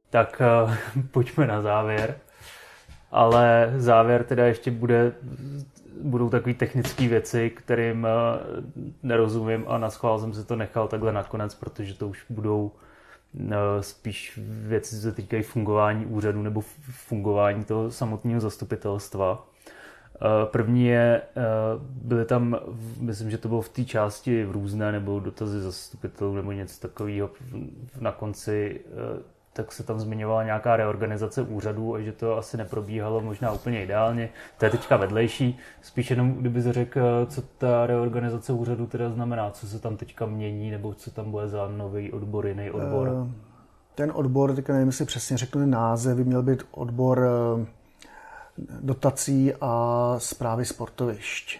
Tak 0.09 0.41
uh, 0.63 0.75
pojďme 1.11 1.47
na 1.47 1.61
závěr. 1.61 2.17
Ale 3.11 3.73
závěr 3.77 4.23
teda 4.23 4.45
ještě 4.45 4.71
bude, 4.71 5.13
budou 6.01 6.29
takové 6.29 6.53
technické 6.53 7.07
věci, 7.07 7.49
kterým 7.49 8.03
uh, 8.03 8.09
nerozumím 9.03 9.65
a 9.67 9.77
na 9.77 9.89
schvál 9.89 10.19
jsem 10.19 10.33
si 10.33 10.45
to 10.45 10.55
nechal 10.55 10.87
takhle 10.87 11.13
nakonec, 11.13 11.55
protože 11.55 11.93
to 11.93 12.07
už 12.07 12.25
budou 12.29 12.71
spíš 13.81 14.39
věci, 14.67 14.95
co 14.95 15.01
se 15.01 15.11
týkají 15.11 15.43
fungování 15.43 16.05
úřadu 16.05 16.41
nebo 16.41 16.61
fungování 16.81 17.63
toho 17.63 17.91
samotného 17.91 18.39
zastupitelstva. 18.41 19.47
Eh, 20.21 20.45
první 20.45 20.85
je, 20.85 21.21
eh, 21.35 21.41
byly 21.81 22.25
tam, 22.25 22.57
myslím, 22.99 23.31
že 23.31 23.37
to 23.37 23.47
bylo 23.47 23.61
v 23.61 23.69
té 23.69 23.83
části 23.83 24.45
v 24.45 24.51
různé, 24.51 24.91
nebo 24.91 25.19
dotazy 25.19 25.61
zastupitelů, 25.61 26.35
nebo 26.35 26.51
něco 26.51 26.79
takového 26.79 27.29
na 27.99 28.11
konci, 28.11 28.81
eh, 28.85 29.21
tak 29.53 29.71
se 29.71 29.83
tam 29.83 29.99
zmiňovala 29.99 30.43
nějaká 30.43 30.75
reorganizace 30.75 31.41
úřadů 31.41 31.95
a 31.95 32.01
že 32.01 32.11
to 32.11 32.37
asi 32.37 32.57
neprobíhalo 32.57 33.21
možná 33.21 33.51
úplně 33.51 33.83
ideálně. 33.83 34.29
To 34.57 34.65
je 34.65 34.71
teďka 34.71 34.97
vedlejší. 34.97 35.57
Spíš 35.81 36.09
jenom, 36.09 36.33
kdyby 36.33 36.61
řekl, 36.61 37.25
co 37.29 37.41
ta 37.57 37.87
reorganizace 37.87 38.53
úřadu 38.53 38.87
teda 38.87 39.09
znamená, 39.09 39.51
co 39.51 39.67
se 39.67 39.79
tam 39.79 39.97
teďka 39.97 40.25
mění, 40.25 40.71
nebo 40.71 40.93
co 40.93 41.11
tam 41.11 41.31
bude 41.31 41.47
za 41.47 41.67
nový 41.67 42.11
odbor, 42.11 42.47
jiný 42.47 42.71
odbor. 42.71 43.27
Ten 43.95 44.11
odbor, 44.15 44.55
teďka 44.55 44.73
nevím, 44.73 44.87
jestli 44.87 45.05
přesně 45.05 45.37
řekl 45.37 45.65
název, 45.65 46.17
by 46.17 46.23
měl 46.23 46.43
být 46.43 46.63
odbor 46.71 47.27
dotací 48.57 49.53
a 49.61 50.15
zprávy 50.17 50.65
sportovišť. 50.65 51.59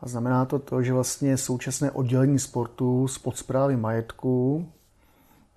A 0.00 0.08
znamená 0.08 0.44
to 0.44 0.58
to, 0.58 0.82
že 0.82 0.92
vlastně 0.92 1.36
současné 1.36 1.90
oddělení 1.90 2.38
sportu 2.38 3.08
z 3.08 3.18
podsprávy 3.18 3.76
majetku 3.76 4.66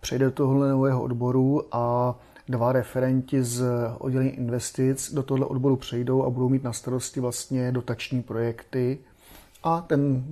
přejde 0.01 0.25
do 0.25 0.31
tohohle 0.31 0.69
nového 0.69 1.03
odboru 1.03 1.75
a 1.75 2.15
dva 2.49 2.71
referenti 2.71 3.43
z 3.43 3.63
oddělení 3.97 4.29
investic 4.29 5.13
do 5.13 5.23
tohle 5.23 5.45
odboru 5.45 5.75
přejdou 5.75 6.23
a 6.23 6.29
budou 6.29 6.49
mít 6.49 6.63
na 6.63 6.73
starosti 6.73 7.19
vlastně 7.19 7.71
dotační 7.71 8.23
projekty 8.23 8.99
a 9.63 9.81
ten 9.81 10.23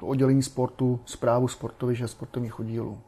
oddělení 0.00 0.42
sportu, 0.42 1.00
zprávu 1.04 1.48
sportovišť 1.48 2.02
a 2.02 2.08
sportovních 2.08 2.60
oddílů. 2.60 2.98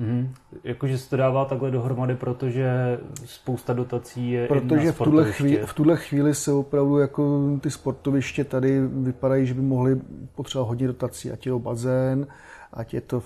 Mm-hmm. 0.00 0.28
Jakože 0.64 0.98
se 0.98 1.10
to 1.10 1.16
dává 1.16 1.44
takhle 1.44 1.70
dohromady, 1.70 2.14
protože 2.14 2.98
spousta 3.24 3.72
dotací 3.72 4.30
je 4.30 4.46
Protože 4.46 4.92
v 4.92 4.98
tuhle, 4.98 5.32
chvíli, 5.32 5.62
v 5.66 5.74
tuhle 5.74 5.96
chvíli 5.96 6.34
se 6.34 6.52
opravdu 6.52 6.98
jako 6.98 7.40
ty 7.60 7.70
sportoviště 7.70 8.44
tady 8.44 8.80
vypadají, 8.80 9.46
že 9.46 9.54
by 9.54 9.62
mohly 9.62 10.00
potřebovat 10.34 10.68
hodně 10.68 10.86
dotací, 10.86 11.32
ať 11.32 11.46
je 11.46 11.52
to 11.52 11.58
bazén, 11.58 12.26
ať 12.72 12.94
je 12.94 13.00
to 13.00 13.22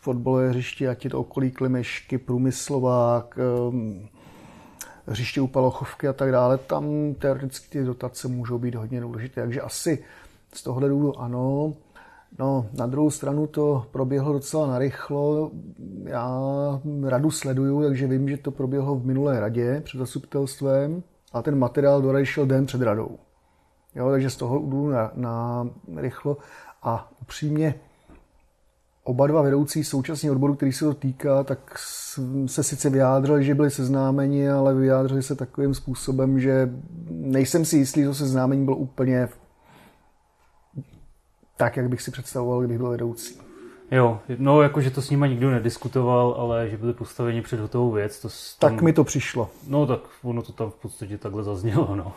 fotbalové 0.00 0.48
hřiště, 0.48 0.88
ať 0.88 1.04
je 1.04 1.10
to 1.10 1.20
okolí 1.20 1.50
Klimešky, 1.50 2.18
Průmyslovák, 2.18 3.38
ehm, 3.38 4.08
hřiště 5.06 5.40
u 5.40 5.46
Palochovky 5.46 6.08
a 6.08 6.12
tak 6.12 6.32
dále. 6.32 6.58
Tam 6.58 7.14
teoreticky 7.18 7.78
ty 7.78 7.84
dotace 7.84 8.28
můžou 8.28 8.58
být 8.58 8.74
hodně 8.74 9.00
důležité. 9.00 9.40
Takže 9.40 9.60
asi 9.60 10.04
z 10.54 10.62
tohohle 10.62 10.88
důvodu 10.88 11.20
ano. 11.20 11.72
No, 12.38 12.66
na 12.72 12.86
druhou 12.86 13.10
stranu 13.10 13.46
to 13.46 13.86
proběhlo 13.90 14.32
docela 14.32 14.66
narychlo. 14.66 15.50
Já 16.04 16.40
radu 17.04 17.30
sleduju, 17.30 17.82
takže 17.82 18.06
vím, 18.06 18.28
že 18.28 18.36
to 18.36 18.50
proběhlo 18.50 18.96
v 18.96 19.06
minulé 19.06 19.40
radě 19.40 19.80
před 19.84 19.98
zastupitelstvem 19.98 21.02
a 21.32 21.42
ten 21.42 21.58
materiál 21.58 22.02
do 22.02 22.12
rady 22.12 22.26
šel 22.26 22.46
den 22.46 22.66
před 22.66 22.82
radou. 22.82 23.18
Jo, 23.94 24.10
takže 24.10 24.30
z 24.30 24.36
toho 24.36 24.58
jdu 24.58 24.88
na, 24.88 25.12
na 25.14 25.68
rychlo 25.96 26.36
a 26.82 27.12
upřímně 27.22 27.74
oba 29.04 29.26
dva 29.26 29.42
vedoucí 29.42 29.84
současně 29.84 30.30
odboru, 30.30 30.54
který 30.54 30.72
se 30.72 30.84
to 30.84 30.94
týká, 30.94 31.44
tak 31.44 31.78
se 32.46 32.62
sice 32.62 32.90
vyjádřili, 32.90 33.44
že 33.44 33.54
byli 33.54 33.70
seznámeni, 33.70 34.50
ale 34.50 34.74
vyjádřili 34.74 35.22
se 35.22 35.34
takovým 35.34 35.74
způsobem, 35.74 36.40
že 36.40 36.70
nejsem 37.10 37.64
si 37.64 37.76
jistý, 37.76 38.00
že 38.00 38.06
to 38.06 38.14
seznámení 38.14 38.64
bylo 38.64 38.76
úplně 38.76 39.28
tak, 41.62 41.76
jak 41.76 41.88
bych 41.88 42.02
si 42.02 42.10
představoval, 42.10 42.60
kdybych 42.60 42.78
byl 42.78 42.90
vedoucí. 42.90 43.40
Jo, 43.90 44.20
no 44.38 44.62
jakože 44.62 44.90
to 44.90 45.02
s 45.02 45.10
nimi 45.10 45.28
nikdo 45.28 45.50
nediskutoval, 45.50 46.34
ale 46.38 46.68
že 46.68 46.76
byli 46.76 46.92
postaveni 46.92 47.42
před 47.42 47.60
hotovou 47.60 47.90
věc. 47.90 48.20
To 48.20 48.28
tam... 48.58 48.74
Tak 48.74 48.82
mi 48.82 48.92
to 48.92 49.04
přišlo. 49.04 49.50
No 49.68 49.86
tak 49.86 50.00
ono 50.22 50.42
to 50.42 50.52
tam 50.52 50.70
v 50.70 50.74
podstatě 50.74 51.18
takhle 51.18 51.42
zaznělo, 51.42 51.96
no. 51.96 52.12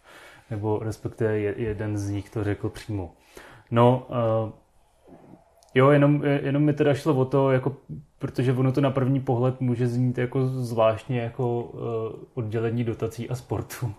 Nebo 0.50 0.78
respektive 0.82 1.38
jeden 1.38 1.98
z 1.98 2.10
nich 2.10 2.30
to 2.30 2.44
řekl 2.44 2.68
přímo. 2.68 3.12
No, 3.70 4.06
uh, 4.44 4.52
jo, 5.74 5.90
jenom, 5.90 6.24
jenom 6.24 6.62
mi 6.62 6.72
teda 6.72 6.94
šlo 6.94 7.14
o 7.14 7.24
to, 7.24 7.50
jako, 7.50 7.76
protože 8.18 8.52
ono 8.52 8.72
to 8.72 8.80
na 8.80 8.90
první 8.90 9.20
pohled 9.20 9.60
může 9.60 9.88
znít 9.88 10.18
jako 10.18 10.46
zvláštně 10.46 11.20
jako 11.20 11.62
uh, 11.62 11.80
oddělení 12.34 12.84
dotací 12.84 13.30
a 13.30 13.34
sportu 13.34 13.94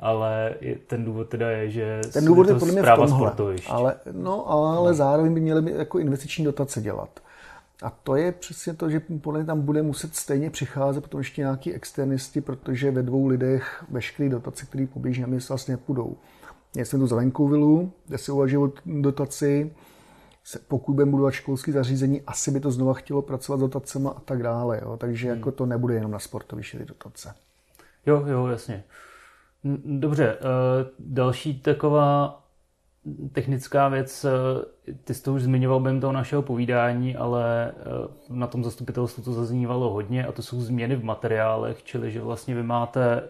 ale 0.00 0.54
ten 0.86 1.04
důvod 1.04 1.28
teda 1.28 1.50
je, 1.50 1.70
že 1.70 2.00
ten 2.12 2.24
důvod 2.24 2.48
je, 2.48 2.54
to 2.54 2.58
podle 2.58 2.72
mě 2.72 2.82
v 2.82 2.96
tomhle, 2.96 3.32
ale, 3.68 3.94
no, 4.12 4.50
ale 4.50 4.88
no. 4.88 4.94
zároveň 4.94 5.34
by 5.34 5.40
měly 5.40 5.72
jako 5.72 5.98
investiční 5.98 6.44
dotace 6.44 6.80
dělat. 6.80 7.20
A 7.82 7.90
to 7.90 8.16
je 8.16 8.32
přesně 8.32 8.74
to, 8.74 8.90
že 8.90 9.00
podle 9.20 9.40
mě 9.40 9.46
tam 9.46 9.60
bude 9.60 9.82
muset 9.82 10.14
stejně 10.14 10.50
přicházet 10.50 11.00
potom 11.00 11.20
ještě 11.20 11.40
nějaký 11.40 11.74
externisti, 11.74 12.40
protože 12.40 12.90
ve 12.90 13.02
dvou 13.02 13.26
lidech 13.26 13.84
veškeré 13.90 14.28
dotace, 14.28 14.66
které 14.66 14.86
poběží 14.86 15.20
na 15.20 15.26
město, 15.26 15.52
vlastně 15.52 15.72
nepůjdou. 15.72 16.16
Měli 16.74 16.86
jsme 16.86 16.98
tu 16.98 17.06
zelenkou 17.06 17.48
vilu, 17.48 17.92
kde 18.06 18.18
se 18.18 18.32
uvažuje 18.32 18.68
o 18.68 18.72
dotaci, 18.86 19.72
pokud 20.68 20.92
budeme 20.92 21.10
budovat 21.10 21.30
školské 21.30 21.72
zařízení, 21.72 22.22
asi 22.26 22.50
by 22.50 22.60
to 22.60 22.70
znova 22.70 22.94
chtělo 22.94 23.22
pracovat 23.22 23.58
s 23.58 23.60
dotacemi 23.60 24.08
a 24.16 24.20
tak 24.24 24.42
dále. 24.42 24.80
Jo. 24.82 24.96
Takže 24.96 25.28
hmm. 25.28 25.36
jako 25.36 25.52
to 25.52 25.66
nebude 25.66 25.94
jenom 25.94 26.10
na 26.10 26.18
sportoviště 26.18 26.78
ty 26.78 26.84
dotace. 26.84 27.34
Jo, 28.06 28.24
jo, 28.26 28.46
jasně. 28.46 28.84
Dobře, 29.84 30.36
eh, 30.40 30.40
další 30.98 31.60
taková 31.60 32.40
technická 33.32 33.88
věc, 33.88 34.24
eh, 34.24 34.94
ty 35.04 35.14
jsi 35.14 35.22
to 35.22 35.34
už 35.34 35.42
zmiňoval 35.42 35.80
během 35.80 36.00
toho 36.00 36.12
našeho 36.12 36.42
povídání, 36.42 37.16
ale 37.16 37.72
eh, 37.72 37.74
na 38.28 38.46
tom 38.46 38.64
zastupitelstvu 38.64 39.22
to 39.22 39.32
zaznívalo 39.32 39.90
hodně 39.90 40.26
a 40.26 40.32
to 40.32 40.42
jsou 40.42 40.60
změny 40.60 40.96
v 40.96 41.04
materiálech, 41.04 41.84
čili 41.84 42.10
že 42.10 42.20
vlastně 42.20 42.54
vy 42.54 42.62
máte, 42.62 43.22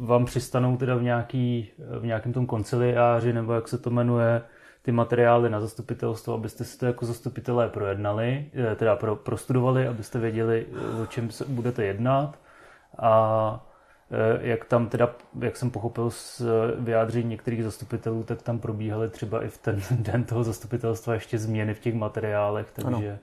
vám 0.00 0.24
přistanou 0.24 0.76
teda 0.76 0.96
v, 0.96 1.02
nějaký, 1.02 1.70
v 2.00 2.06
nějakém 2.06 2.32
tom 2.32 2.46
konciliáři, 2.46 3.32
nebo 3.32 3.52
jak 3.52 3.68
se 3.68 3.78
to 3.78 3.90
jmenuje, 3.90 4.42
ty 4.82 4.92
materiály 4.92 5.50
na 5.50 5.60
zastupitelstvo, 5.60 6.34
abyste 6.34 6.64
si 6.64 6.78
to 6.78 6.86
jako 6.86 7.06
zastupitelé 7.06 7.68
projednali, 7.68 8.50
teda 8.76 8.96
pro, 8.96 9.16
prostudovali, 9.16 9.86
abyste 9.86 10.18
věděli, 10.18 10.66
o 11.02 11.06
čem 11.06 11.30
se 11.30 11.44
budete 11.44 11.84
jednat. 11.84 12.38
A 12.98 13.69
jak 14.40 14.64
tam 14.64 14.88
teda, 14.88 15.14
jak 15.40 15.56
jsem 15.56 15.70
pochopil 15.70 16.10
z 16.10 16.40
eh, 16.40 16.44
vyjádření 16.80 17.28
některých 17.28 17.64
zastupitelů, 17.64 18.22
tak 18.22 18.42
tam 18.42 18.58
probíhaly 18.58 19.10
třeba 19.10 19.44
i 19.44 19.48
v 19.48 19.58
ten 19.58 19.80
den 19.90 20.24
toho 20.24 20.44
zastupitelstva 20.44 21.14
ještě 21.14 21.38
změny 21.38 21.74
v 21.74 21.80
těch 21.80 21.94
materiálech, 21.94 22.66
takže... 22.72 22.88
Ano. 22.88 23.18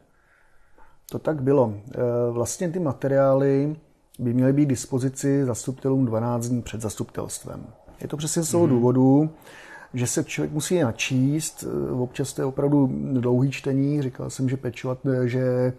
To 1.12 1.20
tak 1.20 1.42
bylo. 1.42 1.74
Eh, 1.96 1.98
vlastně 2.32 2.70
ty 2.70 2.80
materiály 2.80 3.76
by 4.20 4.34
měly 4.34 4.54
být 4.54 4.66
k 4.66 4.70
dispozici 4.70 5.46
zastupitelům 5.46 6.06
12 6.06 6.48
dní 6.48 6.62
před 6.62 6.82
zastupitelstvem. 6.82 7.68
Je 8.02 8.08
to 8.08 8.18
přesně 8.18 8.44
z 8.44 8.52
toho 8.52 8.64
mm. 8.64 8.70
důvodu, 8.70 9.30
že 9.94 10.08
se 10.08 10.24
člověk 10.24 10.54
musí 10.54 10.80
načíst, 10.80 11.64
občas 12.00 12.34
to 12.34 12.42
je 12.42 12.46
opravdu 12.46 12.90
dlouhý 13.14 13.52
čtení, 13.52 14.02
říkal 14.02 14.30
jsem, 14.30 14.50
že 14.50 14.58
pečovat, 14.58 14.98
že 15.26 15.74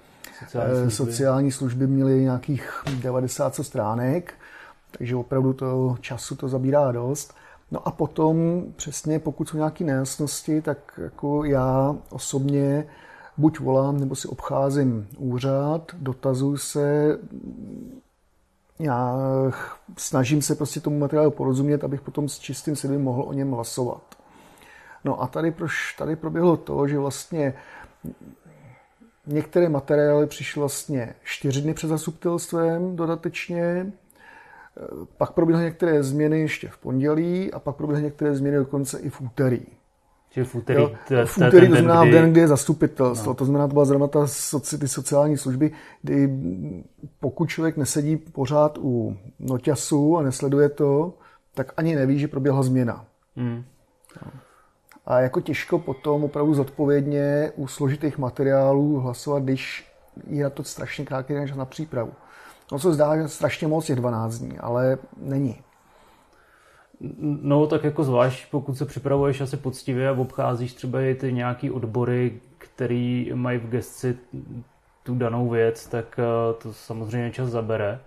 sociální 0.46 0.90
služby, 0.90 0.90
sociální 0.90 1.52
služby 1.52 1.86
měly 1.86 2.22
nějakých 2.22 2.82
90 3.02 3.54
stránek, 3.54 4.34
takže 4.91 5.16
opravdu 5.16 5.53
to 5.53 5.97
času 6.01 6.36
to 6.36 6.49
zabírá 6.49 6.93
dost. 6.93 7.34
No 7.70 7.89
a 7.89 7.91
potom 7.91 8.64
přesně, 8.76 9.18
pokud 9.18 9.49
jsou 9.49 9.57
nějaké 9.57 9.84
nejasnosti, 9.84 10.62
tak 10.62 11.01
jako 11.03 11.45
já 11.45 11.97
osobně 12.11 12.86
buď 13.36 13.61
volám, 13.61 14.01
nebo 14.01 14.14
si 14.14 14.28
obcházím 14.28 15.09
úřad, 15.18 15.93
dotazuju 15.99 16.57
se, 16.57 17.18
já 18.78 19.16
snažím 19.97 20.43
se 20.43 20.55
prostě 20.55 20.80
tomu 20.80 20.99
materiálu 20.99 21.30
porozumět, 21.30 21.84
abych 21.84 22.01
potom 22.01 22.28
s 22.28 22.39
čistým 22.39 22.76
svědomím 22.76 23.05
mohl 23.05 23.22
o 23.22 23.32
něm 23.32 23.51
hlasovat. 23.53 24.03
No 25.05 25.22
a 25.22 25.26
tady, 25.26 25.51
proč, 25.51 25.72
tady 25.99 26.16
proběhlo 26.16 26.57
to, 26.57 26.89
že 26.89 26.99
vlastně 26.99 27.55
některé 29.26 29.68
materiály 29.68 30.26
přišly 30.26 30.61
vlastně 30.61 31.14
čtyři 31.24 31.62
dny 31.62 31.74
před 31.74 31.89
zastupitelstvem 31.89 32.97
dodatečně, 32.97 33.93
pak 35.16 35.33
proběhly 35.33 35.64
některé 35.64 36.03
změny 36.03 36.41
ještě 36.41 36.68
v 36.68 36.79
pondělí 36.79 37.53
a 37.53 37.59
pak 37.59 37.76
proběhly 37.76 38.05
některé 38.05 38.35
změny 38.35 38.57
dokonce 38.57 38.99
i 38.99 39.11
v 39.11 39.20
úterý. 39.20 39.61
Čili 40.31 40.47
v 40.47 40.55
úterý, 40.55 40.83
jo, 40.83 40.91
v 41.24 41.39
úterý 41.39 41.68
to 41.68 41.74
znamená 41.74 42.03
kdy... 42.03 42.12
den, 42.12 42.31
kdy 42.31 42.41
je 42.41 42.49
zastupitelstvo. 42.49 43.31
No. 43.31 43.35
To 43.35 43.45
znamená, 43.45 43.68
to 43.68 43.72
byla 43.72 43.85
zrovna 43.85 44.07
ta 44.07 44.26
soci, 44.26 44.79
ty 44.79 44.89
sociální 44.89 45.37
služby, 45.37 45.70
kdy 46.03 46.31
pokud 47.20 47.47
člověk 47.47 47.76
nesedí 47.76 48.16
pořád 48.16 48.79
u 48.79 49.16
noťasu 49.39 50.16
a 50.16 50.22
nesleduje 50.22 50.68
to, 50.68 51.14
tak 51.55 51.72
ani 51.76 51.97
neví, 51.97 52.18
že 52.18 52.29
proběhla 52.29 52.62
změna. 52.62 53.05
Hmm. 53.37 53.64
A 55.07 55.20
jako 55.20 55.41
těžko 55.41 55.79
potom 55.79 56.24
opravdu 56.24 56.55
zodpovědně 56.55 57.53
u 57.57 57.66
složitých 57.66 58.18
materiálů 58.18 59.01
hlasovat, 59.01 59.43
když 59.43 59.93
je 60.26 60.45
na 60.45 60.51
to 60.51 60.64
strašně 60.64 61.05
krátký 61.05 61.35
den 61.35 61.49
na 61.57 61.64
přípravu. 61.64 62.12
No 62.73 62.79
se 62.79 62.93
zdá, 62.93 63.16
že 63.16 63.29
strašně 63.29 63.69
moc 63.69 63.89
je 63.89 63.97
12 63.97 64.39
dní, 64.39 64.59
ale 64.59 64.99
není. 65.16 65.57
No 67.21 67.66
tak 67.66 67.85
jako 67.85 68.05
zvlášť, 68.05 68.51
pokud 68.51 68.79
se 68.79 68.85
připravuješ 68.85 69.41
asi 69.41 69.57
poctivě 69.57 70.09
a 70.09 70.12
obcházíš 70.12 70.75
třeba 70.75 71.01
i 71.01 71.14
ty 71.14 71.33
nějaký 71.33 71.71
odbory, 71.71 72.41
který 72.59 73.31
mají 73.35 73.59
v 73.59 73.69
gesci 73.69 74.19
tu 75.03 75.14
danou 75.14 75.49
věc, 75.49 75.87
tak 75.87 76.19
eh, 76.19 76.55
to 76.62 76.73
samozřejmě 76.73 77.31
čas 77.31 77.49
zabere. 77.49 78.01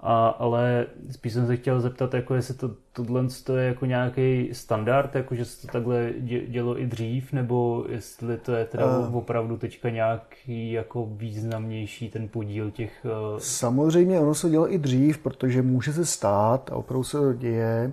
A, 0.00 0.28
ale 0.28 0.86
spíš 1.10 1.32
jsem 1.32 1.46
se 1.46 1.56
chtěl 1.56 1.80
zeptat, 1.80 2.14
jako 2.14 2.34
jestli 2.34 2.54
to, 2.54 2.70
tohle 2.92 3.26
to 3.44 3.56
je 3.56 3.68
jako 3.68 3.86
nějaký 3.86 4.48
standard, 4.52 5.14
jako 5.14 5.34
že 5.34 5.44
se 5.44 5.66
to 5.66 5.72
takhle 5.72 6.12
dělo 6.48 6.80
i 6.80 6.86
dřív, 6.86 7.32
nebo 7.32 7.84
jestli 7.88 8.38
to 8.38 8.52
je 8.52 8.64
teda 8.64 8.98
uh, 8.98 9.16
opravdu 9.16 9.56
teďka 9.56 9.90
nějaký 9.90 10.72
jako 10.72 11.06
významnější 11.06 12.10
ten 12.10 12.28
podíl 12.28 12.70
těch... 12.70 13.06
Uh... 13.32 13.38
Samozřejmě 13.38 14.20
ono 14.20 14.34
se 14.34 14.50
dělo 14.50 14.72
i 14.72 14.78
dřív, 14.78 15.18
protože 15.18 15.62
může 15.62 15.92
se 15.92 16.06
stát, 16.06 16.70
a 16.72 16.76
opravdu 16.76 17.04
se 17.04 17.18
to 17.18 17.32
děje, 17.32 17.92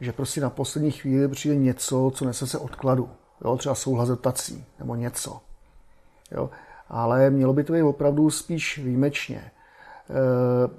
že 0.00 0.12
prostě 0.12 0.40
na 0.40 0.50
poslední 0.50 0.90
chvíli 0.90 1.28
přijde 1.28 1.56
něco, 1.56 2.12
co 2.14 2.24
nese 2.24 2.46
se 2.46 2.58
odkladu. 2.58 3.08
Jo, 3.44 3.56
třeba 3.56 3.74
souhlas 3.74 4.08
dotací 4.08 4.64
nebo 4.78 4.94
něco. 4.94 5.40
Jo. 6.30 6.50
Ale 6.88 7.30
mělo 7.30 7.52
by 7.52 7.64
to 7.64 7.72
být 7.72 7.82
opravdu 7.82 8.30
spíš 8.30 8.78
výjimečně. 8.78 9.50
Uh, 10.08 10.70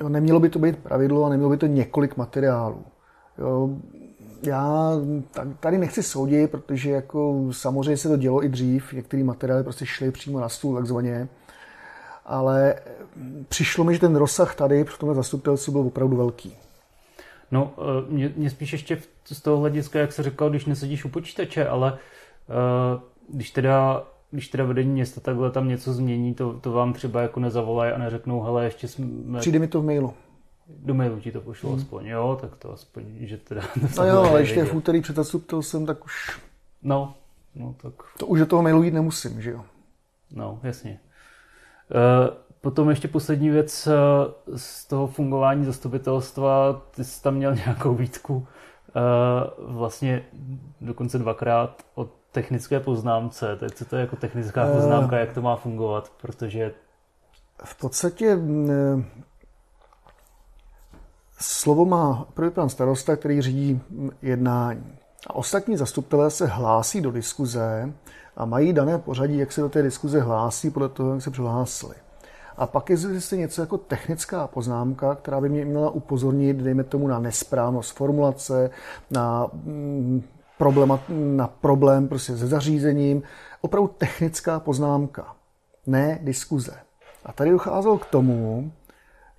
Jo, 0.00 0.08
nemělo 0.08 0.40
by 0.40 0.48
to 0.48 0.58
být 0.58 0.78
pravidlo 0.78 1.24
a 1.24 1.28
nemělo 1.28 1.50
by 1.50 1.56
to 1.56 1.66
několik 1.66 2.16
materiálů. 2.16 2.84
Jo, 3.38 3.70
já 4.46 4.92
tady 5.60 5.78
nechci 5.78 6.02
soudit, 6.02 6.50
protože 6.50 6.90
jako 6.90 7.48
samozřejmě 7.50 7.96
se 7.96 8.08
to 8.08 8.16
dělo 8.16 8.44
i 8.44 8.48
dřív, 8.48 8.92
některé 8.92 9.24
materiály 9.24 9.62
prostě 9.62 9.86
šly 9.86 10.10
přímo 10.10 10.40
na 10.40 10.48
stůl 10.48 10.76
takzvaně, 10.76 11.28
ale 12.26 12.74
přišlo 13.48 13.84
mi, 13.84 13.94
že 13.94 14.00
ten 14.00 14.16
rozsah 14.16 14.54
tady 14.54 14.84
v 14.84 14.98
tomhle 14.98 15.16
zastupitelstvu 15.16 15.72
byl 15.72 15.80
opravdu 15.80 16.16
velký. 16.16 16.56
No, 17.50 17.74
eh, 17.78 18.12
mě, 18.12 18.32
mě 18.36 18.50
spíš 18.50 18.72
ještě 18.72 18.98
z 19.24 19.40
toho 19.40 19.58
hlediska, 19.58 19.98
jak 19.98 20.12
se 20.12 20.22
říkal, 20.22 20.50
když 20.50 20.66
nesedíš 20.66 21.04
u 21.04 21.08
počítače, 21.08 21.68
ale 21.68 21.92
uh, 21.92 23.00
když 23.28 23.50
teda 23.50 24.04
když 24.32 24.48
teda 24.48 24.64
vedení 24.64 24.90
města 24.90 25.20
takhle 25.20 25.50
tam 25.50 25.68
něco 25.68 25.92
změní, 25.92 26.34
to, 26.34 26.52
to 26.60 26.72
vám 26.72 26.92
třeba 26.92 27.22
jako 27.22 27.40
nezavolají 27.40 27.92
a 27.92 27.98
neřeknou, 27.98 28.42
hele, 28.42 28.64
ještě 28.64 28.88
jsme... 28.88 29.40
Přijde 29.40 29.58
mi 29.58 29.68
to 29.68 29.80
v 29.80 29.84
mailu. 29.84 30.14
Do 30.68 30.94
mailu 30.94 31.20
ti 31.20 31.32
to 31.32 31.40
pošlo 31.40 31.70
hmm. 31.70 31.78
aspoň, 31.78 32.06
jo, 32.06 32.38
tak 32.40 32.56
to 32.56 32.72
aspoň, 32.72 33.04
že 33.20 33.36
teda... 33.36 33.62
No 33.98 34.06
jo, 34.06 34.22
ale 34.22 34.40
ještě 34.40 34.64
v 34.64 34.74
úterý 34.74 35.00
před 35.00 35.16
jsem, 35.60 35.86
tak 35.86 36.04
už... 36.04 36.40
No, 36.82 37.14
no 37.54 37.74
tak... 37.82 37.92
To 38.18 38.26
už 38.26 38.38
do 38.38 38.46
toho 38.46 38.62
mailu 38.62 38.82
jít 38.82 38.94
nemusím, 38.94 39.42
že 39.42 39.50
jo? 39.50 39.64
No, 40.30 40.60
jasně. 40.62 41.00
Uh, 41.94 42.34
potom 42.60 42.90
ještě 42.90 43.08
poslední 43.08 43.50
věc 43.50 43.88
uh, 44.48 44.56
z 44.56 44.86
toho 44.86 45.06
fungování 45.06 45.64
zastupitelstva, 45.64 46.82
ty 46.94 47.04
jsi 47.04 47.22
tam 47.22 47.34
měl 47.34 47.54
nějakou 47.66 47.94
výtku, 47.94 48.34
uh, 48.36 49.74
vlastně 49.74 50.24
dokonce 50.80 51.18
dvakrát 51.18 51.82
od 51.94 52.21
technické 52.32 52.80
poznámce, 52.80 53.56
tak 53.56 53.74
co 53.74 53.84
to 53.84 53.96
je 53.96 54.00
jako 54.00 54.16
technická 54.16 54.66
poznámka, 54.72 55.18
jak 55.18 55.32
to 55.32 55.42
má 55.42 55.56
fungovat, 55.56 56.12
protože... 56.20 56.72
V 57.64 57.78
podstatě 57.78 58.38
slovo 61.38 61.84
má 61.84 62.26
první 62.34 62.50
pan 62.50 62.68
starosta, 62.68 63.16
který 63.16 63.42
řídí 63.42 63.80
jednání. 64.22 64.98
A 65.26 65.34
ostatní 65.34 65.76
zastupitelé 65.76 66.30
se 66.30 66.46
hlásí 66.46 67.00
do 67.00 67.12
diskuze 67.12 67.92
a 68.36 68.44
mají 68.44 68.72
dané 68.72 68.98
pořadí, 68.98 69.38
jak 69.38 69.52
se 69.52 69.60
do 69.60 69.68
té 69.68 69.82
diskuze 69.82 70.20
hlásí, 70.20 70.70
podle 70.70 70.88
toho, 70.88 71.14
jak 71.14 71.22
se 71.22 71.30
přihlásili. 71.30 71.94
A 72.56 72.66
pak 72.66 72.90
je 72.90 72.96
zde 72.96 73.36
něco 73.36 73.60
jako 73.60 73.78
technická 73.78 74.46
poznámka, 74.46 75.14
která 75.14 75.40
by 75.40 75.48
mě 75.48 75.64
měla 75.64 75.90
upozornit, 75.90 76.56
dejme 76.56 76.84
tomu, 76.84 77.08
na 77.08 77.18
nesprávnost 77.18 77.96
formulace, 77.96 78.70
na 79.10 79.46
problém, 80.62 80.98
na 81.36 81.46
problém 81.46 82.08
prostě 82.08 82.36
se 82.36 82.46
zařízením. 82.46 83.22
Opravdu 83.60 83.90
technická 83.98 84.60
poznámka, 84.60 85.34
ne 85.86 86.18
diskuze. 86.22 86.74
A 87.24 87.32
tady 87.32 87.50
docházelo 87.50 87.98
k 87.98 88.06
tomu, 88.06 88.72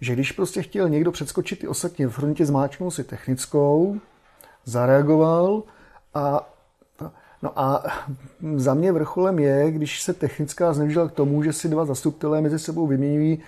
že 0.02 0.14
když 0.14 0.32
prostě 0.32 0.62
chtěl 0.62 0.90
někdo 0.90 1.12
předskočit 1.12 1.60
ty 1.60 1.68
ostatní 1.68 2.06
v 2.06 2.10
frontě, 2.10 2.46
zmáčknul 2.46 2.92
si 2.92 3.04
technickou, 3.04 4.00
zareagoval 4.66 5.64
a 6.14 6.50
No 7.44 7.60
a 7.60 7.84
za 8.56 8.74
mě 8.74 8.92
vrcholem 8.92 9.40
je, 9.40 9.72
když 9.72 10.02
se 10.02 10.14
technická 10.14 10.74
zneužila 10.74 11.08
k 11.08 11.12
tomu, 11.12 11.44
že 11.44 11.54
si 11.54 11.70
dva 11.70 11.86
zastupitelé 11.86 12.42
mezi 12.42 12.60
sebou 12.60 12.88
vyměňují 12.88 13.40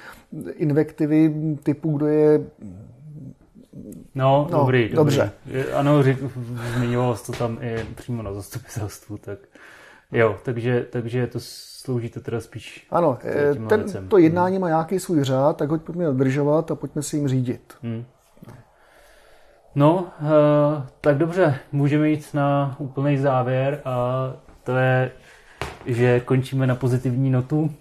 invektivy 0.53 1.33
typu, 1.63 1.97
kdo 1.97 2.07
je 2.07 2.43
No, 4.15 4.47
no 4.51 4.59
dobrý, 4.59 4.83
dobrý. 4.83 4.95
Dobře. 4.95 5.31
Ano, 5.73 6.03
zmiňoval 6.75 7.17
to 7.25 7.31
tam 7.31 7.57
i 7.61 7.85
přímo 7.95 8.23
na 8.23 8.33
zastupitelstvu, 8.33 9.17
tak 9.17 9.39
jo, 10.11 10.37
takže, 10.43 10.85
takže 10.89 11.27
to 11.27 11.39
slouží 11.85 12.09
to 12.09 12.21
teda 12.21 12.41
spíš 12.41 12.87
Ano, 12.91 13.17
eh, 13.23 13.55
ten, 13.69 14.07
to 14.07 14.17
jednání 14.17 14.59
má 14.59 14.67
nějaký 14.67 14.99
svůj 14.99 15.23
řád, 15.23 15.57
tak 15.57 15.69
hoď 15.69 15.81
pojďme 15.81 16.05
dodržovat 16.05 16.71
a 16.71 16.75
pojďme 16.75 17.03
si 17.03 17.17
jim 17.17 17.27
řídit. 17.27 17.73
Hmm. 17.81 18.05
No, 19.75 20.07
uh, 20.21 20.83
tak 21.01 21.17
dobře, 21.17 21.59
můžeme 21.71 22.09
jít 22.09 22.33
na 22.33 22.75
úplný 22.79 23.17
závěr 23.17 23.81
a 23.85 24.33
to 24.63 24.75
je, 24.75 25.11
že 25.85 26.19
končíme 26.19 26.67
na 26.67 26.75
pozitivní 26.75 27.29
notu, 27.29 27.71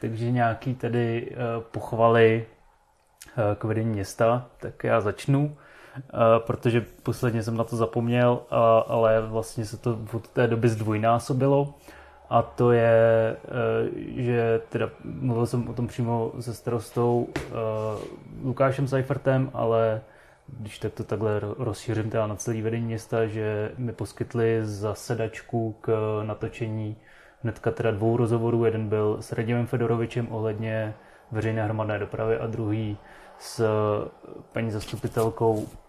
takže 0.00 0.30
nějaký 0.30 0.74
tady 0.74 1.30
uh, 1.30 1.62
pochvaly 1.62 2.46
uh, 2.46 3.54
k 3.54 3.64
vedení 3.64 3.90
města, 3.90 4.46
tak 4.60 4.84
já 4.84 5.00
začnu, 5.00 5.56
protože 6.38 6.84
posledně 7.02 7.42
jsem 7.42 7.56
na 7.56 7.64
to 7.64 7.76
zapomněl, 7.76 8.40
ale 8.86 9.20
vlastně 9.20 9.64
se 9.64 9.76
to 9.76 9.98
od 10.12 10.28
té 10.28 10.46
doby 10.46 10.68
zdvojnásobilo 10.68 11.74
a 12.30 12.42
to 12.42 12.72
je, 12.72 13.36
že 14.16 14.60
teda 14.68 14.90
mluvil 15.04 15.46
jsem 15.46 15.68
o 15.68 15.72
tom 15.72 15.86
přímo 15.86 16.32
se 16.40 16.54
starostou 16.54 17.28
Lukášem 18.44 18.88
Seifertem, 18.88 19.50
ale 19.54 20.00
když 20.48 20.78
tak 20.78 20.92
to 20.92 21.04
takhle 21.04 21.40
rozšířím 21.58 22.10
teda 22.10 22.26
na 22.26 22.36
celý 22.36 22.62
vedení 22.62 22.86
města, 22.86 23.26
že 23.26 23.72
mi 23.78 23.92
poskytli 23.92 24.60
zasedačku 24.62 25.76
k 25.80 26.20
natočení 26.26 26.96
hnedka 27.42 27.70
teda 27.70 27.90
dvou 27.90 28.16
rozhovorů. 28.16 28.64
Jeden 28.64 28.88
byl 28.88 29.16
s 29.20 29.32
Radimem 29.32 29.66
Fedorovičem 29.66 30.28
ohledně 30.30 30.94
veřejné 31.32 31.64
hromadné 31.64 31.98
dopravy 31.98 32.38
a 32.38 32.46
druhý 32.46 32.98
s 33.38 33.68
paní 34.52 34.70
zastupitelkou 34.70 35.66
eh, 35.66 35.83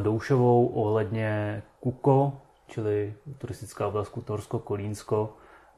Doušovou 0.00 0.66
ohledně 0.66 1.62
Kuko, 1.80 2.32
čili 2.66 3.14
turistická 3.38 3.86
oblast 3.86 4.08
Kutorsko-Kolínsko 4.08 5.28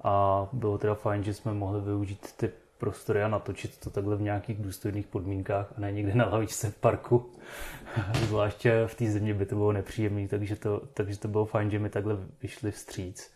a 0.05 0.46
bylo 0.52 0.78
teda 0.78 0.94
fajn, 0.94 1.24
že 1.24 1.34
jsme 1.34 1.55
mohli 1.55 1.80
využít 1.80 2.32
ty 2.36 2.50
prostory 2.78 3.22
a 3.22 3.28
natočit 3.28 3.78
to 3.78 3.90
takhle 3.90 4.16
v 4.16 4.22
nějakých 4.22 4.62
důstojných 4.62 5.07
podmínkách 5.07 5.72
a 5.76 5.80
ne 5.80 5.92
někde 5.92 6.14
na 6.14 6.24
lavičce 6.24 6.70
v 6.70 6.76
parku. 6.76 7.30
Zvláště 8.28 8.86
v 8.86 8.94
té 8.94 9.11
zimě 9.11 9.34
by 9.34 9.46
to 9.46 9.55
bylo 9.55 9.72
nepříjemné, 9.72 10.28
takže 10.28 10.57
to, 10.57 10.82
takže 10.94 11.18
to 11.18 11.28
bylo 11.28 11.46
fajn, 11.46 11.70
že 11.70 11.78
mi 11.78 11.90
takhle 11.90 12.16
vyšli 12.42 12.70
vstříc. 12.70 13.30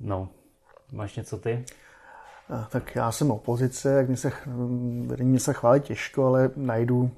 No, 0.00 0.28
máš 0.92 1.16
něco 1.16 1.38
ty? 1.38 1.64
Tak 2.70 2.96
já 2.96 3.12
jsem 3.12 3.30
opozice, 3.30 3.92
jak 3.92 4.08
mě 4.08 4.16
se, 4.16 4.32
mě 5.22 5.40
se 5.40 5.52
chválí 5.52 5.80
těžko, 5.80 6.26
ale 6.26 6.50
najdu 6.56 7.10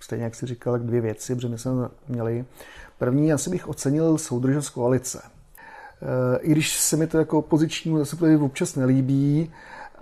stejně 0.00 0.24
jak 0.24 0.34
si 0.34 0.46
říkal, 0.46 0.78
dvě 0.78 1.00
věci, 1.00 1.34
protože 1.34 1.48
my 1.48 1.58
jsme 1.58 1.72
měli. 2.08 2.44
První, 2.98 3.32
asi 3.32 3.50
bych 3.50 3.68
ocenil 3.68 4.18
soudržnost 4.18 4.70
koalice. 4.70 5.22
E, 5.22 6.38
I 6.38 6.52
když 6.52 6.80
se 6.80 6.96
mi 6.96 7.06
to 7.06 7.18
jako 7.18 7.38
opozičnímu 7.38 7.98
zase 7.98 8.38
občas 8.38 8.76
nelíbí, 8.76 9.52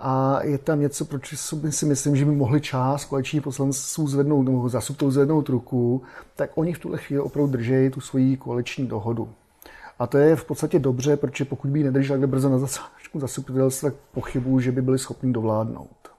a 0.05 0.43
je 0.43 0.57
tam 0.57 0.79
něco, 0.79 1.05
proč 1.05 1.33
si 1.69 1.85
myslím, 1.85 2.15
že 2.15 2.25
by 2.25 2.31
mohli 2.31 2.61
část 2.61 3.05
koaličních 3.05 3.43
poslanců 3.43 4.07
zvednout, 4.07 4.43
nebo 4.43 4.69
zastupitelů 4.69 5.11
zvednout 5.11 5.49
ruku, 5.49 6.01
tak 6.35 6.49
oni 6.55 6.73
v 6.73 6.79
tuhle 6.79 6.97
chvíli 6.97 7.21
opravdu 7.21 7.51
drží 7.51 7.89
tu 7.89 8.01
svoji 8.01 8.37
koaliční 8.37 8.87
dohodu. 8.87 9.29
A 9.99 10.07
to 10.07 10.17
je 10.17 10.35
v 10.35 10.45
podstatě 10.45 10.79
dobře, 10.79 11.17
protože 11.17 11.45
pokud 11.45 11.71
by 11.71 11.79
ji 11.79 11.83
nedrželi 11.83 12.19
takhle 12.19 12.27
brzo 12.27 12.49
na 12.49 12.57
začátku 12.57 13.19
zastupitelstva, 13.19 13.89
tak 13.89 13.99
pochybuju, 14.13 14.59
že 14.59 14.71
by 14.71 14.81
byli 14.81 14.99
schopni 14.99 15.33
dovládnout. 15.33 16.12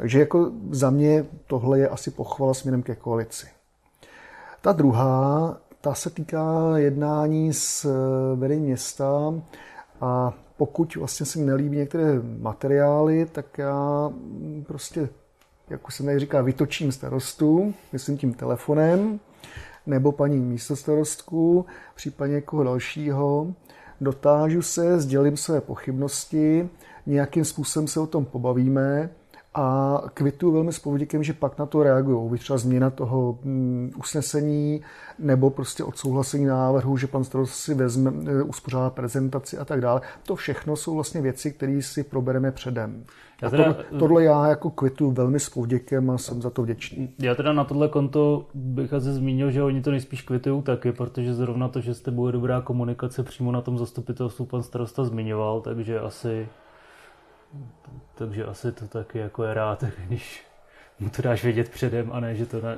Takže 0.00 0.20
jako 0.20 0.50
za 0.70 0.90
mě 0.90 1.26
tohle 1.46 1.78
je 1.78 1.88
asi 1.88 2.10
pochvala 2.10 2.54
směrem 2.54 2.82
ke 2.82 2.94
koalici. 2.94 3.46
Ta 4.60 4.72
druhá, 4.72 5.56
ta 5.80 5.94
se 5.94 6.10
týká 6.10 6.72
jednání 6.76 7.52
s 7.52 7.86
vedením 8.36 8.64
města 8.64 9.34
a 10.00 10.32
pokud 10.56 10.96
vlastně 10.96 11.26
se 11.26 11.38
mi 11.38 11.44
nelíbí 11.44 11.76
některé 11.76 12.20
materiály, 12.38 13.26
tak 13.32 13.58
já 13.58 14.10
prostě, 14.66 15.08
jak 15.70 15.92
jsem 15.92 16.06
tady 16.06 16.18
říkal, 16.18 16.44
vytočím 16.44 16.92
starostu, 16.92 17.74
myslím 17.92 18.18
tím 18.18 18.34
telefonem, 18.34 19.20
nebo 19.86 20.12
paní 20.12 20.36
místostarostku, 20.36 21.66
případně 21.94 22.34
někoho 22.34 22.64
dalšího, 22.64 23.54
dotážu 24.00 24.62
se, 24.62 25.00
sdělím 25.00 25.36
své 25.36 25.60
pochybnosti, 25.60 26.68
nějakým 27.06 27.44
způsobem 27.44 27.88
se 27.88 28.00
o 28.00 28.06
tom 28.06 28.24
pobavíme 28.24 29.10
a 29.54 29.98
kvituju 30.14 30.52
velmi 30.52 30.72
s 30.72 30.78
povděkem, 30.78 31.22
že 31.22 31.32
pak 31.32 31.58
na 31.58 31.66
to 31.66 31.82
reagují. 31.82 32.38
Třeba 32.38 32.58
změna 32.58 32.90
toho 32.90 33.38
mm, 33.44 33.92
usnesení 33.98 34.82
nebo 35.18 35.50
prostě 35.50 35.84
odsouhlasení 35.84 36.44
návrhu, 36.44 36.96
že 36.96 37.06
pan 37.06 37.24
starost 37.24 37.54
si 37.54 37.74
vezme, 37.74 38.12
e, 38.26 38.42
uspořádá 38.42 38.90
prezentaci 38.90 39.58
a 39.58 39.64
tak 39.64 39.80
dále. 39.80 40.00
To 40.26 40.36
všechno 40.36 40.76
jsou 40.76 40.94
vlastně 40.94 41.22
věci, 41.22 41.52
které 41.52 41.82
si 41.82 42.02
probereme 42.04 42.52
předem. 42.52 43.04
Já 43.42 43.50
teda, 43.50 43.72
to, 43.72 43.98
tohle 43.98 44.24
já 44.24 44.46
jako 44.46 44.70
kvitu 44.70 45.10
velmi 45.10 45.40
s 45.40 45.50
povděkem 45.50 46.10
a 46.10 46.18
jsem 46.18 46.42
za 46.42 46.50
to 46.50 46.62
vděčný. 46.62 47.14
Já 47.18 47.34
teda 47.34 47.52
na 47.52 47.64
tohle 47.64 47.88
konto 47.88 48.46
bych 48.54 48.92
asi 48.92 49.12
zmínil, 49.12 49.50
že 49.50 49.62
oni 49.62 49.82
to 49.82 49.90
nejspíš 49.90 50.22
kvitují 50.22 50.62
taky, 50.62 50.92
protože 50.92 51.34
zrovna 51.34 51.68
to, 51.68 51.80
že 51.80 51.94
jste 51.94 52.10
bude 52.10 52.32
dobrá 52.32 52.60
komunikace 52.60 53.22
přímo 53.22 53.52
na 53.52 53.60
tom 53.60 53.78
zastupitelstvu 53.78 54.46
pan 54.46 54.62
starosta 54.62 55.04
zmiňoval, 55.04 55.60
takže 55.60 56.00
asi 56.00 56.48
takže 58.20 58.44
asi 58.44 58.72
to 58.72 58.88
taky 58.88 59.18
jako 59.18 59.44
je 59.44 59.54
rád, 59.54 59.84
když 60.06 60.44
mu 60.98 61.10
to 61.10 61.22
dáš 61.22 61.44
vědět 61.44 61.68
předem 61.68 62.12
a 62.12 62.20
ne, 62.20 62.34
že, 62.34 62.46
to 62.46 62.60
ne, 62.60 62.76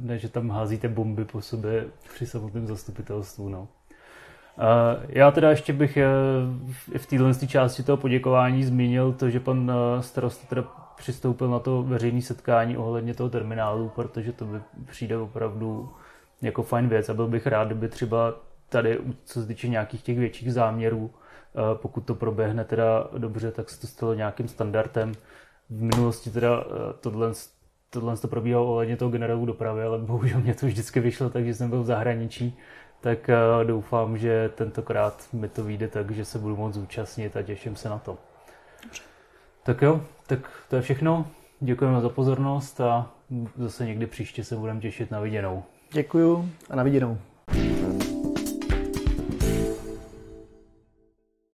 ne, 0.00 0.18
že 0.18 0.28
tam 0.28 0.50
házíte 0.50 0.88
bomby 0.88 1.24
po 1.24 1.40
sobě 1.40 1.84
při 2.14 2.26
samotném 2.26 2.66
zastupitelstvu. 2.66 3.48
No. 3.48 3.68
Já 5.08 5.30
teda 5.30 5.50
ještě 5.50 5.72
bych 5.72 5.96
eh, 5.96 6.06
v 6.98 7.06
téhle 7.06 7.34
části 7.46 7.82
toho 7.82 7.96
poděkování 7.96 8.64
zmínil 8.64 9.12
to, 9.12 9.30
že 9.30 9.40
pan 9.40 9.72
eh, 9.72 10.02
starosta 10.02 10.46
teda 10.48 10.62
přistoupil 10.96 11.50
na 11.50 11.58
to 11.58 11.82
veřejné 11.82 12.22
setkání 12.22 12.76
ohledně 12.76 13.14
toho 13.14 13.30
terminálu, 13.30 13.88
protože 13.88 14.32
to 14.32 14.44
by 14.44 14.60
přijde 14.90 15.16
opravdu 15.16 15.92
jako 16.42 16.62
fajn 16.62 16.88
věc 16.88 17.08
a 17.08 17.14
byl 17.14 17.28
bych 17.28 17.46
rád, 17.46 17.64
kdyby 17.64 17.88
třeba 17.88 18.34
tady, 18.68 18.98
co 19.24 19.40
se 19.40 19.46
týče 19.46 19.68
nějakých 19.68 20.02
těch 20.02 20.18
větších 20.18 20.52
záměrů, 20.52 21.10
pokud 21.74 22.00
to 22.00 22.14
proběhne 22.14 22.64
teda 22.64 23.08
dobře, 23.18 23.52
tak 23.52 23.70
se 23.70 23.80
to 23.80 23.86
stalo 23.86 24.14
nějakým 24.14 24.48
standardem. 24.48 25.12
V 25.70 25.82
minulosti 25.82 26.30
teda 26.30 26.64
eh, 26.66 26.94
tohle, 27.00 27.32
tohle 27.90 28.16
to 28.16 28.28
probíhalo 28.28 28.72
ohledně 28.72 28.96
toho 28.96 29.10
generálu 29.10 29.46
dopravy, 29.46 29.82
ale 29.82 29.98
bohužel 29.98 30.40
mě 30.40 30.54
to 30.54 30.66
vždycky 30.66 31.00
vyšlo, 31.00 31.30
takže 31.30 31.54
jsem 31.54 31.70
byl 31.70 31.82
v 31.82 31.86
zahraničí, 31.86 32.58
tak 33.00 33.28
eh, 33.28 33.36
doufám, 33.64 34.18
že 34.18 34.50
tentokrát 34.54 35.28
mi 35.32 35.48
to 35.48 35.64
vyjde 35.64 35.88
tak, 35.88 36.10
že 36.10 36.24
se 36.24 36.38
budu 36.38 36.56
moct 36.56 36.74
zúčastnit 36.74 37.36
a 37.36 37.42
těším 37.42 37.76
se 37.76 37.88
na 37.88 37.98
to. 37.98 38.18
Tak 39.62 39.82
jo, 39.82 40.00
tak 40.26 40.38
to 40.68 40.76
je 40.76 40.82
všechno. 40.82 41.26
Děkujeme 41.60 42.00
za 42.00 42.08
pozornost 42.08 42.80
a 42.80 43.10
zase 43.56 43.86
někdy 43.86 44.06
příště 44.06 44.44
se 44.44 44.56
budeme 44.56 44.80
těšit 44.80 45.10
na 45.10 45.20
viděnou. 45.20 45.62
Děkuju 45.92 46.50
a 46.70 46.76
na 46.76 46.82
viděnou. 46.82 47.18